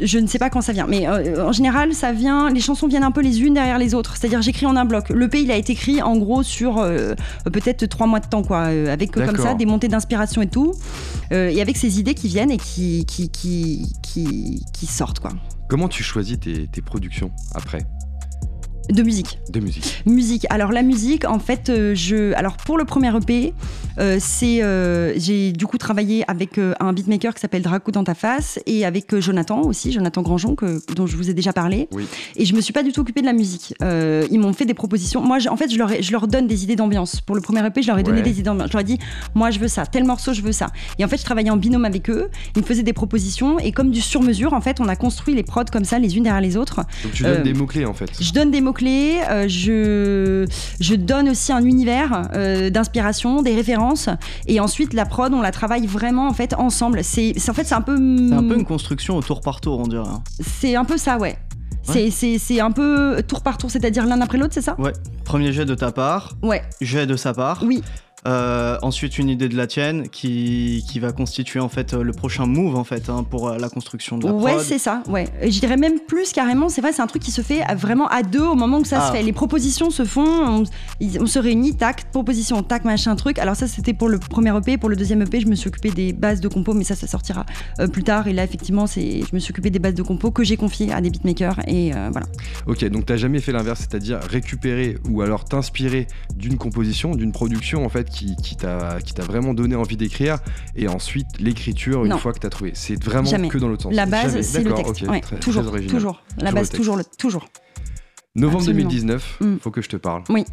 je 0.00 0.18
ne 0.18 0.26
sais 0.26 0.38
pas 0.38 0.50
quand 0.50 0.60
ça 0.60 0.72
vient, 0.72 0.86
mais 0.88 1.06
en 1.08 1.52
général, 1.52 1.94
ça 1.94 2.12
vient. 2.12 2.50
Les 2.50 2.60
chansons 2.60 2.88
viennent 2.88 3.04
un 3.04 3.12
peu 3.12 3.20
les 3.20 3.42
unes 3.42 3.54
derrière 3.54 3.78
les 3.78 3.94
autres. 3.94 4.16
C'est-à-dire, 4.16 4.42
j'écris 4.42 4.66
en 4.66 4.76
un 4.76 4.84
bloc. 4.84 5.10
Le 5.10 5.28
pays, 5.28 5.44
il 5.44 5.50
a 5.50 5.56
été 5.56 5.72
écrit 5.72 6.02
en 6.02 6.16
gros 6.16 6.42
sur 6.42 6.84
peut-être 7.44 7.86
trois 7.86 8.06
mois 8.06 8.20
de 8.20 8.26
temps, 8.26 8.42
quoi, 8.42 8.62
avec 8.62 9.12
comme 9.12 9.36
ça 9.36 9.54
des 9.54 9.66
montées 9.66 9.88
d'inspiration 9.88 10.42
et 10.42 10.48
tout, 10.48 10.74
et 11.30 11.60
avec 11.60 11.76
ces 11.76 12.00
idées 12.00 12.14
qui 12.14 12.28
viennent 12.28 12.50
et 12.50 12.57
qui 12.58 13.04
sortent, 14.86 15.20
quoi. 15.20 15.32
Comment 15.68 15.88
tu 15.88 16.02
choisis 16.02 16.38
tes 16.38 16.82
productions 16.82 17.30
après? 17.54 17.86
De 18.90 19.02
musique. 19.02 19.38
De 19.50 19.60
musique. 19.60 20.02
Musique. 20.06 20.46
Alors 20.50 20.72
la 20.72 20.82
musique, 20.82 21.26
en 21.26 21.38
fait, 21.38 21.68
euh, 21.68 21.94
je. 21.94 22.32
Alors 22.34 22.56
pour 22.56 22.78
le 22.78 22.84
premier 22.84 23.14
EP, 23.14 23.52
euh, 23.98 24.16
c'est 24.20 24.62
euh, 24.62 25.12
j'ai 25.16 25.52
du 25.52 25.66
coup 25.66 25.78
travaillé 25.78 26.24
avec 26.28 26.58
un 26.58 26.92
beatmaker 26.92 27.34
qui 27.34 27.40
s'appelle 27.40 27.62
Draco 27.62 27.90
dans 27.90 28.04
ta 28.04 28.14
face 28.14 28.58
et 28.66 28.86
avec 28.86 29.18
Jonathan 29.18 29.62
aussi, 29.62 29.92
Jonathan 29.92 30.22
Grandjean 30.22 30.54
que 30.54 30.80
dont 30.94 31.06
je 31.06 31.16
vous 31.16 31.30
ai 31.30 31.34
déjà 31.34 31.52
parlé. 31.52 31.88
Oui. 31.92 32.06
Et 32.36 32.44
je 32.44 32.54
me 32.54 32.60
suis 32.60 32.72
pas 32.72 32.82
du 32.82 32.92
tout 32.92 33.00
occupée 33.00 33.20
de 33.20 33.26
la 33.26 33.32
musique. 33.32 33.74
ils 33.82 34.38
m'ont 34.38 34.52
fait 34.52 34.64
des 34.64 34.74
propositions. 34.74 35.20
Moi, 35.20 35.38
en 35.48 35.56
fait, 35.56 35.70
je 35.70 35.78
leur 35.78 35.90
je 36.00 36.12
leur 36.12 36.26
donne 36.26 36.46
des 36.46 36.64
idées 36.64 36.76
d'ambiance. 36.76 37.20
Pour 37.20 37.36
le 37.36 37.42
premier 37.42 37.64
EP, 37.66 37.82
je 37.82 37.88
leur 37.88 37.98
ai 37.98 38.02
donné 38.02 38.22
des 38.22 38.30
idées 38.30 38.42
d'ambiance. 38.42 38.68
Je 38.68 38.72
leur 38.72 38.80
ai 38.80 38.84
dit, 38.84 38.98
moi, 39.34 39.50
je 39.50 39.58
veux 39.58 39.68
ça. 39.68 39.86
Tel 39.86 40.04
morceau, 40.04 40.32
je 40.32 40.42
veux 40.42 40.52
ça. 40.52 40.68
Et 40.98 41.04
en 41.04 41.08
fait, 41.08 41.18
je 41.18 41.24
travaillais 41.24 41.50
en 41.50 41.56
binôme 41.56 41.84
avec 41.84 42.08
eux. 42.10 42.28
Ils 42.56 42.62
me 42.62 42.66
faisaient 42.66 42.82
des 42.82 42.92
propositions 42.92 43.58
et 43.58 43.72
comme 43.72 43.90
du 43.90 44.00
sur 44.00 44.22
mesure, 44.22 44.52
en 44.52 44.60
fait, 44.60 44.80
on 44.80 44.88
a 44.88 44.96
construit 44.96 45.34
les 45.34 45.42
prods 45.42 45.64
comme 45.70 45.84
ça, 45.84 45.98
les 45.98 46.16
unes 46.16 46.22
derrière 46.22 46.40
les 46.40 46.56
autres. 46.56 46.76
Donc 47.02 47.12
tu 47.12 47.22
donnes 47.22 47.42
des 47.42 47.54
mots 47.54 47.66
clés 47.66 47.84
en 47.84 47.94
fait. 47.94 48.10
Je 48.20 48.32
donne 48.32 48.50
des 48.50 48.60
mots 48.60 48.72
euh, 48.86 49.46
je, 49.48 50.46
je 50.80 50.94
donne 50.94 51.30
aussi 51.30 51.52
un 51.52 51.64
univers 51.64 52.28
euh, 52.34 52.70
d'inspiration, 52.70 53.42
des 53.42 53.54
références, 53.54 54.08
et 54.46 54.60
ensuite 54.60 54.94
la 54.94 55.04
prod, 55.04 55.32
on 55.34 55.40
la 55.40 55.50
travaille 55.50 55.86
vraiment 55.86 56.28
en 56.28 56.32
fait 56.32 56.54
ensemble. 56.54 57.02
C'est 57.02 57.34
en 57.48 57.54
fait 57.54 57.64
c'est 57.64 57.74
un 57.74 57.80
peu 57.80 57.94
un 57.94 58.48
peu 58.48 58.54
une 58.54 58.64
construction 58.64 59.16
au 59.16 59.22
tour 59.22 59.40
par 59.40 59.60
tour, 59.60 59.80
on 59.80 59.86
dirait. 59.86 60.08
Hein. 60.08 60.22
C'est 60.40 60.76
un 60.76 60.84
peu 60.84 60.96
ça, 60.96 61.18
ouais. 61.18 61.38
C'est 61.82 62.60
un 62.60 62.70
peu 62.70 63.22
tour 63.26 63.40
par 63.42 63.56
tour, 63.56 63.70
c'est-à-dire 63.70 64.04
l'un 64.06 64.20
après 64.20 64.36
l'autre, 64.38 64.52
c'est 64.52 64.62
ça? 64.62 64.76
Ouais. 64.78 64.92
Premier 65.24 65.52
jet 65.52 65.64
de 65.64 65.74
ta 65.74 65.90
part. 65.90 66.34
Ouais. 66.42 66.62
Jet 66.80 67.06
de 67.06 67.16
sa 67.16 67.32
part. 67.32 67.62
Oui. 67.64 67.82
Euh, 68.26 68.76
ensuite, 68.82 69.18
une 69.18 69.28
idée 69.28 69.48
de 69.48 69.56
la 69.56 69.66
tienne 69.66 70.08
qui, 70.08 70.84
qui 70.88 70.98
va 70.98 71.12
constituer 71.12 71.60
en 71.60 71.68
fait 71.68 71.92
le 71.92 72.12
prochain 72.12 72.46
move 72.46 72.76
en 72.76 72.84
fait 72.84 73.08
hein, 73.08 73.24
pour 73.28 73.48
euh, 73.48 73.58
la 73.58 73.68
construction 73.68 74.18
de 74.18 74.26
la 74.26 74.32
Ouais, 74.32 74.58
c'est 74.60 74.78
ça. 74.78 75.02
Ouais. 75.08 75.28
Je 75.42 75.60
dirais 75.60 75.76
même 75.76 76.00
plus 76.00 76.32
carrément. 76.32 76.68
C'est 76.68 76.80
vrai, 76.80 76.92
c'est 76.92 77.02
un 77.02 77.06
truc 77.06 77.22
qui 77.22 77.30
se 77.30 77.42
fait 77.42 77.62
vraiment 77.76 78.08
à 78.08 78.22
deux 78.22 78.42
au 78.42 78.54
moment 78.54 78.78
où 78.78 78.84
ça 78.84 79.00
se 79.00 79.10
ah. 79.10 79.12
fait. 79.12 79.22
Les 79.22 79.32
propositions 79.32 79.90
se 79.90 80.04
font. 80.04 80.64
On, 81.00 81.26
se 81.26 81.38
réunit, 81.38 81.76
tac, 81.76 82.10
proposition, 82.10 82.62
tac, 82.62 82.84
machin, 82.84 83.14
truc. 83.14 83.38
Alors 83.38 83.56
ça, 83.56 83.68
c'était 83.68 83.92
pour 83.92 84.08
le 84.08 84.18
premier 84.18 84.56
EP. 84.56 84.78
Pour 84.78 84.88
le 84.88 84.96
deuxième 84.96 85.22
EP, 85.22 85.40
je 85.40 85.46
me 85.46 85.54
suis 85.54 85.68
occupé 85.68 85.90
des 85.90 86.12
bases 86.12 86.40
de 86.40 86.48
compo, 86.48 86.74
mais 86.74 86.84
ça, 86.84 86.96
ça 86.96 87.06
sortira 87.06 87.46
euh, 87.78 87.86
plus 87.86 88.02
tard. 88.02 88.26
Et 88.26 88.32
là, 88.32 88.42
effectivement, 88.42 88.86
c'est, 88.86 89.20
je 89.20 89.34
me 89.34 89.38
suis 89.38 89.52
occupé 89.52 89.70
des 89.70 89.78
bases 89.78 89.94
de 89.94 90.02
compo 90.02 90.30
que 90.30 90.42
j'ai 90.42 90.56
confiées 90.56 90.92
à 90.92 91.00
des 91.00 91.10
beatmakers 91.10 91.60
et 91.68 91.92
voilà. 92.10 92.26
Ok, 92.66 92.84
donc 92.86 93.06
t'as 93.06 93.16
jamais 93.16 93.40
fait 93.40 93.52
l'inverse, 93.52 93.80
c'est-à-dire 93.80 94.20
récupérer 94.20 94.96
ou 95.08 95.22
alors 95.22 95.44
t'inspirer 95.44 96.06
d'une 96.34 96.58
composition, 96.58 97.14
d'une 97.14 97.32
production 97.32 97.84
en 97.84 97.88
fait 97.88 98.08
qui, 98.08 98.17
qui 98.42 98.56
t'a 98.56 98.98
vraiment 99.26 99.54
donné 99.54 99.76
envie 99.76 99.96
d'écrire 99.96 100.38
et 100.76 100.88
ensuite 100.88 101.26
l'écriture 101.38 102.04
une 102.04 102.18
fois 102.18 102.32
que 102.32 102.38
t'as 102.38 102.50
trouvé. 102.50 102.72
C'est 102.74 103.02
vraiment 103.02 103.30
que 103.48 103.58
dans 103.58 103.68
l'autre 103.68 103.84
sens. 103.84 103.94
La 103.94 104.06
base, 104.06 104.40
c'est 104.40 104.62
le 104.62 104.74
texte. 104.74 105.40
toujours, 105.40 105.64
toujours. 105.88 106.22
La 106.38 106.52
base, 106.52 106.70
toujours, 106.70 106.96
le, 106.96 107.04
toujours. 107.04 107.46
Novembre 108.34 108.66
2019, 108.66 109.38
mm. 109.40 109.56
faut 109.58 109.70
que 109.70 109.82
je 109.82 109.88
te 109.88 109.96
parle. 109.96 110.22
Oui. 110.28 110.44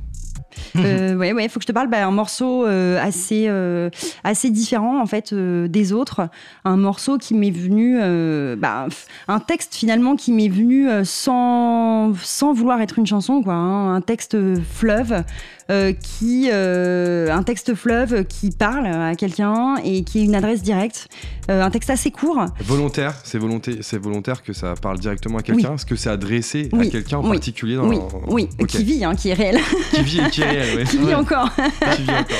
euh, 0.77 1.15
ouais, 1.15 1.33
ouais, 1.33 1.47
faut 1.49 1.59
que 1.59 1.63
je 1.63 1.67
te 1.67 1.71
parle 1.71 1.89
d'un 1.89 2.11
morceau 2.11 2.65
euh, 2.65 3.01
assez, 3.01 3.45
euh, 3.47 3.89
assez 4.23 4.49
différent 4.49 5.01
en 5.01 5.05
fait 5.05 5.33
euh, 5.33 5.67
des 5.67 5.91
autres. 5.91 6.29
Un 6.63 6.77
morceau 6.77 7.17
qui 7.17 7.33
m'est 7.33 7.51
venu, 7.51 7.97
bah, 8.57 8.87
un 9.27 9.39
texte 9.39 9.75
finalement 9.75 10.15
qui 10.15 10.31
m'est 10.31 10.49
venu 10.49 10.87
sans, 11.03 12.13
sans 12.21 12.53
vouloir 12.53 12.81
être 12.81 12.99
une 12.99 13.07
chanson, 13.07 13.41
quoi. 13.41 13.53
Hein. 13.53 13.95
un 13.95 14.01
texte 14.01 14.37
fleuve 14.63 15.23
euh, 15.71 15.93
qui 15.93 16.49
euh, 16.53 17.33
un 17.33 17.41
texte 17.41 17.73
fleuve 17.73 18.25
qui 18.25 18.51
parle 18.51 18.85
à 18.85 19.15
quelqu'un 19.15 19.77
et 19.83 20.03
qui 20.03 20.19
est 20.19 20.23
une 20.23 20.35
adresse 20.35 20.61
directe, 20.61 21.07
euh, 21.49 21.63
un 21.63 21.71
texte 21.71 21.89
assez 21.89 22.11
court. 22.11 22.45
Volontaire, 22.59 23.15
c'est 23.23 23.39
volonté, 23.39 23.79
c'est 23.81 23.97
volontaire 23.97 24.43
que 24.43 24.53
ça 24.53 24.75
parle 24.79 24.99
directement 24.99 25.39
à 25.39 25.41
quelqu'un? 25.41 25.73
Est-ce 25.73 25.87
que 25.87 25.95
c'est 25.95 26.11
adressé 26.11 26.69
à 26.71 26.85
quelqu'un 26.85 27.17
en 27.17 27.23
particulier 27.31 27.77
Oui, 27.77 27.97
oui, 28.27 28.47
qui 28.67 28.83
vit, 28.83 29.03
hein, 29.03 29.15
qui 29.15 29.29
est 29.29 29.33
réel. 29.33 29.57
qui 29.91 30.03
vit, 30.03 30.21
qui 30.31 30.41
est 30.41 30.51
réel, 30.51 30.77
oui. 30.77 30.83
qui 30.89 30.99
vit 30.99 31.15
encore. 31.15 31.49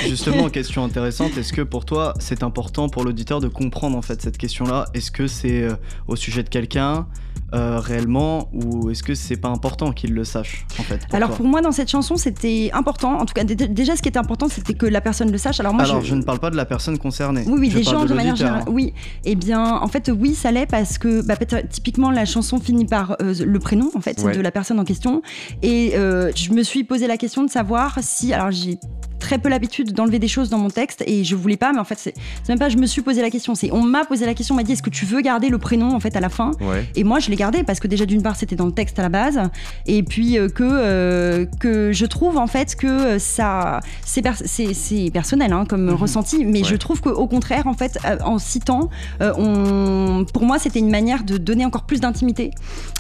Justement, 0.08 0.50
question 0.50 0.84
intéressante. 0.84 1.36
Est-ce 1.36 1.52
que 1.52 1.64
pour 1.64 1.86
toi, 1.86 2.14
c'est 2.20 2.44
important 2.44 2.90
pour 2.90 3.04
l'auditeur 3.04 3.40
de 3.40 3.48
comprendre 3.48 3.98
en 3.98 4.04
fait 4.04 4.22
cette 4.22 4.38
question-là? 4.38 4.86
Est-ce 4.94 5.10
que 5.10 5.26
c'est 5.26 5.68
au 6.08 6.16
sujet 6.16 6.44
de 6.44 6.50
quelqu'un? 6.50 7.08
Euh, 7.54 7.80
réellement 7.80 8.50
ou 8.54 8.90
est-ce 8.90 9.04
que 9.04 9.16
c'est 9.16 9.38
pas 9.38 9.50
important 9.50 9.92
qu'il 9.92 10.14
le 10.14 10.24
sache 10.24 10.66
en 10.80 10.84
fait 10.84 11.02
Alors 11.14 11.32
pour 11.32 11.46
moi 11.46 11.62
dans 11.62 11.72
cette 11.72 11.90
chanson 11.90 12.18
c'était 12.18 12.70
important. 12.74 13.20
En 13.20 13.26
tout 13.26 13.34
cas 13.34 13.44
déjà 13.44 13.96
ce 13.96 14.02
qui 14.02 14.10
était 14.10 14.20
important 14.20 14.50
c'était 14.50 14.74
que 14.74 14.86
la 14.86 15.02
personne 15.02 15.32
le 15.32 15.38
sache. 15.38 15.60
Alors 15.60 15.74
moi 15.74 15.86
je... 15.86 16.16
ne 16.16 16.24
parle 16.24 16.40
pas 16.40 16.50
de 16.50 16.56
la 16.56 16.66
personne 16.66 16.98
concernée. 16.98 17.44
Oui 17.48 17.58
oui 17.60 17.70
des 17.70 17.84
gens 17.84 18.06
de, 18.06 18.14
manière 18.14 18.36
générale. 18.36 18.64
Oui. 18.68 18.94
Et 19.24 19.32
eh 19.32 19.36
bien 19.36 19.64
en 19.64 19.88
fait 19.88 20.12
oui 20.12 20.36
ça 20.36 20.52
l'est 20.52 20.66
parce 20.66 20.98
que 20.98 21.22
bah, 21.22 21.36
typiquement 21.70 22.12
la 22.12 22.26
chanson 22.26 22.60
finit 22.60 22.86
par 22.86 23.16
euh, 23.22 23.34
le 23.46 23.60
prénom 23.60 23.90
en 23.96 24.02
fait 24.02 24.24
de 24.24 24.42
la 24.42 24.52
personne 24.52 24.80
en 24.80 24.86
question. 24.86 25.22
Et 25.62 25.96
euh, 25.96 26.32
je 26.36 26.52
me 26.52 26.64
suis 26.64 26.84
posé 26.84 27.08
la 27.08 27.18
question 27.18 27.44
de 27.44 27.50
savoir 27.50 28.00
si 28.02 28.34
alors 28.34 28.52
j'ai 28.52 28.80
très 29.26 29.40
peu 29.40 29.50
l'habitude 29.50 29.92
d'enlever 29.92 30.20
des 30.20 30.28
choses 30.28 30.50
dans 30.50 30.60
mon 30.60 30.70
texte 30.70 31.04
et 31.08 31.24
je 31.24 31.36
voulais 31.36 31.58
pas, 31.58 31.74
mais 31.74 31.80
en 31.80 31.84
fait, 31.84 31.98
c'est 31.98 32.14
même 32.48 32.60
pas 32.60 32.70
je 32.70 32.78
me 32.78 32.86
suis 32.86 33.02
posé 33.02 33.24
la 33.24 33.32
question, 33.32 33.56
c'est 33.56 33.72
on 33.72 33.82
m'a 33.82 34.06
posé 34.06 34.24
la 34.28 34.36
question, 34.36 34.54
on 34.54 34.58
m'a 34.58 34.64
dit 34.64 34.74
est-ce 34.74 34.84
que 34.84 34.92
tu 34.92 35.06
veux 35.06 35.22
garder 35.22 35.50
le 35.50 35.58
prénom 35.58 35.96
en 35.96 36.00
fait 36.00 36.16
à 36.16 36.20
la 36.20 36.30
fin 36.30 36.52
Et 36.96 37.04
moi, 37.04 37.18
je 37.20 37.32
l'ai 37.32 37.36
gardé 37.36 37.64
parce 37.64 37.80
que 37.80 37.88
déjà 37.88 38.06
d'une 38.06 38.22
part 38.22 38.36
c'était 38.36 38.56
dans 38.56 38.68
le 38.68 38.72
texte 38.72 39.00
à 39.00 39.02
la 39.02 39.10
base 39.10 39.42
et 39.88 40.04
puis 40.04 40.38
euh, 40.38 40.48
que 40.48 40.64
euh, 40.64 41.46
que 41.60 41.92
je 41.92 42.06
trouve 42.06 42.38
en 42.38 42.46
fait 42.46 42.76
que 42.76 43.18
ça 43.18 43.80
c'est 44.04 44.24
c'est 44.44 45.10
personnel 45.12 45.54
hein, 45.54 45.66
comme 45.68 45.86
mhm. 45.86 45.96
ressenti, 45.96 46.46
mais 46.46 46.64
je 46.64 46.76
trouve 46.76 47.02
qu'au 47.02 47.28
contraire 47.28 47.66
en 47.66 47.74
fait 47.74 47.98
euh, 48.06 48.18
en 48.24 48.38
citant, 48.38 48.90
on, 49.22 50.24
pour 50.32 50.44
moi 50.46 50.60
c'était 50.60 50.80
une 50.80 50.92
manière 50.92 51.24
de 51.24 51.38
donner 51.38 51.66
encore 51.66 51.86
plus 51.86 52.00
d'intimité 52.00 52.52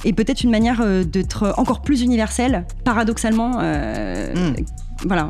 et 0.05 0.13
peut-être 0.13 0.43
une 0.43 0.51
manière 0.51 0.83
d'être 1.05 1.53
encore 1.57 1.81
plus 1.81 2.01
universel, 2.01 2.65
paradoxalement. 2.83 3.59
Hmm. 3.59 4.55
Voilà. 5.05 5.27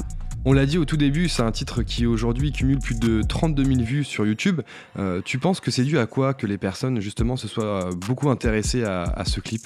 On 0.48 0.54
l'a 0.54 0.68
dit 0.68 0.78
au 0.78 0.86
tout 0.86 0.96
début, 0.96 1.28
c'est 1.28 1.42
un 1.42 1.52
titre 1.52 1.82
qui 1.82 2.06
aujourd'hui 2.06 2.52
cumule 2.52 2.78
plus 2.78 2.94
de 2.94 3.24
32 3.24 3.64
000 3.64 3.82
vues 3.82 4.04
sur 4.04 4.28
YouTube. 4.28 4.62
Euh, 5.00 5.20
tu 5.26 5.40
penses 5.40 5.60
que 5.60 5.72
c'est 5.72 5.84
dû 5.84 5.98
à 5.98 6.06
quoi 6.06 6.36
que 6.36 6.46
les 6.46 6.60
personnes 6.60 7.02
justement 7.02 7.36
se 7.36 7.48
soient 7.48 7.90
beaucoup 7.96 8.30
intéressées 8.30 8.84
à, 8.84 9.24
ce 9.26 9.40
clip? 9.40 9.64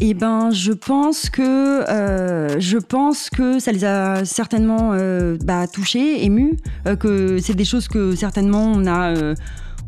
Eh 0.00 0.14
ben, 0.14 0.50
je 0.50 0.72
pense 0.72 1.28
que 1.28 1.42
euh, 1.90 2.58
je 2.58 2.78
pense 2.78 3.28
que 3.28 3.58
ça 3.58 3.70
les 3.70 3.84
a 3.84 4.24
certainement 4.24 4.94
euh, 4.94 5.36
bah, 5.44 5.66
touchés, 5.66 6.24
émus, 6.24 6.56
que 6.98 7.36
c'est 7.38 7.54
des 7.54 7.66
choses 7.66 7.86
que 7.86 8.16
certainement 8.16 8.72
on 8.74 8.86
a 8.86 9.34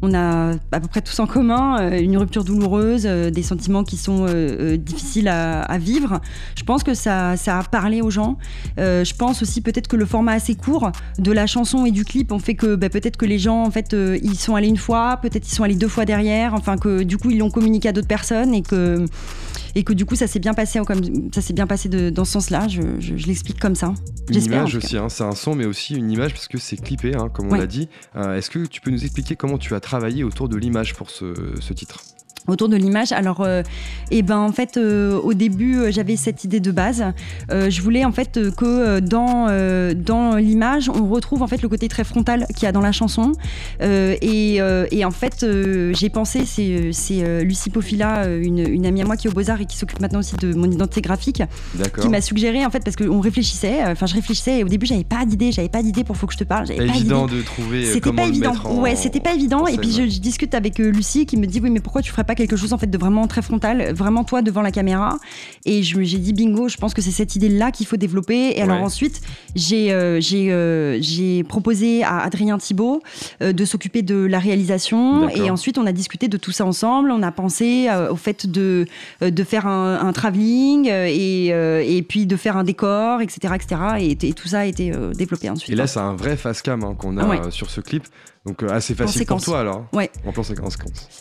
on 0.05 0.15
a 0.15 0.55
à 0.73 0.81
peu 0.81 0.89
près 0.89 1.01
tous 1.01 1.19
en 1.19 1.27
commun 1.27 1.81
euh, 1.81 1.99
une 1.99 2.17
rupture 2.17 2.45
douloureuse, 2.45 3.05
euh, 3.07 3.31
des 3.31 3.43
sentiments 3.43 3.85
qui 3.85 3.97
sont 3.97 4.27
euh, 4.29 4.77
difficiles 4.77 5.29
à, 5.29 5.79
vivre. 5.79 6.21
Je 6.57 6.63
pense 6.63 6.85
que 6.85 6.95
ça, 6.95 7.33
a 7.33 7.63
parlé 7.65 8.01
aux 8.01 8.11
gens. 8.11 8.39
je 8.77 9.15
pense 9.17 9.43
aussi 9.43 9.61
peut-être 9.61 9.89
que 9.89 9.97
le 9.97 10.07
format 10.07 10.33
assez 10.33 10.55
court 10.55 10.93
de 11.19 11.33
la 11.33 11.47
chanson 11.47 11.85
et 11.87 11.91
du 11.91 12.05
clip 12.05 12.31
ont 12.33 12.39
fait 12.39 12.55
que 12.55 12.77
bah, 12.77 12.89
peut-être 12.89 13.17
que 13.17 13.27
les 13.27 13.39
gens, 13.39 13.63
en 13.63 13.71
fait, 13.71 13.95
ils 14.23 14.37
sont 14.37 14.55
allés 14.55 14.69
une 14.69 14.77
fois, 14.77 15.19
peut-être 15.21 15.47
ils 15.49 15.55
sont 15.55 15.65
allés 15.65 15.75
deux 15.75 15.89
fois 15.89 16.05
derrière, 16.05 16.55
enfin 16.55 16.77
que 16.77 17.03
du 17.03 17.19
coup 17.19 17.31
ils 17.31 17.39
l'ont 17.39 17.51
communiqué 17.51 17.89
à 17.89 17.93
d'autres 17.93 18.09
personnes 18.09 18.55
et 18.55 18.63
que 18.63 19.07
et 19.75 19.85
que 19.85 19.93
du 19.93 20.05
coup 20.05 20.16
ça 20.16 20.27
s'est 20.27 20.39
bien 20.39 20.55
passé 20.55 20.81
comme 20.87 21.01
ça 21.33 21.41
s'est 21.41 21.53
bien 21.53 21.66
passé 21.66 21.89
dans 21.89 22.25
ce 22.25 22.33
sens-là. 22.33 22.68
Je, 22.68 23.27
l'explique 23.27 23.61
comme 23.61 23.75
ça. 23.75 23.95
Une 24.29 24.43
image 24.43 24.77
aussi, 24.77 24.97
hein. 24.97 25.09
c'est 25.09 25.25
un 25.25 25.35
son 25.35 25.55
mais 25.55 25.66
aussi 25.66 25.95
une 25.95 26.11
image 26.11 26.33
parce 26.33 26.49
que 26.49 26.59
c'est 26.59 26.77
clippé, 26.77 27.14
hein, 27.14 27.29
comme 27.33 27.53
on 27.53 27.55
l'a 27.55 27.66
dit. 27.66 27.89
Est-ce 28.14 28.51
que 28.51 28.66
tu 28.66 28.81
peux 28.81 28.91
nous 28.91 29.05
expliquer 29.05 29.37
comment 29.37 29.59
tu 29.59 29.75
as 29.75 29.81
travaillé 29.81 30.25
autour 30.25 30.49
de 30.49 30.57
l'image 30.57 30.95
pour 30.95 31.11
ce 31.11 31.72
titre? 31.72 32.14
Autour 32.47 32.69
de 32.69 32.77
l'image. 32.77 33.13
Alors, 33.13 33.41
euh, 33.41 33.63
eh 34.11 34.23
ben 34.23 34.39
en 34.39 34.53
fait, 34.53 34.77
euh, 34.77 35.19
au 35.21 35.35
début, 35.35 35.79
euh, 35.79 35.91
j'avais 35.91 36.17
cette 36.17 36.45
idée 36.45 36.61
de 36.61 36.71
base. 36.71 37.05
je 37.51 37.83
voulais 37.83 38.05
en 38.05 38.13
fait 38.13 38.39
que 38.57 39.01
dans 39.01 39.47
dans 39.95 40.37
l'image, 40.37 40.89
on 40.89 41.07
retrouve 41.09 41.43
en 41.43 41.47
fait 41.47 41.63
le 41.63 41.69
côté 41.69 41.89
très 41.89 42.05
frontal 42.05 42.47
qu'il 42.55 42.65
y 42.65 42.67
a 42.67 42.73
dans 42.73 42.81
la 42.81 42.93
chanson. 42.93 43.33
Et, 43.81 44.57
et, 44.57 45.05
en 45.05 45.11
fait, 45.11 45.47
j'ai 45.93 46.09
pensé, 46.09 46.45
c'est 46.47 46.91
c'est 46.93 47.45
Lucie 47.45 47.71
Pofila, 47.71 48.27
une, 48.29 48.59
une, 48.59 48.87
amie 48.87 49.03
à 49.03 49.05
moi 49.05 49.17
qui 49.17 49.27
est 49.27 49.31
au 49.31 49.35
Beaux 49.35 49.51
Arts 49.51 49.61
et 49.61 49.67
qui 49.67 49.77
s'occupe 49.77 50.01
maintenant 50.01 50.21
aussi 50.21 50.37
de 50.37 50.55
mon 50.55 50.71
identité 50.71 51.01
graphique, 51.01 51.43
qui 52.01 52.09
m'a 52.09 52.21
suggéré 52.21 52.65
en 52.65 52.71
fait 52.71 52.83
parce 52.85 52.97
qu'on 52.97 53.21
réfléchissait. 53.21 53.83
Enfin, 53.85 54.07
je 54.07 54.15
réfléchissais 54.15 54.61
et 54.61 54.65
au 54.65 54.69
début, 54.69 54.87
j'avais 54.87 55.05
pas 55.05 55.25
d'idée, 55.25 55.53
j'avais 55.53 55.69
pas 55.69 55.83
d'idée 55.83 56.05
pour 56.05 56.17
faut 56.17 56.27
que 56.27 56.33
je 56.33 56.39
te 56.39 56.45
parle. 56.45 56.67
Pas 56.67 56.83
évident 56.83 57.27
de 57.27 57.41
trouver. 57.43 57.87
C'était 57.87 58.13
pas 58.13 58.27
évident. 58.27 58.55
ouais, 58.77 58.97
c'était 58.97 59.21
pas 59.21 59.35
évident. 59.35 59.67
Et 59.67 59.77
puis 59.77 59.93
je, 59.93 60.09
je, 60.09 60.21
discute 60.21 60.55
avec 60.55 60.79
Lucie 60.79 61.27
qui 61.27 61.37
me 61.37 61.47
dit 61.47 61.61
oui, 61.63 61.71
mais 61.71 61.81
pourquoi 61.81 62.03
tu 62.03 62.11
ferais 62.11 62.25
pas 62.25 62.34
pas 62.35 62.45
quelque 62.45 62.57
chose 62.57 62.72
en 62.72 62.78
fait 62.78 62.87
de 62.87 62.99
vraiment 62.99 63.26
très 63.26 63.43
frontal, 63.43 63.93
vraiment 63.93 64.24
toi 64.24 64.43
devant 64.43 64.62
la 64.62 64.70
caméra. 64.70 65.18
Et 65.64 65.82
j'ai 65.82 66.18
dit 66.18 66.32
bingo, 66.32 66.68
je 66.68 66.76
pense 66.76 66.95
que 66.95 67.03
c'est 67.03 67.11
cette 67.11 67.37
idée-là 67.37 67.70
qu'il 67.70 67.87
faut 67.87 67.97
développer. 67.97 68.57
Et 68.57 68.62
alors 68.62 68.82
ensuite, 68.82 69.20
j'ai 69.55 69.93
euh, 69.93 70.20
euh, 70.32 70.99
j'ai 71.01 71.45
proposé 71.45 72.03
à 72.03 72.18
Adrien 72.20 72.59
Thibault 72.59 73.03
euh, 73.43 73.53
de 73.53 73.64
s'occuper 73.64 74.03
de 74.03 74.16
la 74.16 74.39
réalisation. 74.39 75.28
Et 75.30 75.51
ensuite, 75.51 75.78
on 75.78 75.87
a 75.87 75.93
discuté 75.93 76.28
de 76.28 76.37
tout 76.37 76.53
ça 76.53 76.64
ensemble. 76.64 77.11
On 77.11 77.22
a 77.22 77.32
pensé 77.32 77.89
au 78.11 78.16
fait 78.16 78.47
de, 78.47 78.87
de 79.20 79.45
faire 79.45 79.66
un, 79.66 80.07
un 80.07 80.12
travelling 80.12 80.89
et, 80.89 81.47
et 81.49 82.03
puis 82.03 82.26
de 82.26 82.37
faire 82.37 82.57
un 82.57 82.64
décor, 82.64 83.20
etc. 83.20 83.55
etc. 83.55 83.80
Et, 84.01 84.32
tout 84.35 84.49
ça 84.49 84.61
a 84.61 84.64
été 84.64 84.93
développé 85.14 85.49
ensuite. 85.51 85.72
Et 85.72 85.76
là, 85.76 85.87
c'est 85.87 86.01
un 86.01 86.14
vrai 86.14 86.37
face 86.37 86.62
cam 86.62 86.82
hein, 86.82 86.95
qu'on 86.99 87.16
a 87.18 87.51
sur 87.51 87.70
ce 87.70 87.80
clip. 87.80 88.05
Donc 88.47 88.63
euh, 88.63 88.69
assez 88.69 88.95
facile 88.95 89.25
pour 89.25 89.41
toi 89.41 89.61
alors. 89.61 89.87
Ouais. 89.93 90.11
En 90.27 90.33
plan 90.33 90.43
séquence. 90.43 90.77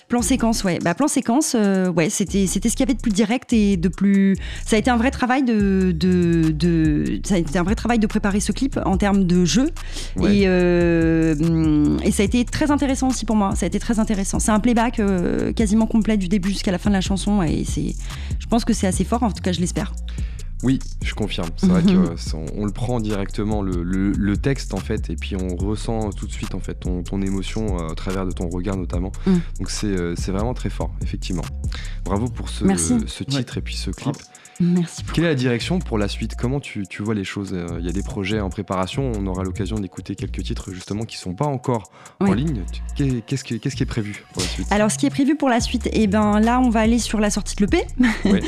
Plan 0.09 0.21
séquence, 0.21 0.63
ouais. 0.65 0.79
Bah, 0.83 0.93
plan 0.93 1.07
séquence, 1.07 1.55
euh, 1.55 1.89
ouais, 1.89 2.09
c'était 2.09 2.47
c'était 2.47 2.67
ce 2.67 2.75
qu'il 2.75 2.85
y 2.85 2.89
avait 2.89 2.95
de 2.97 3.01
plus 3.01 3.13
direct 3.13 3.53
et 3.53 3.77
de 3.77 3.87
plus. 3.87 4.35
Ça 4.65 4.75
a 4.75 4.79
été 4.79 4.89
un 4.91 4.97
vrai 4.97 5.09
travail 5.09 5.43
de, 5.43 5.93
de, 5.93 6.51
de... 6.51 7.21
ça 7.23 7.35
a 7.35 7.37
été 7.37 7.57
un 7.57 7.63
vrai 7.63 7.75
travail 7.75 7.99
de 7.99 8.07
préparer 8.07 8.41
ce 8.41 8.51
clip 8.51 8.77
en 8.85 8.97
termes 8.97 9.23
de 9.23 9.45
jeu 9.45 9.69
et 10.21 10.43
euh, 10.47 11.97
et 12.03 12.11
ça 12.11 12.23
a 12.23 12.25
été 12.25 12.43
très 12.43 12.71
intéressant 12.71 13.07
aussi 13.07 13.25
pour 13.25 13.37
moi. 13.37 13.55
Ça 13.55 13.65
a 13.65 13.67
été 13.67 13.79
très 13.79 13.99
intéressant. 13.99 14.39
C'est 14.39 14.51
un 14.51 14.59
playback 14.59 15.01
quasiment 15.55 15.87
complet 15.87 16.17
du 16.17 16.27
début 16.27 16.49
jusqu'à 16.49 16.71
la 16.71 16.77
fin 16.77 16.89
de 16.89 16.95
la 16.95 17.01
chanson 17.01 17.41
et 17.41 17.63
c'est. 17.63 17.95
Je 18.39 18.47
pense 18.47 18.65
que 18.65 18.73
c'est 18.73 18.87
assez 18.87 19.05
fort. 19.05 19.23
En 19.23 19.31
tout 19.31 19.41
cas, 19.41 19.53
je 19.53 19.61
l'espère. 19.61 19.93
Oui, 20.63 20.79
je 21.03 21.13
confirme. 21.13 21.49
C'est 21.57 21.67
vrai 21.67 21.83
qu'on 21.83 22.15
on 22.57 22.65
le 22.65 22.71
prend 22.71 22.99
directement 22.99 23.61
le, 23.61 24.33
texte 24.37 24.73
en 24.73 24.77
fait, 24.77 25.09
et 25.09 25.15
puis 25.15 25.35
on 25.35 25.55
ressent 25.55 26.09
tout 26.11 26.25
de 26.25 26.31
suite 26.31 26.55
en 26.55 26.59
fait 26.59 26.75
ton, 26.75 27.21
émotion 27.21 27.79
euh, 27.79 27.91
à 27.91 27.95
travers 27.95 28.25
de 28.25 28.31
ton 28.31 28.49
regard 28.49 28.75
notamment. 28.75 29.11
Mm. 29.25 29.31
Donc 29.59 29.71
euh, 29.83 30.15
c'est 30.17 30.31
vraiment 30.31 30.53
très 30.53 30.69
fort, 30.69 30.93
effectivement. 31.01 31.43
Bravo 32.03 32.27
pour 32.27 32.49
ce, 32.49 32.65
ce 33.05 33.23
titre 33.23 33.57
et 33.57 33.61
puis 33.61 33.75
ce 33.75 33.91
clip. 33.91 34.15
Merci. 34.63 35.03
Quelle 35.13 35.25
est 35.25 35.29
la 35.29 35.35
direction 35.35 35.79
pour 35.79 35.97
la 35.97 36.07
suite? 36.07 36.35
Comment 36.35 36.59
tu, 36.59 36.85
vois 36.99 37.13
les 37.13 37.23
choses? 37.23 37.53
Euh, 37.53 37.77
Il 37.79 37.85
y 37.85 37.89
a 37.89 37.91
des 37.91 38.03
projets 38.03 38.39
en 38.39 38.49
préparation. 38.49 39.11
On 39.15 39.27
aura 39.27 39.43
l'occasion 39.43 39.77
d'écouter 39.77 40.15
quelques 40.15 40.43
titres 40.43 40.71
justement 40.71 41.03
qui 41.03 41.17
sont 41.17 41.33
pas 41.33 41.45
encore 41.45 41.91
en 42.19 42.33
ligne. 42.33 42.63
Qu'est-ce 42.95 43.43
qui, 43.43 43.55
est 43.55 43.85
prévu 43.85 44.23
pour 44.33 44.41
la 44.41 44.47
suite? 44.47 44.67
Alors, 44.71 44.91
ce 44.91 44.97
qui 44.97 45.05
est 45.05 45.09
prévu 45.09 45.35
pour 45.35 45.49
la 45.49 45.59
suite, 45.59 45.89
eh 45.91 46.07
ben 46.07 46.39
là, 46.39 46.59
on 46.59 46.69
va 46.69 46.81
aller 46.81 46.99
sur 46.99 47.19
la 47.19 47.29
sortie 47.29 47.55
de 47.55 47.65
l'EP, 47.65 47.85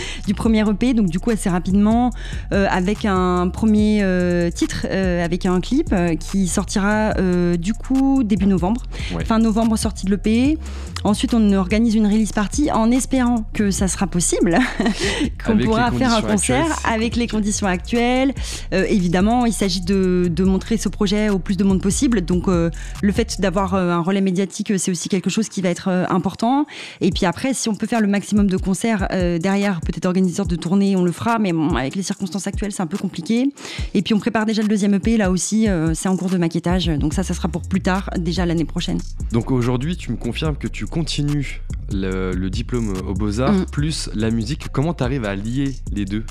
du 0.27 0.33
premier 0.33 0.67
EP. 0.69 0.93
Donc, 0.93 1.07
du 1.07 1.19
coup, 1.19 1.31
assez 1.31 1.49
rapidement, 1.49 2.11
euh, 2.53 2.67
avec 2.69 3.05
un 3.05 3.49
premier 3.49 4.01
euh, 4.03 4.49
titre, 4.49 4.85
avec 4.85 5.45
un 5.45 5.59
clip 5.59 5.93
qui 6.19 6.47
sortira 6.47 7.13
du 7.57 7.73
coup 7.73 8.23
début 8.23 8.47
novembre. 8.47 8.83
Fin 9.25 9.39
novembre, 9.39 9.77
sortie 9.77 10.05
de 10.05 10.11
l'EP. 10.11 10.57
Ensuite, 11.05 11.35
on 11.35 11.51
organise 11.51 11.93
une 11.93 12.07
release 12.07 12.31
party 12.31 12.71
en 12.71 12.89
espérant 12.89 13.45
que 13.53 13.69
ça 13.69 13.87
sera 13.87 14.07
possible, 14.07 14.57
qu'on 15.45 15.55
pourra 15.55 15.91
faire 15.91 16.11
un 16.11 16.23
concert 16.23 16.65
avec 16.83 17.15
les 17.15 17.27
conditions 17.27 17.67
actuelles. 17.67 18.33
Euh, 18.73 18.85
évidemment, 18.89 19.45
il 19.45 19.53
s'agit 19.53 19.81
de, 19.81 20.31
montrer 20.39 20.77
ce 20.77 20.89
projet 20.89 21.29
au 21.29 21.37
plus 21.37 21.57
de 21.57 21.63
monde 21.63 21.79
possible. 21.79 22.21
Donc, 22.21 22.47
euh, 22.47 22.71
le 23.03 23.11
fait 23.11 23.39
d'avoir 23.39 23.75
euh, 23.75 23.91
un 23.91 24.01
relais 24.01 24.19
médiatique, 24.19 24.73
c'est 24.79 24.89
aussi 24.89 25.07
quelque 25.07 25.29
chose 25.29 25.47
qui 25.47 25.61
va 25.61 25.69
être 25.69 25.89
important. 26.09 26.65
Et 27.01 27.11
puis 27.11 27.27
après, 27.27 27.53
si 27.53 27.69
on 27.69 27.75
peut 27.75 27.85
faire 27.85 28.01
le 28.01 28.07
maximum 28.07 28.47
de 28.47 28.57
concerts 28.57 29.07
derrière, 29.39 29.81
peut-être 29.81 30.07
organisateur 30.07 30.47
de 30.47 30.55
tournée, 30.55 30.95
on 30.95 31.03
le 31.03 31.11
fera. 31.11 31.37
Mais 31.37 31.53
bon, 31.53 31.75
avec 31.75 31.95
les 31.95 32.01
circonstances 32.01 32.47
actuelles, 32.47 32.71
c'est 32.71 32.81
un 32.81 32.87
peu 32.87 32.97
compliqué. 32.97 33.53
Et 33.93 34.01
puis, 34.01 34.15
on 34.15 34.19
prépare 34.19 34.47
déjà 34.47 34.63
le 34.63 34.67
deuxième 34.67 34.95
EP. 34.95 35.17
Là 35.17 35.29
aussi, 35.29 35.67
c'est 35.93 36.09
en 36.09 36.17
cours 36.17 36.31
de 36.31 36.37
maquettage. 36.37 36.87
Donc 36.87 37.13
ça, 37.13 37.21
ça 37.21 37.35
sera 37.35 37.47
pour 37.47 37.61
plus 37.61 37.81
tard, 37.81 38.09
déjà 38.17 38.47
l'année 38.47 38.65
prochaine. 38.65 38.97
Donc 39.31 39.51
aujourd'hui, 39.51 39.97
tu 39.97 40.11
me 40.11 40.17
confirmes 40.17 40.55
que 40.55 40.67
tu 40.67 40.87
continues 40.95 41.61
le, 41.91 42.47
diplôme 42.47 42.93
aux 43.05 43.13
beaux-arts 43.13 43.51
mm. 43.51 43.65
plus 43.65 44.09
la 44.15 44.31
musique. 44.31 44.69
Comment 44.71 44.93
tu 44.93 45.03
arrives 45.03 45.25
à 45.25 45.35
lier 45.35 45.75
les 45.91 46.05
deux? 46.05 46.23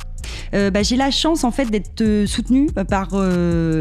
Euh, 0.54 0.70
bah, 0.70 0.82
j'ai 0.82 0.96
la 0.96 1.10
chance 1.10 1.44
en 1.44 1.50
fait 1.50 1.66
d'être 1.66 2.00
euh, 2.00 2.26
soutenue 2.26 2.68
euh, 2.78 2.84
par 2.84 3.08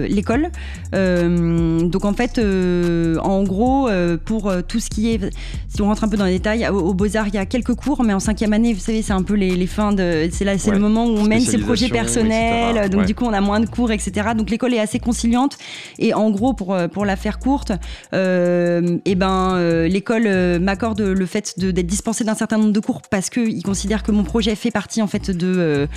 l'école. 0.07 0.49
donc 0.91 2.05
en 2.05 2.13
fait, 2.13 2.39
en 2.39 3.43
gros, 3.43 3.89
pour 4.25 4.51
tout 4.67 4.79
ce 4.79 4.89
qui 4.89 5.11
est, 5.11 5.19
si 5.67 5.81
on 5.81 5.85
rentre 5.85 6.03
un 6.03 6.07
peu 6.07 6.17
dans 6.17 6.25
les 6.25 6.33
détails, 6.33 6.67
au, 6.67 6.93
Beaux 6.93 7.15
Arts 7.15 7.27
il 7.27 7.35
y 7.35 7.37
a 7.37 7.45
quelques 7.45 7.75
cours, 7.75 8.03
mais 8.03 8.13
en 8.13 8.19
cinquième 8.19 8.53
année, 8.53 8.73
vous 8.73 8.79
savez, 8.79 9.01
c'est 9.01 9.13
un 9.13 9.23
peu 9.23 9.33
les, 9.33 9.67
fins 9.67 9.93
de, 9.93 10.29
c'est 10.31 10.45
là, 10.45 10.57
c'est 10.57 10.71
le 10.71 10.79
moment 10.79 11.05
où 11.05 11.17
on 11.17 11.23
mène 11.23 11.41
ses 11.41 11.57
projets 11.57 11.89
personnels. 11.89 12.89
Donc 12.89 13.05
du 13.05 13.15
coup, 13.15 13.25
on 13.25 13.33
a 13.33 13.41
moins 13.41 13.59
de 13.59 13.65
cours, 13.65 13.91
etc. 13.91 14.29
Donc 14.37 14.49
l'école 14.49 14.73
est 14.73 14.79
assez 14.79 14.99
conciliante. 14.99 15.57
Et 15.99 16.13
en 16.13 16.29
gros, 16.29 16.53
pour 16.53 16.75
pour 16.91 17.05
la 17.05 17.15
faire 17.15 17.39
courte, 17.39 17.71
et 18.13 19.01
eh 19.05 19.15
ben 19.15 19.85
l'école 19.87 20.59
m'accorde 20.59 21.01
le 21.01 21.25
fait 21.25 21.59
d'être 21.59 21.87
dispensée 21.87 22.23
d'un 22.23 22.35
certain 22.35 22.57
nombre 22.57 22.73
de 22.73 22.79
cours 22.79 23.01
parce 23.09 23.29
qu'ils 23.29 23.63
considèrent 23.63 24.03
que 24.03 24.11
mon 24.11 24.23
projet 24.23 24.55
fait 24.55 24.71
partie 24.71 25.01
en 25.01 25.07
fait 25.07 25.31
de 25.31 25.87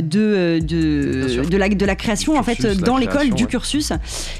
de, 0.00 0.20
euh, 0.20 0.60
de, 0.60 1.44
de, 1.48 1.56
la, 1.56 1.68
de 1.68 1.86
la 1.86 1.96
création 1.96 2.38
en 2.38 2.42
fait 2.42 2.66
dans 2.80 2.96
l'école, 2.96 3.30
du 3.30 3.46
cursus. 3.46 3.92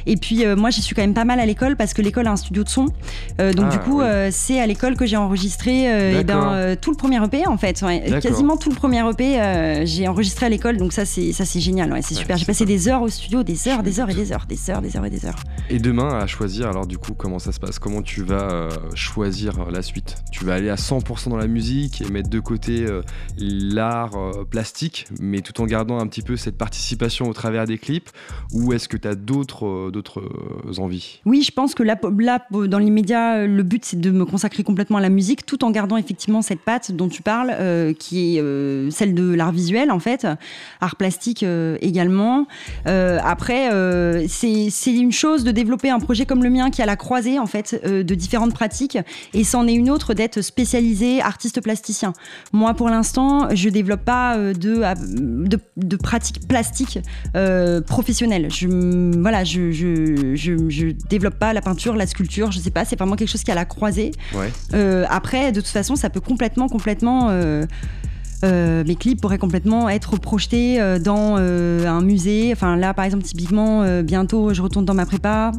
Et 0.07 0.17
puis 0.17 0.45
euh, 0.45 0.57
moi 0.57 0.71
j'y 0.71 0.83
suis 0.83 0.95
quand 0.95 1.03
même 1.03 1.15
pas 1.15 1.25
mal 1.25 1.41
à 1.41 1.47
l'école 1.47 1.77
parce 1.77 1.95
que 1.95 2.03
l'école 2.03 2.27
a 2.27 2.33
un 2.33 2.37
studio 2.37 2.65
de 2.65 2.69
son. 2.69 2.87
Euh, 3.41 3.53
donc 3.53 3.71
du 3.71 3.77
ah, 3.81 3.85
coup 3.85 4.03
c'est 4.31 4.61
à 4.61 4.67
l'école 4.67 4.97
que 4.97 5.07
j'ai 5.07 5.17
enregistré 5.17 6.19
et 6.19 6.25
ben, 6.25 6.77
tout 6.81 6.91
le 6.91 6.97
premier 6.97 7.23
EP 7.25 7.47
en 7.47 7.57
fait. 7.57 7.85
Quasiment 8.21 8.57
tout 8.57 8.71
le 8.71 8.77
premier 8.77 9.03
EP 9.09 9.85
j'ai 9.87 10.09
enregistré 10.09 10.47
à 10.47 10.49
l'école 10.49 10.77
donc 10.77 10.93
ça 10.93 11.05
c'est 11.05 11.33
ça 11.33 11.45
c'est 11.45 11.61
génial, 11.61 11.93
ouais, 11.93 12.03
c'est 12.03 12.15
super. 12.15 12.37
J'ai 12.37 12.47
passé 12.47 12.65
des 12.65 12.89
heures 12.89 13.03
au 13.03 13.09
studio, 13.09 13.43
des 13.43 13.69
heures, 13.69 13.83
des 13.83 14.01
heures 14.01 14.11
et 14.11 14.15
des 14.15 14.33
heures, 14.33 14.47
des 14.47 14.71
heures, 14.71 14.83
des 14.83 14.97
heures 14.97 15.05
et 15.05 15.11
des 15.11 15.27
heures. 15.27 15.39
Et 15.71 15.79
demain 15.79 16.19
à 16.19 16.27
choisir 16.27 16.69
alors 16.69 16.87
du 16.87 16.99
coup 16.99 17.15
comment 17.15 17.39
ça 17.39 17.53
se 17.53 17.61
passe? 17.61 17.79
Comment 17.79 18.03
tu 18.03 18.23
vas 18.23 18.69
choisir 18.95 19.71
la 19.71 19.83
suite? 19.83 20.17
Tu 20.33 20.45
vas 20.45 20.55
aller 20.55 20.71
à 20.71 20.77
100% 20.77 21.31
dans 21.31 21.37
la 21.37 21.47
musique 21.47 22.01
et 22.01 22.11
mettre 22.11 22.31
de 22.31 22.41
côté 22.41 22.87
l'art 23.39 24.17
plastique 24.51 25.07
mais 25.21 25.41
tout 25.45 25.61
en 25.61 25.67
gardant 25.67 26.01
un 26.01 26.07
petit 26.09 26.23
peu 26.23 26.37
cette 26.37 26.57
participation 26.57 27.29
au 27.29 27.33
travers 27.33 27.67
des 27.67 27.79
clips 27.79 28.11
Ou 28.53 28.73
est-ce 28.73 28.89
que 28.89 28.97
tu 28.97 29.07
as 29.07 29.15
d'autres 29.15 29.67
euh, 29.67 29.93
euh, 29.95 30.79
envies? 30.79 31.21
Oui, 31.25 31.43
je 31.43 31.53
pense 31.53 31.75
que 31.75 31.83
là, 31.83 31.97
dans 32.51 32.79
l'immédiat, 32.79 33.47
le 33.47 33.63
but 33.63 33.85
c'est 33.85 34.01
de 34.01 34.11
me 34.11 34.25
consacrer 34.25 34.65
complètement 34.65 34.99
à 34.99 35.01
la 35.01 35.11
musique 35.11 35.47
tout 35.47 35.63
en 35.65 35.71
gardant 35.71 35.97
effectivement 35.97 36.43
cette 36.43 36.61
patte 36.61 36.91
dont 36.93 37.09
tu 37.09 37.23
parles, 37.23 37.53
euh, 37.53 37.93
qui 37.93 38.37
est 38.37 38.91
celle 38.91 39.15
de 39.15 39.35
l'art 39.35 39.53
visuel 39.53 39.91
en 39.91 39.99
fait, 39.99 40.27
art 40.81 40.97
plastique 40.97 41.45
également. 41.81 42.47
après, 42.87 43.69
c'est 44.29 44.71
une 44.87 45.13
chose 45.13 45.45
de 45.45 45.51
développer 45.51 45.91
un 45.91 46.01
projet 46.01 46.25
comme 46.25 46.43
le 46.43 46.51
mien 46.51 46.71
qui 46.71 46.81
a 46.83 46.87
la 46.87 46.97
croisée 46.97 47.39
en 47.39 47.47
fait 47.47 47.81
de 47.85 48.15
différentes 48.15 48.55
pratiques 48.55 48.99
et 49.35 49.45
c'en 49.45 49.67
est 49.67 49.75
une 49.75 49.91
autre 49.91 50.15
d'être 50.15 50.41
spécialisé 50.41 51.21
artiste 51.21 51.61
plasticien. 51.61 52.15
Moi 52.53 52.73
pour 52.75 52.89
l'instant, 52.89 53.55
je 53.55 53.69
développe 53.69 54.05
pas 54.05 54.39
de 54.39 54.83
de, 55.35 55.97
pratiques 55.97 56.47
plastiques 56.47 56.99
euh, 57.37 57.81
professionnelles. 57.81 58.51
Je, 58.51 58.69
voilà, 59.21 59.45
je, 59.45 59.71
je, 59.73 60.93
développe 61.09 61.39
pas 61.39 61.53
la 61.53 61.61
peinture, 61.61 61.97
la 61.97 62.07
sculpture, 62.07 62.53
je 62.53 62.59
sais 62.59 62.71
pas, 62.71 62.85
c'est 62.85 62.97
vraiment 62.97 63.17
quelque 63.17 63.29
chose 63.29 63.43
qui 63.43 63.51
a 63.51 63.55
la 63.55 63.65
croisée. 63.65 64.13
Euh, 64.73 65.05
après, 65.09 65.53
de 65.53 65.61
toute 65.61 65.71
façon, 65.71 65.97
ça 65.97 66.11
peut 66.11 66.21
complètement, 66.21 66.69
complètement. 66.69 67.29
Euh, 67.31 67.67
euh, 68.43 68.85
mes 68.87 68.97
clips 68.97 69.21
pourraient 69.21 69.39
complètement 69.39 69.89
être 69.89 70.19
projetés 70.19 70.81
euh, 70.81 70.99
dans 70.99 71.37
euh, 71.39 71.87
un 71.87 72.01
musée. 72.01 72.51
Enfin 72.53 72.77
là, 72.77 72.95
par 72.95 73.05
exemple, 73.05 73.25
typiquement, 73.25 74.03
bientôt, 74.03 74.53
je 74.53 74.63
retourne 74.63 74.85
dans 74.85 74.95
ma 74.95 75.07
prépa. 75.07 75.53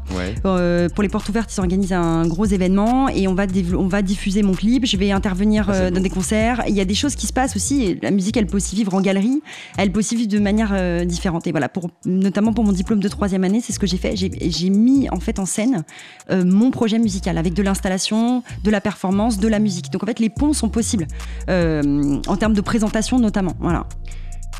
pour 0.43 1.03
les 1.03 1.09
portes 1.09 1.29
ouvertes, 1.29 1.51
ils 1.55 1.59
organisent 1.59 1.93
un 1.93 2.27
gros 2.27 2.45
événement 2.45 3.09
et 3.09 3.27
on 3.27 3.33
va, 3.33 3.45
on 3.77 3.87
va 3.87 4.01
diffuser 4.01 4.43
mon 4.43 4.53
clip. 4.53 4.85
Je 4.85 4.97
vais 4.97 5.11
intervenir 5.11 5.69
ah, 5.69 5.91
dans 5.91 6.01
des 6.01 6.09
concerts. 6.09 6.63
Il 6.67 6.75
y 6.75 6.81
a 6.81 6.85
des 6.85 6.95
choses 6.95 7.15
qui 7.15 7.27
se 7.27 7.33
passent 7.33 7.55
aussi. 7.55 7.97
La 8.01 8.11
musique, 8.11 8.37
elle 8.37 8.47
peut 8.47 8.57
aussi 8.57 8.75
vivre 8.75 8.93
en 8.93 9.01
galerie. 9.01 9.41
Elle 9.77 9.91
peut 9.91 9.99
aussi 9.99 10.15
vivre 10.15 10.29
de 10.29 10.39
manière 10.39 11.05
différente. 11.05 11.47
Et 11.47 11.51
voilà, 11.51 11.69
pour, 11.69 11.89
notamment 12.05 12.53
pour 12.53 12.63
mon 12.63 12.71
diplôme 12.71 12.99
de 12.99 13.07
troisième 13.07 13.43
année, 13.43 13.61
c'est 13.61 13.73
ce 13.73 13.79
que 13.79 13.87
j'ai 13.87 13.97
fait. 13.97 14.15
J'ai 14.15 14.69
mis 14.69 15.09
en 15.09 15.19
fait 15.19 15.39
en 15.39 15.45
scène 15.45 15.83
mon 16.31 16.71
projet 16.71 16.99
musical 16.99 17.37
avec 17.37 17.53
de 17.53 17.63
l'installation, 17.63 18.43
de 18.63 18.71
la 18.71 18.81
performance, 18.81 19.39
de 19.39 19.47
la 19.47 19.59
musique. 19.59 19.91
Donc 19.91 20.03
en 20.03 20.05
fait, 20.05 20.19
les 20.19 20.29
ponts 20.29 20.53
sont 20.53 20.69
possibles 20.69 21.07
en 21.47 22.37
termes 22.37 22.53
de 22.53 22.61
présentation 22.75 23.19
notamment. 23.19 23.55
Voilà. 23.59 23.87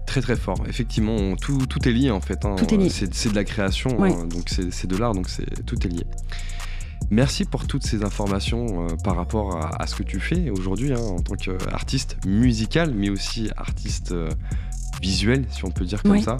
Très 0.07 0.21
très 0.21 0.37
fort. 0.37 0.63
Effectivement, 0.69 1.35
tout, 1.35 1.65
tout, 1.65 1.85
est 1.87 1.91
lié 1.91 2.11
en 2.11 2.21
fait. 2.21 2.45
Hein. 2.45 2.55
Tout 2.57 2.73
est 2.73 2.77
lié. 2.77 2.89
C'est 2.89 3.29
de 3.29 3.35
la 3.35 3.43
création, 3.43 4.01
hein, 4.01 4.25
donc 4.25 4.49
c'est 4.49 4.87
de 4.87 4.95
l'art, 4.95 5.13
donc 5.13 5.27
tout 5.65 5.85
est 5.85 5.89
lié. 5.89 6.05
Merci 7.11 7.43
pour 7.43 7.67
toutes 7.67 7.85
ces 7.85 8.03
informations 8.03 8.87
euh, 8.87 8.95
par 9.03 9.15
rapport 9.17 9.57
à, 9.79 9.85
ce 9.85 9.95
que 9.95 10.03
tu 10.03 10.19
fais 10.19 10.49
aujourd'hui 10.49 10.93
hein, 10.93 10.99
en 10.99 11.19
tant 11.19 11.35
qu'artiste 11.35 12.17
musical, 12.25 12.93
mais 12.95 13.09
aussi 13.09 13.49
artiste 13.57 14.13
euh, 14.13 14.29
visuel, 15.01 15.45
si 15.49 15.65
on 15.65 15.71
peut 15.71 15.85
dire 15.85 16.01
comme 16.01 16.21
ça. 16.21 16.37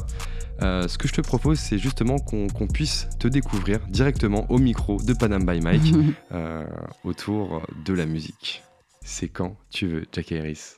Euh, 0.62 0.88
ce 0.88 0.98
que 0.98 1.10
je 1.10 1.14
te 1.14 1.22
propose, 1.22 1.60
c'est 1.60 1.78
justement 1.78 2.18
qu'on 2.20 2.68
puisse 2.68 3.10
te 3.20 3.28
découvrir 3.28 3.80
directement 3.90 4.46
au 4.50 4.58
micro 4.58 4.98
de 5.04 5.14
Panam 5.14 5.46
by 5.46 5.60
Mike 5.60 5.94
autour 7.04 7.62
de 7.84 7.94
la 7.94 8.06
musique. 8.06 8.64
C'est 9.04 9.28
quand 9.28 9.58
tu 9.70 9.88
veux, 9.88 10.06
Jack 10.14 10.32
Harris. 10.32 10.78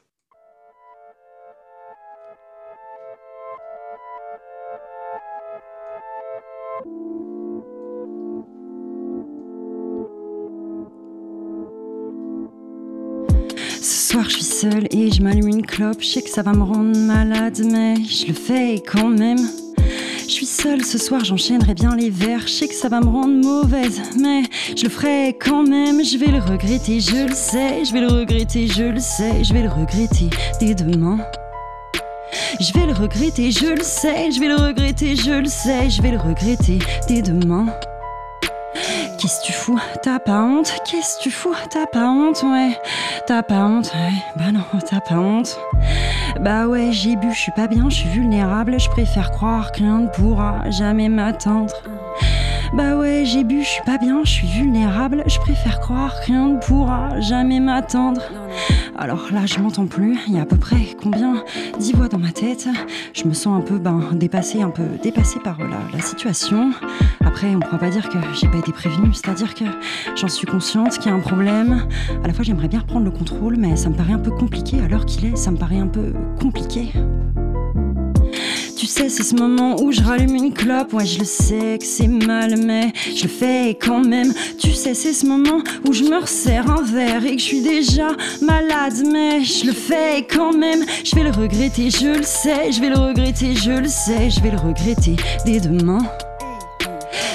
Ce 13.87 14.11
soir 14.11 14.25
je 14.25 14.35
suis 14.35 14.43
seule 14.43 14.85
et 14.91 15.09
je 15.13 15.21
m'allume 15.21 15.47
une 15.47 15.65
clope. 15.65 16.01
Je 16.01 16.07
sais 16.07 16.21
que 16.21 16.29
ça 16.29 16.41
va 16.41 16.51
me 16.51 16.61
rendre 16.61 16.97
malade, 16.97 17.61
mais 17.71 17.95
je 17.95 18.27
le 18.27 18.33
fais 18.33 18.83
quand 18.85 19.07
même. 19.07 19.39
Je 20.27 20.29
suis 20.29 20.45
seule 20.45 20.83
ce 20.83 20.97
soir, 20.97 21.23
j'enchaînerai 21.23 21.73
bien 21.73 21.95
les 21.95 22.09
verres. 22.09 22.47
Je 22.47 22.51
sais 22.51 22.67
que 22.67 22.73
ça 22.73 22.89
va 22.89 22.99
me 22.99 23.07
rendre 23.07 23.33
mauvaise, 23.41 24.01
mais 24.19 24.43
je 24.75 24.83
le 24.83 24.89
ferai 24.89 25.37
quand 25.39 25.63
même. 25.63 26.03
Je 26.03 26.17
vais 26.17 26.33
le 26.33 26.39
regretter, 26.39 26.99
je 26.99 27.27
le 27.29 27.33
sais. 27.33 27.85
Je 27.85 27.93
vais 27.93 28.01
le 28.01 28.07
regretter, 28.07 28.67
je 28.67 28.83
le 28.83 28.99
sais. 28.99 29.45
Je 29.45 29.53
vais 29.53 29.63
le 29.63 29.69
regretter 29.69 30.29
dès 30.59 30.75
demain. 30.75 31.19
Je 32.59 32.73
vais 32.77 32.87
le 32.87 32.93
regretter, 32.93 33.51
je 33.51 33.73
le 33.73 33.83
sais. 33.83 34.31
Je 34.31 34.41
vais 34.41 34.49
le 34.49 34.55
regretter, 34.55 35.15
je 35.15 35.39
le 35.39 35.47
sais. 35.47 35.89
Je 35.89 36.01
vais 36.01 36.11
le 36.11 36.17
regretter 36.17 36.79
dès 37.07 37.21
demain. 37.21 37.67
Qu'est-ce 39.17 39.41
que 39.41 39.45
tu 39.47 39.53
fous 39.53 39.79
T'as 40.03 40.19
pas 40.19 40.43
honte 40.43 40.71
Qu'est-ce 40.85 41.17
que 41.17 41.23
tu 41.23 41.31
fous 41.31 41.55
T'as 41.71 41.87
pas 41.87 42.05
honte 42.09 42.43
Ouais. 42.43 42.77
T'as 43.25 43.41
pas 43.41 43.65
honte 43.65 43.91
Ouais. 43.93 44.13
Bah 44.35 44.51
non, 44.51 44.61
t'as 44.87 44.99
pas 44.99 45.15
honte. 45.15 45.57
Bah 46.39 46.67
ouais, 46.67 46.91
j'ai 46.91 47.15
bu, 47.15 47.33
je 47.33 47.39
suis 47.39 47.51
pas 47.51 47.67
bien, 47.67 47.89
je 47.89 47.95
suis 47.95 48.09
vulnérable. 48.09 48.79
Je 48.79 48.89
préfère 48.89 49.31
croire 49.31 49.71
que 49.71 49.79
rien 49.79 49.99
ne 49.99 50.07
pourra 50.07 50.69
jamais 50.69 51.09
m'atteindre. 51.09 51.73
Bah 52.73 52.97
ouais, 52.97 53.23
j'ai 53.25 53.43
bu, 53.43 53.61
je 53.63 53.67
suis 53.67 53.83
pas 53.83 53.97
bien, 53.97 54.21
je 54.23 54.29
suis 54.29 54.47
vulnérable. 54.47 55.23
Je 55.25 55.39
préfère 55.39 55.79
croire 55.79 56.19
que 56.19 56.27
rien 56.27 56.47
ne 56.49 56.59
pourra 56.59 57.19
jamais 57.21 57.59
m'attendre. 57.59 58.21
Alors 58.97 59.27
là, 59.31 59.45
je 59.45 59.59
m'entends 59.59 59.85
plus. 59.85 60.17
Il 60.27 60.33
y 60.35 60.39
a 60.39 60.41
à 60.41 60.45
peu 60.45 60.57
près 60.57 60.95
combien 61.01 61.43
Dix 61.79 61.93
voix 61.93 62.07
dans 62.07 62.17
ma 62.17 62.31
tête. 62.31 62.67
Je 63.13 63.23
me 63.25 63.33
sens 63.33 63.57
un 63.57 63.61
peu 63.61 63.77
ben, 63.79 64.01
dépassée, 64.13 64.61
un 64.61 64.69
peu 64.69 64.83
dépassée 65.01 65.39
par 65.39 65.59
la, 65.59 65.77
la 65.93 66.01
situation. 66.01 66.71
Après, 67.25 67.55
on 67.55 67.59
pourra 67.59 67.77
pas 67.77 67.89
dire 67.89 68.09
que 68.09 68.17
j'ai 68.33 68.47
pas 68.47 68.57
été 68.57 68.71
prévenue. 68.71 69.13
C'est-à-dire 69.13 69.53
que 69.53 69.65
j'en 70.15 70.27
suis 70.27 70.47
consciente 70.47 70.97
qu'il 70.97 71.11
y 71.11 71.13
a 71.13 71.17
un 71.17 71.21
problème. 71.21 71.87
À 72.23 72.27
la 72.27 72.33
fois, 72.33 72.43
j'aimerais 72.43 72.67
bien 72.67 72.79
reprendre 72.79 73.05
le 73.05 73.11
contrôle, 73.11 73.55
mais 73.57 73.75
ça 73.75 73.89
me 73.89 73.95
paraît 73.95 74.13
un 74.13 74.19
peu 74.19 74.31
compliqué. 74.31 74.81
À 74.81 74.87
l'heure 74.87 75.05
qu'il 75.05 75.25
est, 75.25 75.35
ça 75.35 75.51
me 75.51 75.57
paraît 75.57 75.79
un 75.79 75.87
peu 75.87 76.13
compliqué. 76.39 76.91
Sais, 78.97 79.09
c'est 79.09 79.21
ce 79.21 79.35
moment 79.35 79.79
où 79.79 79.91
je 79.91 80.01
rallume 80.01 80.35
une 80.35 80.51
clope. 80.51 80.91
Ouais, 80.91 81.05
je 81.05 81.19
le 81.19 81.25
sais 81.25 81.77
que 81.77 81.85
c'est 81.85 82.07
mal, 82.07 82.57
mais 82.57 82.91
je 83.15 83.25
le 83.25 83.29
fais 83.29 83.77
quand 83.79 84.03
même. 84.03 84.33
Tu 84.57 84.71
sais, 84.71 84.95
c'est 84.95 85.13
ce 85.13 85.27
moment 85.27 85.61
où 85.87 85.93
je 85.93 86.03
me 86.03 86.19
resserre 86.19 86.67
un 86.67 86.81
verre 86.81 87.23
et 87.23 87.35
que 87.35 87.39
je 87.39 87.45
suis 87.45 87.61
déjà 87.61 88.07
malade, 88.41 88.95
mais 89.13 89.43
je 89.43 89.67
le 89.67 89.73
fais 89.73 90.25
quand 90.27 90.51
même. 90.51 90.83
Je 91.03 91.15
vais 91.15 91.21
le 91.21 91.29
regretter, 91.29 91.91
je 91.91 92.17
le 92.17 92.23
sais. 92.23 92.71
Je 92.71 92.81
vais 92.81 92.89
le 92.89 92.97
regretter, 92.97 93.55
je 93.55 93.73
le 93.73 93.87
sais. 93.87 94.31
Je 94.31 94.41
vais 94.41 94.49
le 94.49 94.57
regretter 94.57 95.15
dès 95.45 95.59
demain. 95.59 95.99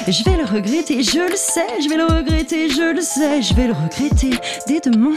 Je 0.08 0.24
vais 0.24 0.36
le 0.36 0.44
regretter, 0.44 1.04
je 1.04 1.30
le 1.30 1.36
sais. 1.36 1.80
Je 1.80 1.88
vais 1.88 1.96
le 1.96 2.06
regretter, 2.06 2.70
je 2.70 2.92
le 2.92 3.02
sais. 3.02 3.40
Je 3.40 3.54
vais 3.54 3.68
le 3.68 3.74
regretter 3.74 4.30
dès 4.66 4.80
demain. 4.80 5.14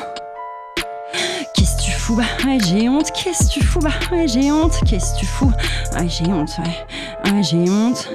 Fous 2.05 2.21
j'ai 2.69 2.87
honte. 2.87 3.11
Qu'est-ce 3.13 3.47
que 3.47 3.53
tu 3.53 3.63
fous 3.63 3.79
Bah? 3.79 3.89
J'ai 4.27 4.51
honte. 4.51 4.79
Qu'est-ce 4.85 5.15
que 5.15 5.21
tu 5.21 5.25
fous? 5.25 5.51
J'ai 6.07 6.31
honte. 6.31 6.51
Ouais, 6.59 7.41
j'ai 7.41 7.67
honte. 7.67 8.07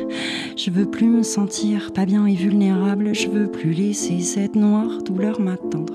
Je 0.57 0.70
veux 0.70 0.88
plus 0.88 1.09
me 1.09 1.24
sentir 1.24 1.93
pas 1.93 2.07
bien 2.07 2.24
et 2.24 2.36
vulnérable. 2.36 3.12
Je 3.16 3.26
veux 3.26 3.51
plus 3.51 3.72
laisser 3.72 4.20
cette 4.20 4.55
noire 4.55 5.03
douleur 5.03 5.41
m'attendre. 5.41 5.95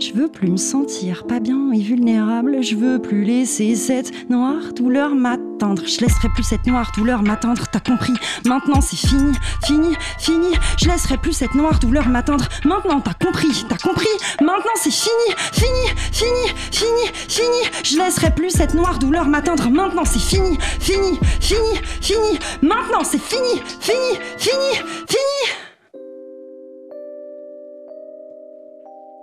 Je 0.00 0.12
veux 0.12 0.28
plus 0.28 0.48
me 0.48 0.56
sentir 0.56 1.26
pas 1.26 1.40
bien 1.40 1.72
et 1.72 1.80
vulnérable. 1.80 2.62
Je 2.62 2.76
veux 2.76 3.00
plus 3.00 3.24
laisser 3.24 3.74
cette 3.74 4.30
noire 4.30 4.72
douleur 4.72 5.16
m'attendre. 5.16 5.82
Je 5.86 6.00
laisserai 6.00 6.28
plus 6.28 6.44
cette 6.44 6.66
noire 6.68 6.92
douleur 6.96 7.22
m'attendre. 7.24 7.64
T'as 7.72 7.80
compris 7.80 8.12
Maintenant 8.46 8.80
c'est 8.80 8.96
fini, 8.96 9.32
fini, 9.64 9.96
fini. 10.20 10.54
Je 10.80 10.88
laisserai 10.88 11.16
plus 11.18 11.32
cette 11.32 11.56
noire 11.56 11.80
douleur 11.80 12.08
m'attendre. 12.08 12.46
Maintenant 12.64 13.00
t'as 13.00 13.14
compris, 13.14 13.64
t'as 13.68 13.76
compris 13.76 14.06
Maintenant 14.40 14.76
c'est 14.76 14.92
fini, 14.92 15.34
fini, 15.52 15.68
fini, 16.12 16.54
fini, 16.70 17.10
fini. 17.28 17.82
Je 17.82 17.98
laisserai 17.98 18.32
plus 18.32 18.50
cette 18.50 18.74
noire 18.74 19.00
douleur 19.00 19.26
m'attendre. 19.26 19.68
Maintenant 19.68 20.04
c'est 20.04 20.20
fini, 20.20 20.58
fini, 20.78 21.18
fini, 21.40 21.80
fini. 22.00 22.38
Maintenant 22.62 23.02
c'est 23.02 23.20
fini, 23.20 23.60
fini, 23.80 24.16
fini, 24.38 24.74
fini. 25.08 25.67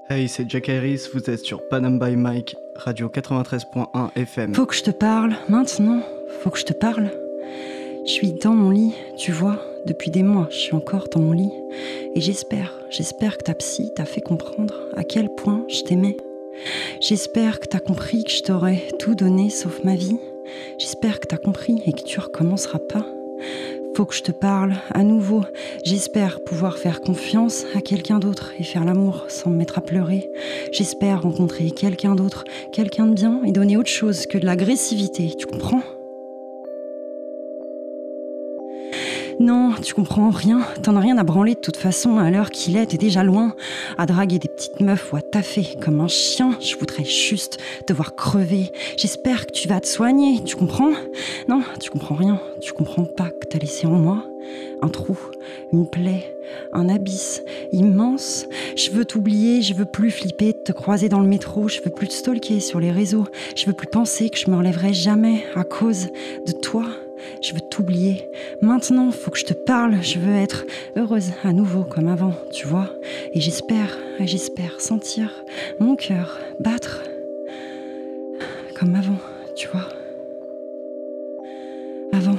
Hey, 0.08 0.28
c'est 0.28 0.48
Jack 0.48 0.70
Harris, 0.70 1.10
vous 1.16 1.32
êtes 1.32 1.40
sur 1.40 1.68
Panam 1.68 1.98
by 1.98 2.16
Mike, 2.16 2.56
radio 2.76 3.10
93.1 3.10 4.12
FM. 4.16 4.54
Faut 4.54 4.68
que 4.68 4.76
je 4.76 4.84
te 4.84 4.92
parle, 4.92 5.36
maintenant, 5.50 6.00
faut 6.42 6.52
que 6.52 6.60
je 6.60 6.66
te 6.66 6.74
parle. 6.74 7.10
Je 8.06 8.12
suis 8.12 8.34
dans 8.34 8.54
mon 8.54 8.70
lit, 8.70 8.94
tu 9.18 9.32
vois, 9.32 9.60
depuis 9.88 10.12
des 10.12 10.22
mois, 10.22 10.48
je 10.52 10.58
suis 10.58 10.76
encore 10.76 11.08
dans 11.12 11.22
mon 11.22 11.32
lit. 11.32 11.52
Et 12.14 12.22
j'espère, 12.22 12.72
j'espère 12.92 13.40
que 13.40 13.46
ta 13.46 13.56
psy 13.56 13.92
t'a 13.96 14.06
fait 14.06 14.22
comprendre 14.22 14.76
à 14.96 15.04
quel 15.04 15.28
point 15.34 15.66
je 15.70 15.82
t'aimais. 15.82 16.18
J'espère 17.02 17.60
que 17.60 17.66
t'as 17.66 17.80
compris 17.80 18.24
que 18.26 18.32
je 18.32 18.44
t'aurais 18.44 18.84
tout 19.00 19.16
donné 19.16 19.50
sauf 19.50 19.84
ma 19.84 19.96
vie. 19.96 20.20
J'espère 20.78 21.20
que 21.20 21.26
t'as 21.26 21.38
compris 21.38 21.82
et 21.88 21.94
que 21.94 22.04
tu 22.04 22.20
recommenceras 22.20 22.78
pas. 22.78 23.08
Faut 23.96 24.06
que 24.06 24.14
je 24.14 24.24
te 24.24 24.34
parle 24.34 24.74
à 24.94 25.04
nouveau. 25.04 25.46
J'espère 25.86 26.44
pouvoir 26.44 26.78
faire 26.78 27.00
confiance 27.00 27.64
à 27.76 27.82
quelqu'un 27.82 28.20
d'autre 28.20 28.52
et 28.60 28.64
faire 28.64 28.84
l'amour 28.84 29.24
sans 29.30 29.50
me 29.50 29.56
mettre 29.56 29.78
à 29.78 29.82
pleurer. 29.82 30.30
J'espère 30.74 31.22
rencontrer 31.22 31.72
quelqu'un 31.72 32.14
d'autre, 32.14 32.44
quelqu'un 32.74 33.08
de 33.08 33.14
bien 33.14 33.42
et 33.46 33.54
donner 33.54 33.78
autre 33.78 33.90
chose 33.90 34.28
que 34.28 34.38
de 34.38 34.46
l'agressivité. 34.46 35.34
Tu 35.38 35.46
comprends? 35.46 35.82
Non, 39.40 39.74
tu 39.82 39.94
comprends 39.94 40.30
rien. 40.30 40.62
T'en 40.82 40.96
as 40.96 41.00
rien 41.00 41.18
à 41.18 41.24
branler 41.24 41.56
de 41.56 41.60
toute 41.60 41.78
façon. 41.78 42.18
À 42.18 42.32
l'heure 42.32 42.52
qu'il 42.52 42.78
est, 42.78 42.88
t'es 42.88 42.98
déjà 42.98 43.24
loin. 43.24 43.54
À 43.98 44.06
draguer 44.06 44.40
des 44.40 44.48
petites 44.48 44.80
meufs 44.80 45.12
ou 45.12 45.18
à 45.18 45.22
taffer 45.22 45.76
comme 45.82 46.00
un 46.00 46.08
chien. 46.08 46.52
Je 46.62 46.76
voudrais 46.78 47.04
juste 47.04 47.58
te 47.86 47.94
voir 47.94 48.16
crever. 48.16 48.72
J'espère 48.98 49.46
que 49.46 49.52
tu 49.52 49.68
vas 49.68 49.82
te 49.82 49.88
soigner. 49.88 50.44
Tu 50.44 50.56
comprends? 50.56 50.92
Non, 51.48 51.62
tu 51.80 51.90
comprends 51.90 52.16
rien. 52.16 52.40
Tu 52.62 52.74
comprends 52.74 53.06
pas 53.06 53.30
que 53.30 53.46
t'as 53.48 53.60
laissé 53.60 53.88
en 53.88 53.92
moi 53.92 54.24
un 54.82 54.90
trou, 54.90 55.18
une 55.74 55.88
plaie, 55.88 56.38
un 56.74 56.90
abysse 56.90 57.44
immense. 57.72 58.46
Je 58.76 58.92
veux 58.92 59.06
t'oublier, 59.06 59.62
je 59.62 59.74
veux 59.74 59.86
plus 59.86 60.12
flipper 60.12 60.54
te 60.54 60.72
croiser 60.72 61.10
dans 61.10 61.20
le 61.20 61.28
métro, 61.28 61.68
je 61.68 61.82
veux 61.82 61.92
plus 61.92 62.08
te 62.08 62.14
stalker 62.14 62.60
sur 62.60 62.80
les 62.80 62.92
réseaux, 62.92 63.26
je 63.56 63.66
veux 63.66 63.74
plus 63.74 63.88
penser 63.88 64.30
que 64.30 64.38
je 64.38 64.50
me 64.50 64.58
relèverai 64.58 64.94
jamais 64.94 65.44
à 65.56 65.64
cause 65.64 66.08
de 66.46 66.52
toi. 66.52 66.86
Je 67.42 67.54
veux 67.54 67.62
t'oublier. 67.62 68.30
Maintenant, 68.62 69.12
faut 69.12 69.32
que 69.32 69.38
je 69.38 69.46
te 69.46 69.54
parle. 69.54 70.02
Je 70.02 70.20
veux 70.20 70.34
être 70.34 70.66
heureuse 70.96 71.32
à 71.44 71.54
nouveau 71.54 71.84
comme 71.84 72.08
avant, 72.08 72.34
tu 72.52 72.68
vois. 72.68 72.90
Et 73.34 73.42
j'espère, 73.42 73.98
j'espère 74.20 74.82
sentir 74.82 75.44
mon 75.80 75.96
cœur 75.96 76.40
battre 76.60 77.04
comme 78.78 78.96
avant, 78.96 79.18
tu 79.56 79.68
vois. 79.68 79.88
Avant 82.14 82.38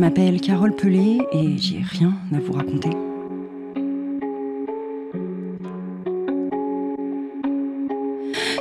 Je 0.00 0.06
m'appelle 0.06 0.40
Carole 0.40 0.74
Pelé 0.74 1.18
et 1.30 1.58
j'ai 1.58 1.82
rien 1.82 2.14
à 2.34 2.38
vous 2.40 2.54
raconter. 2.54 2.88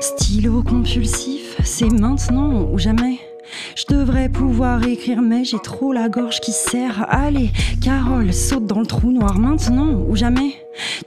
Stylo 0.01 0.61
compulsif, 0.63 1.55
c'est 1.63 1.89
maintenant 1.93 2.69
ou 2.69 2.77
jamais. 2.77 3.19
Je 3.77 3.85
devrais 3.87 4.27
pouvoir 4.27 4.85
écrire, 4.85 5.21
mais 5.21 5.45
j'ai 5.45 5.59
trop 5.59 5.93
la 5.93 6.09
gorge 6.09 6.41
qui 6.41 6.51
serre. 6.51 7.05
Allez, 7.07 7.51
Carole, 7.81 8.33
saute 8.33 8.65
dans 8.65 8.81
le 8.81 8.85
trou 8.85 9.09
noir 9.09 9.39
maintenant 9.39 9.93
ou 10.09 10.17
jamais. 10.17 10.55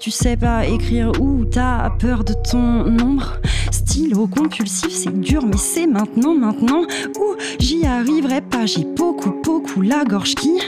Tu 0.00 0.10
sais 0.10 0.38
pas 0.38 0.66
écrire 0.66 1.12
ou 1.20 1.44
t'as 1.44 1.90
peur 1.90 2.24
de 2.24 2.32
ton 2.50 2.84
nombre. 2.84 3.34
Stylo 3.70 4.26
compulsif, 4.26 4.92
c'est 4.92 5.20
dur, 5.20 5.44
mais 5.44 5.58
c'est 5.58 5.86
maintenant, 5.86 6.34
maintenant. 6.34 6.84
Ou 7.20 7.36
j'y 7.58 7.84
arriverai 7.84 8.40
pas, 8.40 8.64
j'ai 8.64 8.86
beaucoup, 8.96 9.32
beaucoup 9.72 9.82
la 9.82 10.04
gorge 10.04 10.34
qui. 10.34 10.58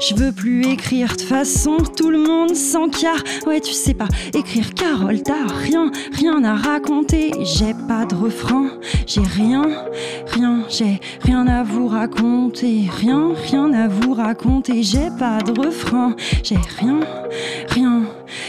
Je 0.00 0.14
veux 0.14 0.32
plus 0.32 0.62
écrire 0.64 1.14
de 1.16 1.22
façon, 1.22 1.76
tout 1.96 2.10
le 2.10 2.18
monde 2.18 2.54
s'en 2.54 2.88
car. 2.88 3.16
Ouais, 3.46 3.60
tu 3.60 3.72
sais 3.72 3.94
pas 3.94 4.08
écrire, 4.34 4.72
Carole, 4.74 5.22
t'as 5.22 5.46
rien, 5.46 5.90
rien 6.12 6.42
à 6.44 6.54
raconter. 6.54 7.32
J'ai 7.42 7.74
pas 7.88 8.06
de 8.06 8.14
refrain, 8.14 8.70
j'ai 9.06 9.20
rien, 9.20 9.62
rien, 10.32 10.64
j'ai 10.68 11.00
rien 11.22 11.46
à 11.46 11.62
vous 11.62 11.86
raconter. 11.86 12.88
Rien, 12.98 13.32
rien 13.50 13.72
à 13.72 13.88
vous 13.88 14.14
raconter. 14.14 14.82
J'ai 14.82 15.10
pas 15.18 15.38
de 15.38 15.60
refrain, 15.60 16.14
j'ai 16.42 16.58
rien, 16.78 17.00
rien, 17.68 18.02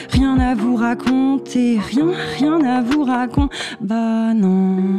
rien 0.10 0.40
à 0.40 0.56
vous 0.56 0.76
raconter. 0.76 1.80
Rien, 1.80 2.12
rien 2.38 2.64
à 2.64 2.82
vous 2.82 3.04
raconter. 3.04 3.56
Bah 3.82 4.34
non, 4.34 4.98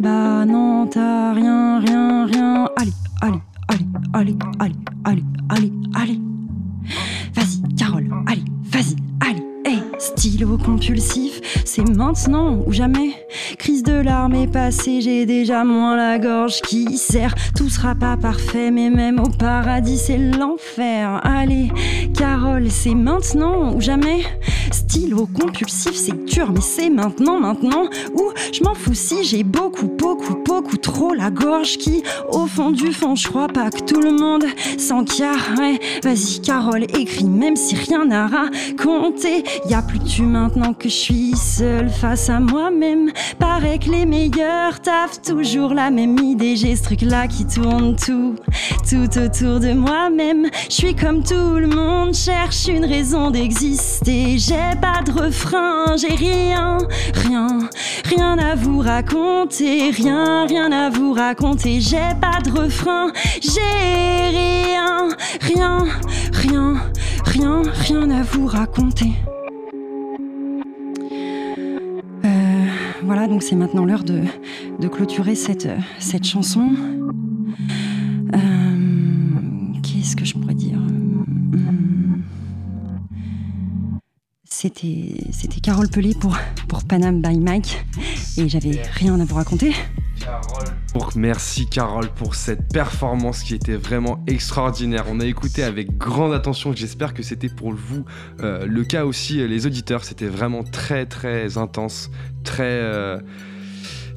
bah 0.00 0.44
non, 0.46 0.86
t'as 0.86 1.32
rien, 1.32 1.80
rien, 1.80 2.24
rien. 2.26 2.68
Allez, 2.76 2.92
allez, 3.20 3.40
allez, 3.68 3.84
allez, 4.12 4.36
allez, 4.60 4.74
allez, 5.04 5.24
allez, 5.48 5.72
allez. 5.96 6.20
Vas-y, 7.34 7.74
Carole, 7.74 8.08
allez, 8.28 8.44
vas-y, 8.72 8.96
allez, 9.20 9.42
hey, 9.64 9.82
Steve 9.98 10.27
compulsif, 10.46 11.40
c'est 11.64 11.88
maintenant 11.88 12.62
ou 12.66 12.72
jamais. 12.72 13.10
Crise 13.58 13.82
de 13.82 13.92
larmes 13.92 14.34
est 14.34 14.50
passée, 14.50 15.00
j'ai 15.00 15.26
déjà 15.26 15.64
moins 15.64 15.96
la 15.96 16.18
gorge 16.18 16.60
qui 16.62 16.96
serre. 16.96 17.34
Tout 17.56 17.68
sera 17.68 17.94
pas 17.94 18.16
parfait, 18.16 18.70
mais 18.70 18.90
même 18.90 19.18
au 19.18 19.28
paradis, 19.28 19.98
c'est 19.98 20.18
l'enfer. 20.18 21.20
Allez, 21.24 21.70
Carole, 22.16 22.70
c'est 22.70 22.94
maintenant 22.94 23.74
ou 23.74 23.80
jamais? 23.80 24.22
Stylo 24.70 25.26
compulsif, 25.26 25.94
c'est 25.94 26.24
dur, 26.24 26.52
mais 26.52 26.60
c'est 26.60 26.90
maintenant, 26.90 27.40
maintenant. 27.40 27.84
Ou 28.14 28.30
je 28.52 28.62
m'en 28.62 28.74
fous 28.74 28.94
si 28.94 29.24
j'ai 29.24 29.42
beaucoup, 29.42 29.88
beaucoup, 29.88 30.36
beaucoup 30.44 30.76
trop 30.76 31.12
la 31.12 31.30
gorge 31.30 31.76
qui, 31.78 32.02
au 32.30 32.46
fond 32.46 32.70
du 32.70 32.92
fond, 32.92 33.14
je 33.14 33.28
crois 33.28 33.48
pas 33.48 33.70
que 33.70 33.80
tout 33.80 34.00
le 34.00 34.12
monde 34.12 34.44
s'en 34.78 35.04
vas-y, 36.02 36.40
Carole, 36.40 36.84
écris, 36.84 37.24
même 37.24 37.56
si 37.56 37.74
rien 37.74 38.04
n'a 38.04 38.26
raconté. 38.26 39.44
Y 39.68 39.74
a 39.74 39.82
plus 39.82 39.98
tu 40.00 40.22
maintenant 40.28 40.74
que 40.74 40.88
je 40.88 40.94
suis 40.94 41.36
seule 41.36 41.88
face 41.88 42.28
à 42.28 42.38
moi-même. 42.38 43.10
Paraît 43.38 43.78
que 43.78 43.90
les 43.90 44.06
meilleurs 44.06 44.80
taffent 44.80 45.22
toujours 45.22 45.74
la 45.74 45.90
même 45.90 46.18
idée. 46.18 46.56
J'ai 46.56 46.76
ce 46.76 46.84
truc-là 46.84 47.26
qui 47.26 47.46
tourne 47.46 47.96
tout, 47.96 48.36
tout 48.88 49.18
autour 49.18 49.60
de 49.60 49.72
moi-même. 49.72 50.48
Je 50.68 50.74
suis 50.74 50.94
comme 50.94 51.22
tout 51.22 51.56
le 51.56 51.66
monde, 51.66 52.14
cherche 52.14 52.68
une 52.68 52.84
raison 52.84 53.30
d'exister. 53.30 54.38
J'ai 54.38 54.76
pas 54.80 55.02
de 55.04 55.12
refrain, 55.12 55.96
j'ai 55.96 56.14
rien, 56.14 56.78
rien, 57.14 57.58
rien 58.04 58.38
à 58.38 58.54
vous 58.54 58.80
raconter. 58.80 59.90
Rien, 59.90 60.46
rien 60.46 60.70
à 60.70 60.90
vous 60.90 61.12
raconter. 61.12 61.80
J'ai 61.80 62.14
pas 62.20 62.40
de 62.44 62.50
refrain, 62.50 63.10
j'ai 63.40 64.28
rien, 64.30 65.08
rien, 65.40 65.84
rien, 66.32 66.74
rien, 67.24 67.62
rien 67.86 68.10
à 68.10 68.22
vous 68.22 68.46
raconter. 68.46 69.12
Voilà, 73.08 73.26
donc 73.26 73.42
c'est 73.42 73.56
maintenant 73.56 73.86
l'heure 73.86 74.04
de, 74.04 74.20
clôturer 74.86 75.34
cette, 75.34 75.66
cette 75.98 76.24
chanson. 76.24 76.68
Euh, 78.34 79.72
qu'est-ce 79.82 80.14
que 80.14 80.26
je 80.26 80.34
pourrais 80.34 80.52
dire? 80.52 80.76
Hmm. 80.76 82.20
C'était, 84.44 85.16
Carole 85.62 85.88
Pelé 85.88 86.12
pour 86.14 86.84
Panam 86.84 87.22
by 87.22 87.38
Mike 87.40 87.82
et 88.36 88.46
j'avais 88.46 88.82
rien 88.92 89.18
à 89.18 89.24
vous 89.24 89.36
raconter. 89.36 89.72
Merci 91.16 91.66
Carole 91.66 92.08
pour 92.08 92.34
cette 92.34 92.72
performance 92.72 93.42
qui 93.42 93.54
était 93.54 93.76
vraiment 93.76 94.22
extraordinaire. 94.26 95.04
On 95.08 95.20
a 95.20 95.26
écouté 95.26 95.62
avec 95.62 95.96
grande 95.96 96.32
attention, 96.32 96.72
j'espère 96.74 97.14
que 97.14 97.22
c'était 97.22 97.48
pour 97.48 97.72
vous 97.72 98.04
euh, 98.40 98.66
le 98.66 98.84
cas 98.84 99.04
aussi, 99.04 99.46
les 99.46 99.66
auditeurs. 99.66 100.04
C'était 100.04 100.26
vraiment 100.26 100.64
très 100.64 101.06
très 101.06 101.58
intense, 101.58 102.10
très... 102.44 102.64
Euh, 102.64 103.18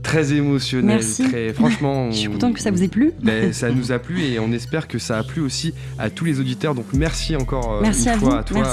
très 0.02 0.34
émotionnel. 0.34 1.02
Très, 1.30 1.54
franchement, 1.54 2.12
je 2.12 2.18
suis 2.18 2.30
contente 2.30 2.56
que 2.56 2.62
ça 2.62 2.72
vous 2.72 2.84
ait 2.84 2.88
plu. 2.88 3.12
Ben, 3.22 3.54
ça 3.54 3.70
nous 3.70 3.92
a 3.92 4.00
plu 4.00 4.22
et 4.22 4.40
on 4.40 4.52
espère 4.52 4.88
que 4.88 5.00
ça 5.00 5.18
a 5.18 5.24
plu 5.24 5.42
aussi 5.42 5.74
à 5.98 6.10
tous 6.10 6.26
les 6.26 6.40
auditeurs. 6.40 6.76
Donc 6.76 6.86
merci 6.94 7.36
encore 7.36 7.82
euh, 7.82 7.84
une 7.84 7.94
fois 7.94 8.40
à 8.40 8.44
toi, 8.44 8.64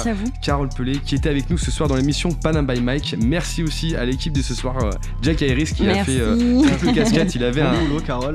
Carole 0.43 0.68
Pelé, 0.76 0.99
qui 1.05 1.14
était 1.14 1.29
avec 1.29 1.51
nous 1.51 1.59
ce 1.59 1.70
soir 1.70 1.89
dans 1.89 1.97
l'émission 1.97 2.31
Panam 2.33 2.66
by 2.66 2.81
Mike. 2.81 3.16
Merci 3.22 3.62
aussi 3.62 3.95
à 3.97 4.05
l'équipe 4.05 4.33
de 4.33 4.43
ce 4.43 4.55
soir, 4.55 4.76
euh, 4.83 4.91
Jack 5.22 5.41
Iris, 5.41 5.72
qui 5.72 5.89
a 5.89 6.05
fait 6.05 6.20
euh, 6.20 6.62
triple 6.62 6.95
casquette. 6.95 7.35
Il 7.35 7.45
avait 7.45 7.62
un, 7.62 7.74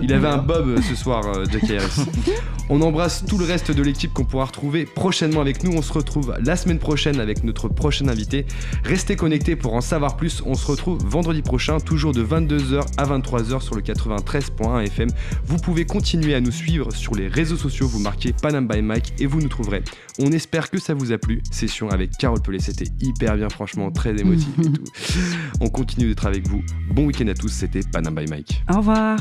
il 0.01 0.13
avait 0.13 0.27
un 0.27 0.37
bob 0.37 0.79
ce 0.81 0.95
soir, 0.95 1.23
Jack 1.51 1.63
Iris. 1.63 2.01
on 2.69 2.81
embrasse 2.81 3.25
tout 3.25 3.37
le 3.37 3.45
reste 3.45 3.71
de 3.71 3.83
l'équipe 3.83 4.13
qu'on 4.13 4.25
pourra 4.25 4.45
retrouver 4.45 4.85
prochainement 4.85 5.41
avec 5.41 5.63
nous. 5.63 5.71
On 5.75 5.81
se 5.81 5.93
retrouve 5.93 6.35
la 6.43 6.55
semaine 6.55 6.79
prochaine 6.79 7.19
avec 7.19 7.43
notre 7.43 7.67
prochain 7.67 8.07
invité. 8.07 8.45
Restez 8.83 9.15
connectés 9.15 9.55
pour 9.55 9.73
en 9.73 9.81
savoir 9.81 10.15
plus. 10.17 10.41
On 10.45 10.55
se 10.55 10.65
retrouve 10.67 10.99
vendredi 11.03 11.41
prochain, 11.41 11.79
toujours 11.79 12.13
de 12.13 12.23
22h 12.23 12.82
à 12.97 13.05
23h 13.05 13.61
sur 13.61 13.75
le 13.75 13.81
93.1 13.81 14.85
FM. 14.85 15.09
Vous 15.45 15.57
pouvez 15.57 15.85
continuer 15.85 16.35
à 16.35 16.41
nous 16.41 16.51
suivre 16.51 16.91
sur 16.93 17.15
les 17.15 17.27
réseaux 17.27 17.57
sociaux, 17.57 17.87
vous 17.87 17.99
marquez 17.99 18.33
Panam 18.33 18.67
by 18.67 18.81
Mike 18.81 19.13
et 19.19 19.25
vous 19.25 19.41
nous 19.41 19.49
trouverez. 19.49 19.83
On 20.19 20.31
espère 20.31 20.69
que 20.69 20.79
ça 20.79 20.93
vous 20.93 21.11
a 21.11 21.17
plu. 21.17 21.41
Session 21.51 21.89
avec 21.89 22.11
Carole 22.17 22.41
Pelé, 22.41 22.59
c'était 22.59 22.89
hyper 23.01 23.35
bien, 23.35 23.49
franchement, 23.49 23.91
très 23.91 24.15
émotif 24.15 24.47
et 24.59 24.63
tout. 24.71 24.83
On 25.61 25.69
continue 25.69 26.07
d'être 26.07 26.25
avec 26.25 26.47
vous. 26.47 26.61
Bon 26.91 27.05
week-end 27.05 27.27
à 27.27 27.33
tous, 27.33 27.49
c'était 27.49 27.81
Panam 27.91 28.15
by 28.15 28.25
Mike. 28.29 28.63
Au 28.71 28.77
revoir. 28.77 29.17